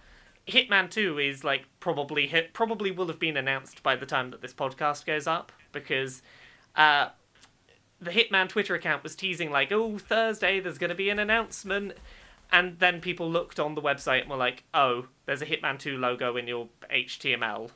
Hitman 0.49 0.91
Two 0.91 1.19
is 1.19 1.45
like 1.45 1.63
probably 1.79 2.27
hit, 2.27 2.53
probably 2.53 2.91
will 2.91 3.07
have 3.07 3.21
been 3.21 3.37
announced 3.37 3.83
by 3.83 3.95
the 3.97 4.07
time 4.07 4.31
that 4.33 4.43
this 4.43 4.53
podcast 4.53 5.07
goes 5.07 5.27
up 5.29 5.53
because 5.73 6.21
uh, 6.75 7.11
the 8.01 8.11
Hitman 8.11 8.49
Twitter 8.49 8.75
account 8.75 9.03
was 9.03 9.15
teasing 9.17 9.51
like, 9.51 9.73
oh 9.73 9.99
Thursday 9.99 10.61
there's 10.61 10.79
going 10.79 10.91
to 10.91 10.97
be 10.97 11.11
an 11.11 11.19
announcement, 11.19 11.93
and 12.53 12.79
then 12.79 13.01
people 13.01 13.31
looked 13.31 13.59
on 13.61 13.75
the 13.75 13.83
website 13.83 14.23
and 14.23 14.31
were 14.31 14.37
like, 14.37 14.65
oh 14.75 15.07
there's 15.27 15.43
a 15.43 15.47
Hitman 15.47 15.79
Two 15.79 15.97
logo 15.99 16.37
in 16.37 16.47
your 16.47 16.69
HTML. 16.93 17.71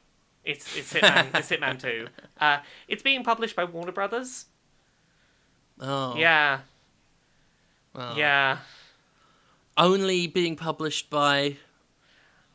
It's 0.44 0.76
it's 0.76 0.92
Hitman 0.92 1.34
it's 1.38 1.50
Hitman 1.50 1.80
Two. 1.80 2.08
Uh, 2.40 2.58
it's 2.88 3.04
being 3.04 3.22
published 3.22 3.54
by 3.54 3.62
Warner 3.62 3.92
Brothers. 3.92 4.46
Oh, 5.80 6.16
Yeah. 6.16 6.58
well. 7.94 8.18
Yeah. 8.18 8.58
Only 9.76 10.26
being 10.26 10.56
published 10.56 11.08
by 11.08 11.56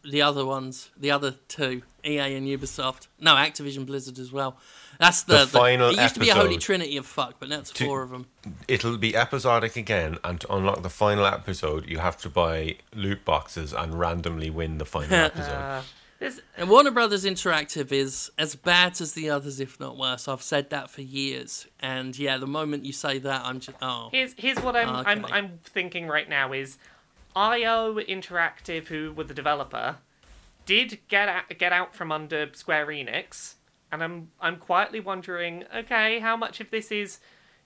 the 0.04 0.22
other 0.22 0.46
ones, 0.46 0.90
the 0.98 1.10
other 1.12 1.36
two, 1.48 1.82
EA 2.06 2.36
and 2.36 2.48
Ubisoft. 2.48 3.08
No, 3.20 3.36
Activision 3.36 3.86
Blizzard 3.86 4.20
as 4.20 4.32
well. 4.32 4.58
That's 5.00 5.24
the, 5.24 5.40
The 5.40 5.48
final 5.48 5.90
It 5.90 6.00
used 6.00 6.16
to 6.16 6.20
be 6.20 6.30
a 6.30 6.36
holy 6.36 6.58
trinity 6.58 6.98
of 6.98 7.06
fuck, 7.06 7.36
but 7.40 7.50
now 7.50 7.60
it's 7.60 7.72
To- 7.72 7.86
four 7.86 8.02
of 8.04 8.10
them. 8.10 8.26
It'll 8.68 8.98
be 8.98 9.16
episodic 9.16 9.76
again, 9.76 10.18
and 10.24 10.40
to 10.42 10.54
unlock 10.54 10.82
the 10.84 10.90
final 10.90 11.26
episode, 11.26 11.88
you 11.88 12.00
have 12.00 12.18
to 12.18 12.30
buy 12.30 12.78
loot 12.96 13.24
boxes 13.26 13.74
and 13.74 13.98
randomly 14.00 14.50
win 14.50 14.78
the 14.78 14.86
final 14.86 15.14
episode. 15.26 15.52
Uh, 15.52 15.82
this, 16.20 16.42
And 16.58 16.68
Warner 16.70 16.90
Brothers 16.90 17.26
Interactive 17.26 17.92
is 17.92 18.32
as 18.40 18.56
bad 18.56 19.00
as 19.00 19.14
the 19.14 19.30
others, 19.30 19.60
if 19.60 19.80
not 19.80 19.98
worse. 19.98 20.28
I've 20.28 20.42
said 20.42 20.72
that 20.72 20.90
for 20.90 21.02
years, 21.02 21.68
and 21.80 22.18
yeah, 22.18 22.38
the 22.38 22.48
moment 22.48 22.86
you 22.86 22.94
say 22.94 23.20
that, 23.20 23.42
I'm 23.46 23.60
just 23.60 23.78
oh, 23.84 24.10
Here's 24.12 24.34
here's 24.38 24.60
what 24.60 24.76
I'm 24.76 24.90
I'm 25.06 25.26
I'm 25.26 25.60
thinking 25.64 26.08
right 26.08 26.28
now 26.28 26.54
is 26.54 26.78
IO 27.36 27.96
Interactive, 28.00 28.88
who 28.88 29.14
were 29.14 29.26
the 29.26 29.36
developer, 29.36 29.98
did 30.66 30.98
get 31.08 31.30
out, 31.30 31.44
get 31.60 31.72
out 31.72 31.94
from 31.96 32.12
under 32.12 32.50
Square 32.54 32.88
Enix, 32.88 33.54
and 33.92 34.04
I'm 34.04 34.30
I'm 34.40 34.58
quietly 34.58 35.00
wondering, 35.00 35.64
okay, 35.76 36.20
how 36.20 36.36
much 36.38 36.60
of 36.60 36.72
this 36.72 36.92
is 36.92 37.20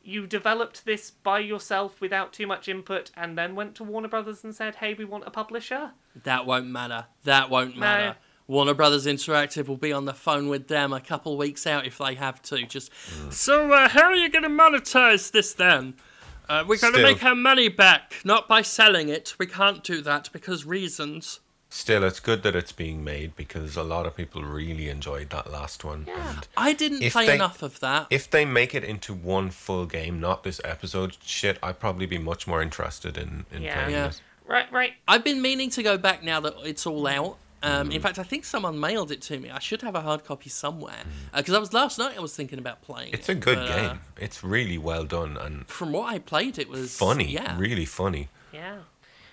you 0.04 0.26
developed 0.26 0.86
this 0.86 1.12
by 1.12 1.40
yourself 1.40 2.02
without 2.02 2.34
too 2.34 2.48
much 2.48 2.68
input, 2.68 3.12
and 3.16 3.38
then 3.38 3.56
went 3.56 3.76
to 3.76 3.84
Warner 3.84 4.08
Brothers 4.08 4.44
and 4.44 4.56
said, 4.56 4.76
hey, 4.76 4.94
we 4.96 5.06
want 5.06 5.26
a 5.28 5.32
publisher. 5.32 5.92
that 6.24 6.46
won't 6.46 6.68
matter. 6.68 7.06
That 7.24 7.50
won't 7.50 7.78
matter. 7.78 8.16
Warner 8.48 8.74
Brothers 8.74 9.06
Interactive 9.06 9.68
will 9.68 9.78
be 9.78 9.94
on 9.94 10.06
the 10.06 10.14
phone 10.14 10.50
with 10.50 10.68
them 10.68 10.92
a 10.92 11.00
couple 11.00 11.38
weeks 11.38 11.66
out 11.68 11.86
if 11.86 12.00
they 12.00 12.16
have 12.16 12.42
to. 12.44 12.66
Just 12.66 12.92
so, 13.30 13.72
uh, 13.72 13.88
how 13.90 14.06
are 14.06 14.16
you 14.16 14.30
going 14.30 14.44
to 14.44 14.50
monetize 14.50 15.32
this 15.32 15.54
then? 15.54 15.94
Uh, 16.50 16.66
we're 16.68 16.78
going 16.80 16.94
to 16.96 17.04
make 17.04 17.24
our 17.24 17.36
money 17.36 17.70
back, 17.70 18.16
not 18.26 18.50
by 18.50 18.62
selling 18.62 19.08
it. 19.08 19.36
We 19.40 19.46
can't 19.46 19.84
do 19.84 20.02
that 20.02 20.30
because 20.34 20.66
reasons. 20.66 21.40
Still, 21.74 22.04
it's 22.04 22.20
good 22.20 22.44
that 22.44 22.54
it's 22.54 22.74
being 22.74 23.02
made 23.02 23.34
because 23.38 23.78
a 23.78 23.84
lot 23.84 24.06
of 24.06 24.14
people 24.16 24.44
really 24.44 24.90
enjoyed 24.90 25.30
that 25.30 25.50
last 25.50 25.86
one. 25.86 26.06
And 26.14 26.46
I 26.58 26.74
didn't 26.74 27.10
play 27.12 27.26
they- 27.28 27.36
enough 27.36 27.64
of 27.64 27.80
that. 27.80 28.08
if 28.10 28.30
they 28.30 28.44
make 28.44 28.76
it 28.76 28.84
into 28.84 29.14
one 29.14 29.50
full 29.52 29.86
game, 29.86 30.20
not 30.20 30.44
this 30.44 30.60
episode 30.66 31.16
shit, 31.24 31.58
I'd 31.64 31.80
probably 31.80 32.06
be 32.08 32.18
much 32.18 32.46
more 32.46 32.62
interested 32.62 33.18
in, 33.18 33.46
in 33.54 33.62
Yeah. 33.62 33.74
playing 33.76 33.92
Yeah. 33.92 34.08
this. 34.08 34.22
Right, 34.46 34.70
right. 34.70 34.94
I've 35.08 35.24
been 35.24 35.42
meaning 35.42 35.70
to 35.70 35.82
go 35.82 35.98
back 35.98 36.24
now 36.24 36.42
that 36.42 36.56
it's 36.66 36.86
all 36.86 37.08
out. 37.08 37.38
Um, 37.64 37.90
Mm. 37.90 37.94
In 37.96 38.02
fact, 38.02 38.20
I 38.20 38.24
think 38.24 38.44
someone 38.44 38.78
mailed 38.78 39.10
it 39.12 39.22
to 39.24 39.40
me. 39.40 39.50
I 39.50 39.60
should 39.60 39.82
have 39.84 39.96
a 39.96 40.02
hard 40.02 40.26
copy 40.26 40.50
somewhere 40.50 41.04
because 41.34 41.54
I 41.54 41.60
was 41.60 41.72
last 41.72 41.98
night. 41.98 42.18
I 42.18 42.20
was 42.20 42.36
thinking 42.36 42.60
about 42.60 42.82
playing. 42.82 43.12
Mm. 43.12 43.16
It's 43.16 43.30
it, 43.30 43.34
a 43.34 43.36
good 43.36 43.56
but, 43.60 43.72
uh, 43.72 43.76
game. 43.90 44.00
It's 44.20 44.44
really 44.44 44.78
well 44.78 45.06
done 45.06 45.38
and 45.38 45.66
from 45.68 45.94
what 45.94 46.14
I 46.14 46.20
played, 46.20 46.58
it 46.60 46.68
was 46.68 46.98
funny. 46.98 47.32
Yeah, 47.32 47.58
Really 47.58 47.86
funny. 47.86 48.28
Yeah. 48.52 48.80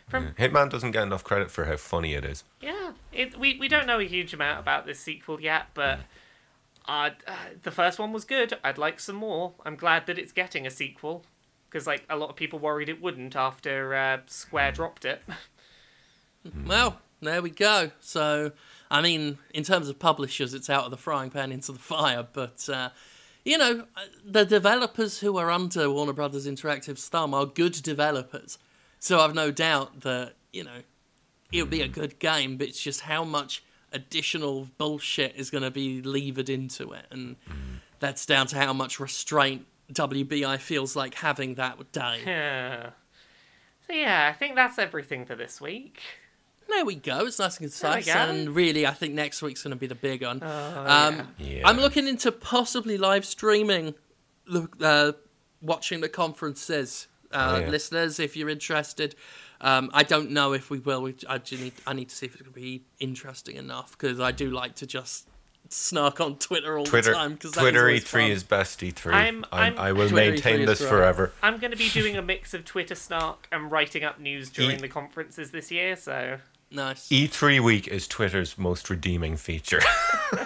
From 0.08 0.32
Hitman 0.38 0.70
doesn't 0.70 0.92
get 0.92 1.02
enough 1.02 1.22
credit 1.22 1.50
for 1.50 1.66
how 1.66 1.76
funny 1.76 2.14
it 2.14 2.24
is. 2.24 2.44
Yeah, 2.60 2.92
it, 3.12 3.38
we 3.38 3.58
we 3.58 3.68
don't 3.68 3.86
know 3.86 4.00
a 4.00 4.04
huge 4.04 4.32
amount 4.32 4.60
about 4.60 4.86
this 4.86 4.98
sequel 4.98 5.40
yet, 5.40 5.66
but 5.74 6.00
uh, 6.86 7.10
uh, 7.26 7.32
the 7.62 7.70
first 7.70 7.98
one 7.98 8.12
was 8.12 8.24
good. 8.24 8.56
I'd 8.64 8.78
like 8.78 9.00
some 9.00 9.16
more. 9.16 9.52
I'm 9.64 9.76
glad 9.76 10.06
that 10.06 10.18
it's 10.18 10.32
getting 10.32 10.66
a 10.66 10.70
sequel 10.70 11.24
because 11.68 11.86
like 11.86 12.04
a 12.08 12.16
lot 12.16 12.30
of 12.30 12.36
people 12.36 12.58
worried 12.58 12.88
it 12.88 13.02
wouldn't 13.02 13.36
after 13.36 13.94
uh, 13.94 14.18
Square 14.26 14.72
dropped 14.72 15.04
it. 15.04 15.22
Well, 16.66 17.00
there 17.20 17.42
we 17.42 17.50
go. 17.50 17.90
So, 18.00 18.52
I 18.90 19.02
mean, 19.02 19.38
in 19.52 19.64
terms 19.64 19.88
of 19.88 19.98
publishers, 19.98 20.54
it's 20.54 20.70
out 20.70 20.84
of 20.84 20.90
the 20.90 20.96
frying 20.96 21.30
pan 21.30 21.52
into 21.52 21.72
the 21.72 21.78
fire. 21.78 22.26
But 22.32 22.66
uh, 22.72 22.90
you 23.44 23.58
know, 23.58 23.84
uh, 23.96 24.00
the 24.24 24.44
developers 24.44 25.18
who 25.18 25.36
are 25.36 25.50
under 25.50 25.90
Warner 25.90 26.12
Brothers 26.12 26.46
Interactive's 26.46 27.08
thumb 27.08 27.34
are 27.34 27.44
good 27.44 27.74
developers. 27.82 28.56
So 29.00 29.20
I've 29.20 29.34
no 29.34 29.50
doubt 29.50 30.00
that 30.00 30.34
you 30.52 30.64
know 30.64 30.82
it'll 31.52 31.66
be 31.68 31.82
a 31.82 31.88
good 31.88 32.18
game. 32.18 32.56
But 32.56 32.68
it's 32.68 32.80
just 32.82 33.02
how 33.02 33.24
much 33.24 33.62
additional 33.92 34.68
bullshit 34.78 35.34
is 35.36 35.50
going 35.50 35.64
to 35.64 35.70
be 35.70 36.02
levered 36.02 36.48
into 36.48 36.92
it, 36.92 37.06
and 37.10 37.36
that's 38.00 38.26
down 38.26 38.46
to 38.48 38.56
how 38.58 38.72
much 38.72 39.00
restraint 39.00 39.66
WBI 39.92 40.58
feels 40.58 40.94
like 40.94 41.14
having 41.14 41.54
that 41.54 41.92
day. 41.92 42.20
Yeah. 42.26 42.90
so 43.86 43.92
yeah, 43.94 44.30
I 44.32 44.36
think 44.36 44.54
that's 44.54 44.78
everything 44.78 45.24
for 45.24 45.34
this 45.34 45.60
week. 45.60 46.00
There 46.68 46.84
we 46.84 46.96
go. 46.96 47.24
It's 47.24 47.38
nice 47.38 47.56
and 47.56 47.64
concise. 47.64 48.06
And 48.08 48.54
really, 48.54 48.86
I 48.86 48.92
think 48.92 49.14
next 49.14 49.40
week's 49.40 49.62
going 49.62 49.70
to 49.70 49.76
be 49.76 49.86
the 49.86 49.94
big 49.94 50.22
one. 50.22 50.40
Oh, 50.42 50.84
um, 50.86 51.28
Yeah. 51.38 51.66
I'm 51.66 51.78
looking 51.78 52.06
into 52.06 52.30
possibly 52.30 52.98
live 52.98 53.24
streaming, 53.24 53.94
uh, 54.82 55.12
watching 55.62 56.02
the 56.02 56.10
conferences. 56.10 57.08
Uh, 57.32 57.54
Oh, 57.56 57.60
yeah. 57.60 57.68
Listeners, 57.68 58.18
if 58.20 58.36
you're 58.36 58.48
interested, 58.48 59.14
um, 59.60 59.90
I 59.92 60.02
don't 60.02 60.30
know 60.30 60.52
if 60.52 60.70
we 60.70 60.78
will. 60.78 61.02
We, 61.02 61.14
I, 61.28 61.38
do 61.38 61.56
need, 61.58 61.72
I 61.86 61.92
need 61.92 62.08
to 62.10 62.14
see 62.16 62.26
if 62.26 62.32
it's 62.34 62.42
going 62.42 62.52
to 62.54 62.58
be 62.60 62.82
interesting 63.00 63.56
enough 63.56 63.92
because 63.92 64.18
I 64.20 64.32
do 64.32 64.50
like 64.50 64.76
to 64.76 64.86
just 64.86 65.28
snark 65.70 66.20
on 66.20 66.36
Twitter 66.36 66.78
all 66.78 66.84
Twitter, 66.86 67.10
the 67.10 67.16
time. 67.16 67.36
Cause 67.36 67.52
Twitter 67.52 67.84
E3 67.84 68.02
fun. 68.06 68.30
is 68.30 68.42
best 68.42 68.80
E3. 68.80 69.12
I'm- 69.12 69.44
I'm, 69.52 69.60
I'm- 69.60 69.78
I 69.78 69.92
will 69.92 70.08
Twitter 70.08 70.30
maintain 70.32 70.60
E3 70.60 70.66
this 70.66 70.80
is 70.80 70.88
forever. 70.88 71.32
I'm 71.42 71.58
going 71.58 71.72
to 71.72 71.76
be 71.76 71.90
doing 71.90 72.16
a 72.16 72.22
mix 72.22 72.54
of 72.54 72.64
Twitter 72.64 72.94
snark 72.94 73.46
and 73.52 73.70
writing 73.70 74.04
up 74.04 74.18
news 74.18 74.48
during 74.48 74.78
E- 74.78 74.80
the 74.80 74.88
conferences 74.88 75.50
this 75.50 75.70
year. 75.70 75.96
So 75.96 76.38
nice. 76.70 77.08
E3 77.08 77.60
week 77.60 77.86
is 77.88 78.08
Twitter's 78.08 78.56
most 78.56 78.88
redeeming 78.88 79.36
feature. 79.36 79.80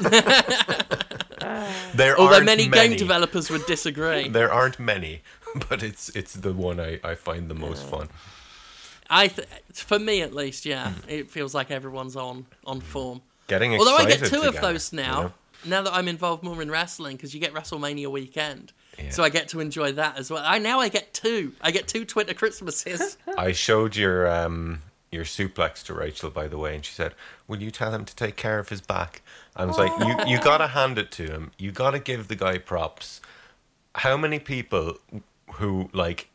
there 1.95 2.18
Although 2.18 2.35
aren't 2.35 2.47
many, 2.47 2.68
many 2.68 2.89
game 2.91 2.97
developers 2.99 3.51
would 3.51 3.64
disagree. 3.66 4.28
There 4.28 4.53
aren't 4.53 4.78
many, 4.78 5.22
but 5.69 5.83
it's 5.83 6.09
it's 6.11 6.35
the 6.35 6.53
one 6.53 6.81
I, 6.81 6.99
I 7.05 7.15
find 7.15 7.49
the 7.49 7.55
most 7.55 7.87
fun. 7.89 8.09
I, 9.11 9.29
th- 9.29 9.47
for 9.75 9.99
me 9.99 10.23
at 10.23 10.35
least, 10.35 10.65
yeah, 10.65 10.91
Hmm. 10.93 11.09
it 11.11 11.31
feels 11.31 11.55
like 11.55 11.71
everyone's 11.71 12.17
on 12.17 12.47
on 12.65 12.81
form. 12.81 13.21
Getting 13.49 13.75
Although 13.75 13.97
I 13.97 14.07
get 14.07 14.21
two 14.21 14.37
of 14.37 14.55
together, 14.55 14.73
those 14.73 14.93
you 14.93 15.01
now. 15.01 15.23
know? 15.23 15.33
Now 15.65 15.83
that 15.83 15.93
I'm 15.93 16.09
involved 16.09 16.43
more 16.43 16.61
in 16.63 16.71
wrestling, 16.71 17.17
because 17.17 17.35
you 17.35 17.41
get 17.41 17.53
WrestleMania 17.53 18.09
weekend, 18.09 18.73
Yeah. 18.99 19.11
so 19.11 19.23
I 19.23 19.29
get 19.29 19.49
to 19.51 19.61
enjoy 19.61 19.93
that 19.93 20.17
as 20.19 20.31
well. 20.31 20.43
I 20.45 20.59
now 20.59 20.81
I 20.81 20.89
get 20.89 21.13
two. 21.15 21.53
I 21.61 21.71
get 21.71 21.87
two 21.89 22.05
Twitter 22.05 22.35
Christmases. 22.35 23.17
I 23.39 23.53
showed 23.53 23.95
your 23.97 24.27
um 24.31 24.81
your 25.11 25.25
suplex 25.25 25.85
to 25.85 25.95
Rachel, 25.95 26.31
by 26.31 26.49
the 26.49 26.57
way, 26.57 26.75
and 26.75 26.85
she 26.85 26.93
said, 26.95 27.15
"Will 27.47 27.61
you 27.63 27.71
tell 27.71 27.93
him 27.95 28.05
to 28.07 28.17
take 28.17 28.37
care 28.37 28.59
of 28.59 28.71
his 28.71 28.81
back?" 28.81 29.21
I 29.55 29.67
was 29.67 29.77
like, 29.77 29.93
"You 30.01 30.17
you 30.33 30.41
gotta 30.41 30.69
hand 30.69 30.97
it 30.99 31.11
to 31.13 31.25
him. 31.25 31.51
You 31.59 31.71
gotta 31.71 31.99
give 31.99 32.29
the 32.29 32.37
guy 32.37 32.57
props. 32.59 33.21
How 33.97 34.17
many 34.17 34.39
people 34.39 34.97
who 35.55 35.89
like 35.93 36.29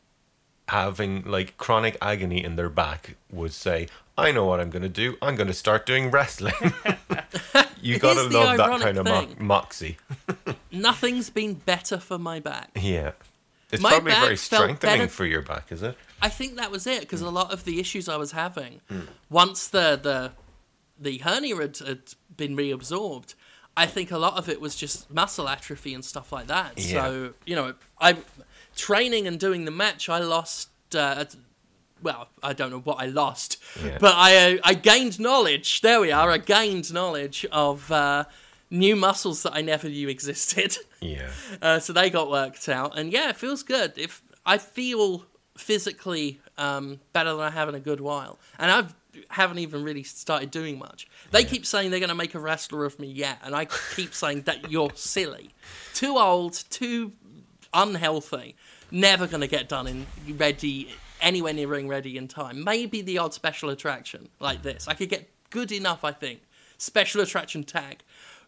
having 0.70 1.24
like 1.24 1.58
chronic 1.58 1.98
agony 2.02 2.44
in 2.44 2.56
their 2.56 2.70
back 2.70 3.16
would 3.32 3.54
say, 3.54 3.88
"I 4.18 4.32
know 4.32 4.46
what 4.46 4.60
I'm 4.60 4.70
gonna 4.70 4.90
do. 4.90 5.18
I'm 5.22 5.36
gonna 5.36 5.54
start 5.54 5.86
doing 5.86 6.12
wrestling." 6.12 6.54
you 7.82 8.00
gotta 8.00 8.24
love 8.24 8.58
that 8.58 8.82
kind 8.82 8.98
of 8.98 9.06
mo- 9.06 9.28
moxie. 9.40 9.98
Nothing's 10.72 11.30
been 11.30 11.54
better 11.56 11.98
for 12.00 12.18
my 12.18 12.40
back. 12.40 12.70
Yeah. 12.76 13.12
It's 13.72 13.82
My 13.84 13.90
probably 13.92 14.12
very 14.14 14.38
strengthening 14.38 15.00
better- 15.00 15.08
for 15.10 15.26
your 15.26 15.42
back, 15.42 15.72
is 15.72 15.84
it? 15.84 15.98
I 16.22 16.30
think 16.30 16.56
that 16.56 16.72
was 16.72 16.88
it 16.88 17.02
because 17.02 17.22
a 17.22 17.30
lot 17.30 17.52
of 17.52 17.64
the 17.66 17.80
issues 17.80 18.08
I 18.10 18.16
was 18.18 18.32
having, 18.32 18.82
Hmm. 18.90 19.02
once 19.30 19.68
the 19.68 20.00
the 20.02 20.32
the 21.00 21.20
hernia 21.20 21.56
had, 21.58 21.78
had 21.78 22.00
been 22.36 22.56
reabsorbed, 22.56 23.36
I 23.76 23.86
think 23.86 24.10
a 24.10 24.18
lot 24.18 24.36
of 24.38 24.50
it 24.50 24.60
was 24.60 24.76
just 24.76 25.12
muscle 25.12 25.48
atrophy 25.48 25.94
and 25.94 26.04
stuff 26.04 26.32
like 26.32 26.48
that. 26.48 26.80
So 26.80 27.34
you 27.46 27.56
know, 27.56 27.74
I 28.00 28.18
training 28.78 29.28
and 29.28 29.38
doing 29.40 29.66
the 29.66 29.72
match, 29.72 30.08
I 30.08 30.20
lost. 30.20 30.70
Uh, 30.96 31.26
well, 32.02 32.30
I 32.42 32.54
don't 32.54 32.70
know 32.72 32.80
what 32.80 33.02
I 33.02 33.08
lost, 33.08 33.58
Yeah. 33.84 33.98
but 34.00 34.14
I 34.16 34.54
uh, 34.54 34.58
I 34.64 34.74
gained 34.76 35.20
knowledge. 35.20 35.82
There 35.82 36.00
we 36.00 36.12
are. 36.12 36.32
I 36.32 36.38
gained 36.38 36.94
knowledge 36.94 37.46
of. 37.52 37.92
Uh, 37.92 38.24
new 38.70 38.98
muscles 38.98 39.44
that 39.44 39.54
I 39.56 39.62
never 39.62 39.88
knew 39.88 40.10
existed. 40.10 40.78
Yeah. 41.00 41.30
Uh, 41.62 41.80
so 41.80 41.94
they 41.94 42.10
got 42.10 42.30
worked 42.30 42.68
out, 42.68 42.98
and 43.00 43.14
yeah, 43.14 43.30
it 43.30 43.38
feels 43.38 43.64
good. 43.64 43.94
If 43.96 44.22
I 44.46 44.58
feel 44.58 45.24
physically 45.58 46.40
um, 46.58 47.00
better 47.14 47.32
than 47.32 47.40
I 47.40 47.50
have 47.50 47.70
in 47.70 47.76
a 47.76 47.80
good 47.80 48.02
while, 48.02 48.38
and 48.60 48.70
I 48.70 48.84
haven't 49.30 49.60
even 49.60 49.84
really 49.84 50.04
started 50.04 50.52
doing 50.52 50.78
much. 50.78 51.08
They 51.32 51.46
keep 51.46 51.66
saying 51.66 51.92
they're 51.92 52.02
going 52.02 52.10
to 52.10 52.16
make 52.16 52.36
a 52.36 52.40
wrestler 52.40 52.84
of 52.84 53.00
me 53.00 53.08
yet, 53.08 53.40
and 53.44 53.56
I 53.56 53.68
keep 53.96 54.14
saying 54.14 54.42
that 54.42 54.70
you're 54.70 54.92
silly, 54.96 55.52
too 55.94 56.18
old, 56.18 56.62
too 56.70 57.14
unhealthy, 57.74 58.56
never 58.92 59.28
going 59.28 59.42
to 59.42 59.48
get 59.48 59.70
done 59.70 59.88
in 59.88 60.06
ready 60.38 60.90
anywhere 61.22 61.54
near 61.54 61.68
ring 61.68 61.88
ready 61.88 62.18
in 62.18 62.28
time. 62.28 62.64
Maybe 62.64 63.02
the 63.02 63.18
odd 63.18 63.34
special 63.34 63.70
attraction 63.70 64.30
like 64.40 64.62
this, 64.62 64.88
I 64.88 64.94
could 64.94 65.10
get 65.10 65.30
good 65.50 65.72
enough, 65.72 66.04
I 66.04 66.12
think. 66.12 66.42
Special 66.78 67.22
attraction 67.22 67.64
tag. 67.64 68.04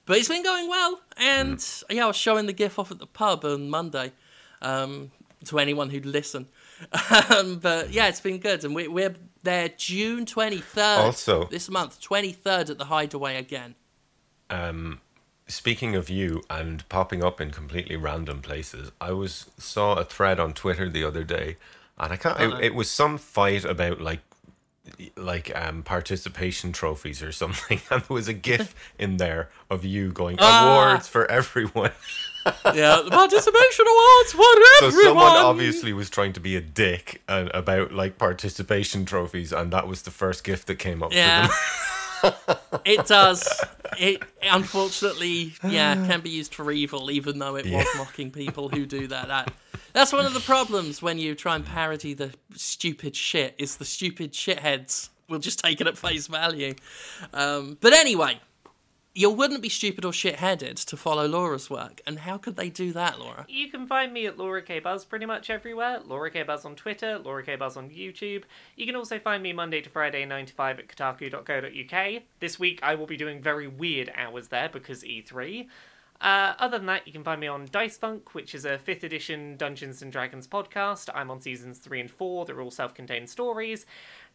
But 0.05 0.17
it's 0.17 0.27
been 0.27 0.43
going 0.43 0.67
well, 0.67 1.01
and 1.17 1.63
yeah, 1.89 2.05
I 2.05 2.07
was 2.07 2.15
showing 2.15 2.47
the 2.47 2.53
GIF 2.53 2.79
off 2.79 2.89
at 2.89 2.97
the 2.97 3.05
pub 3.05 3.45
on 3.45 3.69
Monday 3.69 4.11
um, 4.61 5.11
to 5.45 5.59
anyone 5.59 5.89
who'd 5.91 6.05
listen. 6.05 6.47
um, 7.29 7.59
but 7.59 7.91
yeah, 7.91 8.07
it's 8.07 8.21
been 8.21 8.39
good, 8.39 8.63
and 8.63 8.73
we, 8.73 8.87
we're 8.87 9.15
there 9.43 9.69
June 9.69 10.25
twenty 10.25 10.59
third. 10.59 10.99
Also- 10.99 11.45
this 11.45 11.69
month, 11.69 12.01
twenty 12.01 12.31
third 12.31 12.71
at 12.71 12.79
the 12.79 12.85
Hideaway 12.85 13.35
again. 13.35 13.75
Speaking 15.49 15.95
of 15.95 16.09
you 16.11 16.43
and 16.49 16.87
popping 16.89 17.23
up 17.23 17.41
in 17.41 17.49
completely 17.49 17.95
random 17.95 18.41
places, 18.41 18.91
I 19.01 19.11
was 19.13 19.49
saw 19.57 19.95
a 19.95 20.03
thread 20.05 20.39
on 20.39 20.53
Twitter 20.53 20.87
the 20.89 21.03
other 21.03 21.23
day, 21.23 21.57
and 21.97 22.13
I 22.13 22.17
can't. 22.17 22.39
It, 22.39 22.65
it 22.65 22.75
was 22.75 22.89
some 22.89 23.17
fight 23.17 23.65
about 23.65 23.99
like, 23.99 24.19
like 25.17 25.51
um 25.59 25.81
participation 25.81 26.71
trophies 26.71 27.23
or 27.23 27.31
something, 27.43 27.81
and 27.89 28.01
there 28.03 28.13
was 28.13 28.27
a 28.27 28.33
GIF 28.33 28.75
in 28.99 29.17
there 29.17 29.49
of 29.71 29.83
you 29.83 30.11
going 30.11 30.37
Ah. 30.39 30.71
awards 30.87 31.07
for 31.07 31.29
everyone. 31.29 31.91
Yeah, 32.73 33.01
the 33.03 33.11
participation 33.11 33.85
awards 33.85 34.31
for 34.31 34.41
So 34.79 34.87
everyone. 34.87 35.03
someone 35.03 35.35
obviously 35.45 35.93
was 35.93 36.09
trying 36.09 36.33
to 36.33 36.39
be 36.39 36.55
a 36.55 36.61
dick 36.61 37.21
and 37.27 37.51
about 37.53 37.91
like 37.91 38.17
participation 38.17 39.03
trophies, 39.05 39.51
and 39.51 39.71
that 39.73 39.87
was 39.87 40.03
the 40.03 40.09
first 40.11 40.43
gift 40.45 40.65
that 40.67 40.75
came 40.75 41.03
up 41.03 41.11
Yeah. 41.13 41.47
for 41.47 41.47
them. 41.49 41.57
It 42.85 43.05
does. 43.05 43.47
It 43.97 44.23
unfortunately, 44.43 45.53
yeah, 45.63 45.95
can 46.07 46.21
be 46.21 46.29
used 46.29 46.53
for 46.53 46.71
evil, 46.71 47.11
even 47.11 47.39
though 47.39 47.55
it 47.55 47.65
was 47.65 47.87
mocking 47.97 48.31
people 48.31 48.69
who 48.69 48.85
do 48.85 49.07
that. 49.07 49.27
That 49.27 49.53
that's 49.93 50.13
one 50.13 50.25
of 50.25 50.33
the 50.33 50.39
problems 50.39 51.01
when 51.01 51.17
you 51.17 51.35
try 51.35 51.55
and 51.55 51.65
parody 51.65 52.13
the 52.13 52.33
stupid 52.55 53.15
shit. 53.15 53.55
Is 53.57 53.77
the 53.77 53.85
stupid 53.85 54.33
shitheads 54.33 55.09
will 55.29 55.39
just 55.39 55.59
take 55.59 55.79
it 55.79 55.87
at 55.87 55.97
face 55.97 56.27
value. 56.27 56.75
Um, 57.33 57.77
but 57.79 57.93
anyway, 57.93 58.39
you 59.15 59.29
wouldn't 59.29 59.61
be 59.61 59.69
stupid 59.69 60.05
or 60.05 60.13
shit-headed 60.13 60.77
to 60.77 60.95
follow 60.95 61.27
Laura's 61.27 61.69
work, 61.69 62.01
and 62.05 62.19
how 62.19 62.37
could 62.37 62.55
they 62.55 62.69
do 62.69 62.93
that, 62.93 63.19
Laura? 63.19 63.45
You 63.49 63.69
can 63.69 63.87
find 63.87 64.13
me 64.13 64.25
at 64.27 64.37
Laura 64.37 64.61
K 64.61 64.79
Buzz 64.79 65.03
pretty 65.05 65.25
much 65.25 65.49
everywhere. 65.49 65.99
Laura 66.05 66.29
K 66.29 66.43
Buzz 66.43 66.65
on 66.65 66.75
Twitter, 66.75 67.19
Laura 67.19 67.43
K 67.43 67.55
Buzz 67.55 67.75
on 67.75 67.89
YouTube. 67.89 68.43
You 68.75 68.85
can 68.85 68.95
also 68.95 69.19
find 69.19 69.41
me 69.41 69.51
Monday 69.53 69.81
to 69.81 69.89
Friday, 69.89 70.25
9 70.25 70.45
to 70.45 70.53
5 70.53 70.79
at 70.79 70.87
kotaku.co.uk. 70.87 72.23
This 72.39 72.59
week 72.59 72.79
I 72.83 72.95
will 72.95 73.07
be 73.07 73.17
doing 73.17 73.41
very 73.41 73.67
weird 73.67 74.11
hours 74.15 74.49
there 74.49 74.69
because 74.69 75.03
E3. 75.03 75.67
Uh, 76.21 76.53
other 76.59 76.77
than 76.77 76.87
that, 76.87 77.07
you 77.07 77.13
can 77.13 77.23
find 77.23 77.39
me 77.39 77.47
on 77.47 77.65
Dice 77.71 77.97
Funk, 77.97 78.33
which 78.33 78.53
is 78.53 78.65
a 78.65 78.77
5th 78.77 79.03
edition 79.03 79.55
Dungeons 79.55 80.01
and 80.01 80.11
Dragons 80.11 80.47
podcast. 80.47 81.09
I'm 81.15 81.31
on 81.31 81.39
seasons 81.39 81.79
3 81.79 82.01
and 82.01 82.11
4, 82.11 82.45
they're 82.45 82.59
all 82.61 82.71
self 82.71 82.93
contained 82.93 83.29
stories. 83.29 83.85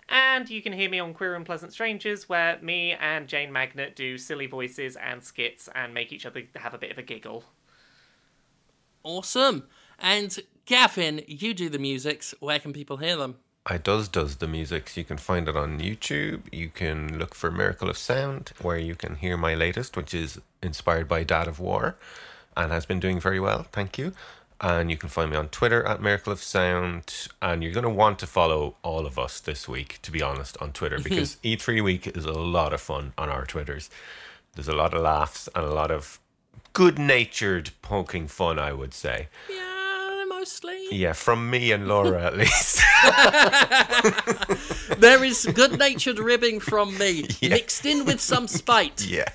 And 0.09 0.48
you 0.50 0.62
can 0.62 0.72
hear 0.72 0.90
me 0.90 0.98
on 0.98 1.14
Queer 1.14 1.34
and 1.34 1.46
Pleasant 1.46 1.72
Strangers, 1.72 2.28
where 2.28 2.59
me 2.61 2.92
and 2.92 3.26
Jane 3.26 3.52
Magnet 3.52 3.96
do 3.96 4.18
silly 4.18 4.46
voices 4.46 4.96
and 4.96 5.22
skits 5.22 5.68
and 5.74 5.94
make 5.94 6.12
each 6.12 6.26
other 6.26 6.42
have 6.57 6.74
a 6.74 6.78
bit 6.78 6.90
of 6.90 6.98
a 6.98 7.02
giggle. 7.02 7.44
Awesome. 9.02 9.64
And 9.98 10.38
Gavin, 10.66 11.22
you 11.26 11.55
do 11.55 11.68
the 11.68 11.78
musics. 11.78 12.34
Where 12.40 12.59
can 12.59 12.72
people 12.72 12.98
hear 12.98 13.16
them? 13.16 13.36
I 13.66 13.78
does 13.78 14.09
does 14.09 14.36
the 14.36 14.46
music. 14.46 14.90
So 14.90 15.00
you 15.00 15.05
can 15.05 15.16
find 15.16 15.48
it 15.48 15.57
on 15.57 15.80
YouTube. 15.80 16.42
You 16.52 16.68
can 16.68 17.18
look 17.18 17.34
for 17.34 17.50
Miracle 17.50 17.88
of 17.88 17.96
Sound, 17.96 18.52
where 18.61 18.76
you 18.76 18.94
can 18.94 19.16
hear 19.16 19.36
my 19.36 19.55
latest, 19.55 19.96
which 19.96 20.12
is 20.12 20.40
inspired 20.62 21.09
by 21.09 21.24
Dad 21.24 21.48
of 21.48 21.61
War, 21.61 21.96
and 22.57 22.72
has 22.72 22.84
been 22.84 23.00
doing 23.00 23.20
very 23.20 23.40
well. 23.40 23.66
Thank 23.72 23.96
you. 23.96 24.12
And 24.64 24.90
you 24.90 24.96
can 24.96 25.10
find 25.10 25.30
me 25.30 25.36
on 25.36 25.48
Twitter 25.48 25.84
at 25.84 26.00
Miracle 26.00 26.32
of 26.32 26.42
Sound. 26.42 27.28
And 27.42 27.62
you're 27.62 27.72
going 27.72 27.84
to 27.84 27.90
want 27.90 28.18
to 28.20 28.26
follow 28.26 28.76
all 28.82 29.04
of 29.04 29.18
us 29.18 29.38
this 29.38 29.68
week, 29.68 29.98
to 30.00 30.10
be 30.10 30.22
honest, 30.22 30.56
on 30.58 30.72
Twitter, 30.72 30.96
mm-hmm. 30.96 31.08
because 31.10 31.36
E3 31.44 31.84
week 31.84 32.06
is 32.06 32.24
a 32.24 32.32
lot 32.32 32.72
of 32.72 32.80
fun 32.80 33.12
on 33.18 33.28
our 33.28 33.44
Twitters. 33.44 33.90
There's 34.54 34.68
a 34.68 34.74
lot 34.74 34.94
of 34.94 35.02
laughs 35.02 35.50
and 35.54 35.66
a 35.66 35.70
lot 35.70 35.90
of 35.90 36.18
good 36.72 36.98
natured 36.98 37.72
poking 37.82 38.26
fun, 38.26 38.58
I 38.58 38.72
would 38.72 38.94
say. 38.94 39.28
Yeah, 39.52 40.24
mostly. 40.28 40.86
Yeah, 40.90 41.12
from 41.12 41.50
me 41.50 41.70
and 41.70 41.86
Laura 41.86 42.24
at 42.24 42.36
least. 42.36 42.80
There 44.98 45.24
is 45.24 45.46
good 45.54 45.78
natured 45.78 46.18
ribbing 46.18 46.60
from 46.60 46.96
me, 46.96 47.26
mixed 47.42 47.84
in 47.84 48.04
with 48.06 48.20
some 48.20 48.48
spite. 48.48 49.06
Yeah. 49.14 49.28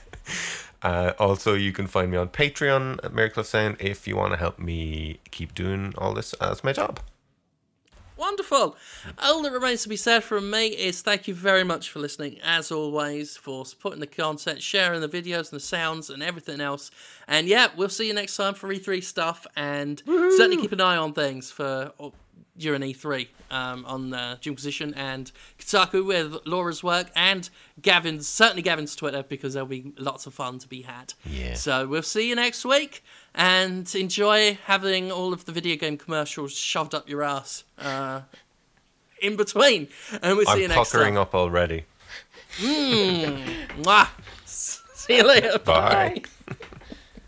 Uh, 0.81 1.13
also, 1.19 1.53
you 1.53 1.71
can 1.71 1.87
find 1.87 2.11
me 2.11 2.17
on 2.17 2.29
Patreon 2.29 3.03
at 3.03 3.13
Miracle 3.13 3.41
of 3.41 3.47
Sound 3.47 3.77
if 3.79 4.07
you 4.07 4.15
want 4.15 4.31
to 4.33 4.37
help 4.37 4.59
me 4.59 5.19
keep 5.31 5.53
doing 5.53 5.93
all 5.97 6.13
this 6.13 6.33
as 6.33 6.63
my 6.63 6.71
job. 6.71 6.99
Wonderful. 8.19 8.75
All 9.17 9.41
that 9.43 9.51
remains 9.53 9.83
to 9.83 9.89
be 9.89 9.95
said 9.95 10.25
from 10.25 10.51
me 10.51 10.67
is 10.67 11.01
thank 11.01 11.29
you 11.29 11.33
very 11.33 11.63
much 11.63 11.89
for 11.89 11.99
listening, 11.99 12.37
as 12.43 12.69
always, 12.69 13.37
for 13.37 13.65
supporting 13.65 14.01
the 14.01 14.07
content, 14.07 14.61
sharing 14.61 14.99
the 14.99 15.07
videos 15.07 15.51
and 15.51 15.53
the 15.53 15.59
sounds 15.61 16.09
and 16.09 16.21
everything 16.21 16.59
else. 16.59 16.91
And 17.29 17.47
yeah, 17.47 17.67
we'll 17.77 17.87
see 17.87 18.07
you 18.07 18.13
next 18.13 18.35
time 18.35 18.55
for 18.55 18.67
E3 18.67 19.01
stuff, 19.01 19.47
and 19.55 20.03
certainly 20.05 20.57
keep 20.57 20.73
an 20.73 20.81
eye 20.81 20.97
on 20.97 21.13
things 21.13 21.49
for 21.49 21.93
oh, 21.97 22.11
during 22.59 22.81
E3 22.81 23.27
um, 23.51 23.85
on 23.85 24.13
uh, 24.13 24.37
Position 24.43 24.93
and 24.95 25.31
Kotaku 25.57 26.05
with 26.05 26.37
Laura's 26.45 26.83
work 26.83 27.07
and 27.15 27.49
Gavin's, 27.81 28.27
certainly 28.27 28.61
Gavin's 28.61 28.95
Twitter, 28.95 29.23
because 29.23 29.53
there'll 29.53 29.67
be 29.67 29.93
lots 29.97 30.25
of 30.25 30.33
fun 30.33 30.59
to 30.59 30.67
be 30.67 30.83
had. 30.83 31.13
Yeah. 31.25 31.53
So 31.55 31.87
we'll 31.87 32.03
see 32.03 32.29
you 32.29 32.35
next 32.35 32.65
week 32.65 33.03
and 33.33 33.93
enjoy 33.95 34.57
having 34.65 35.11
all 35.11 35.33
of 35.33 35.45
the 35.45 35.51
video 35.51 35.75
game 35.75 35.97
commercials 35.97 36.53
shoved 36.53 36.93
up 36.93 37.09
your 37.09 37.23
ass 37.23 37.63
uh, 37.77 38.21
in 39.21 39.35
between. 39.35 39.87
And 40.21 40.37
we'll 40.37 40.45
see 40.45 40.59
you 40.59 40.63
I'm 40.65 40.69
next 40.75 40.91
puckering 40.91 41.15
time. 41.15 41.21
up 41.21 41.33
already. 41.35 41.85
Mwah. 42.59 44.07
See 44.45 45.17
you 45.17 45.27
later. 45.27 45.57
Bye. 45.59 46.23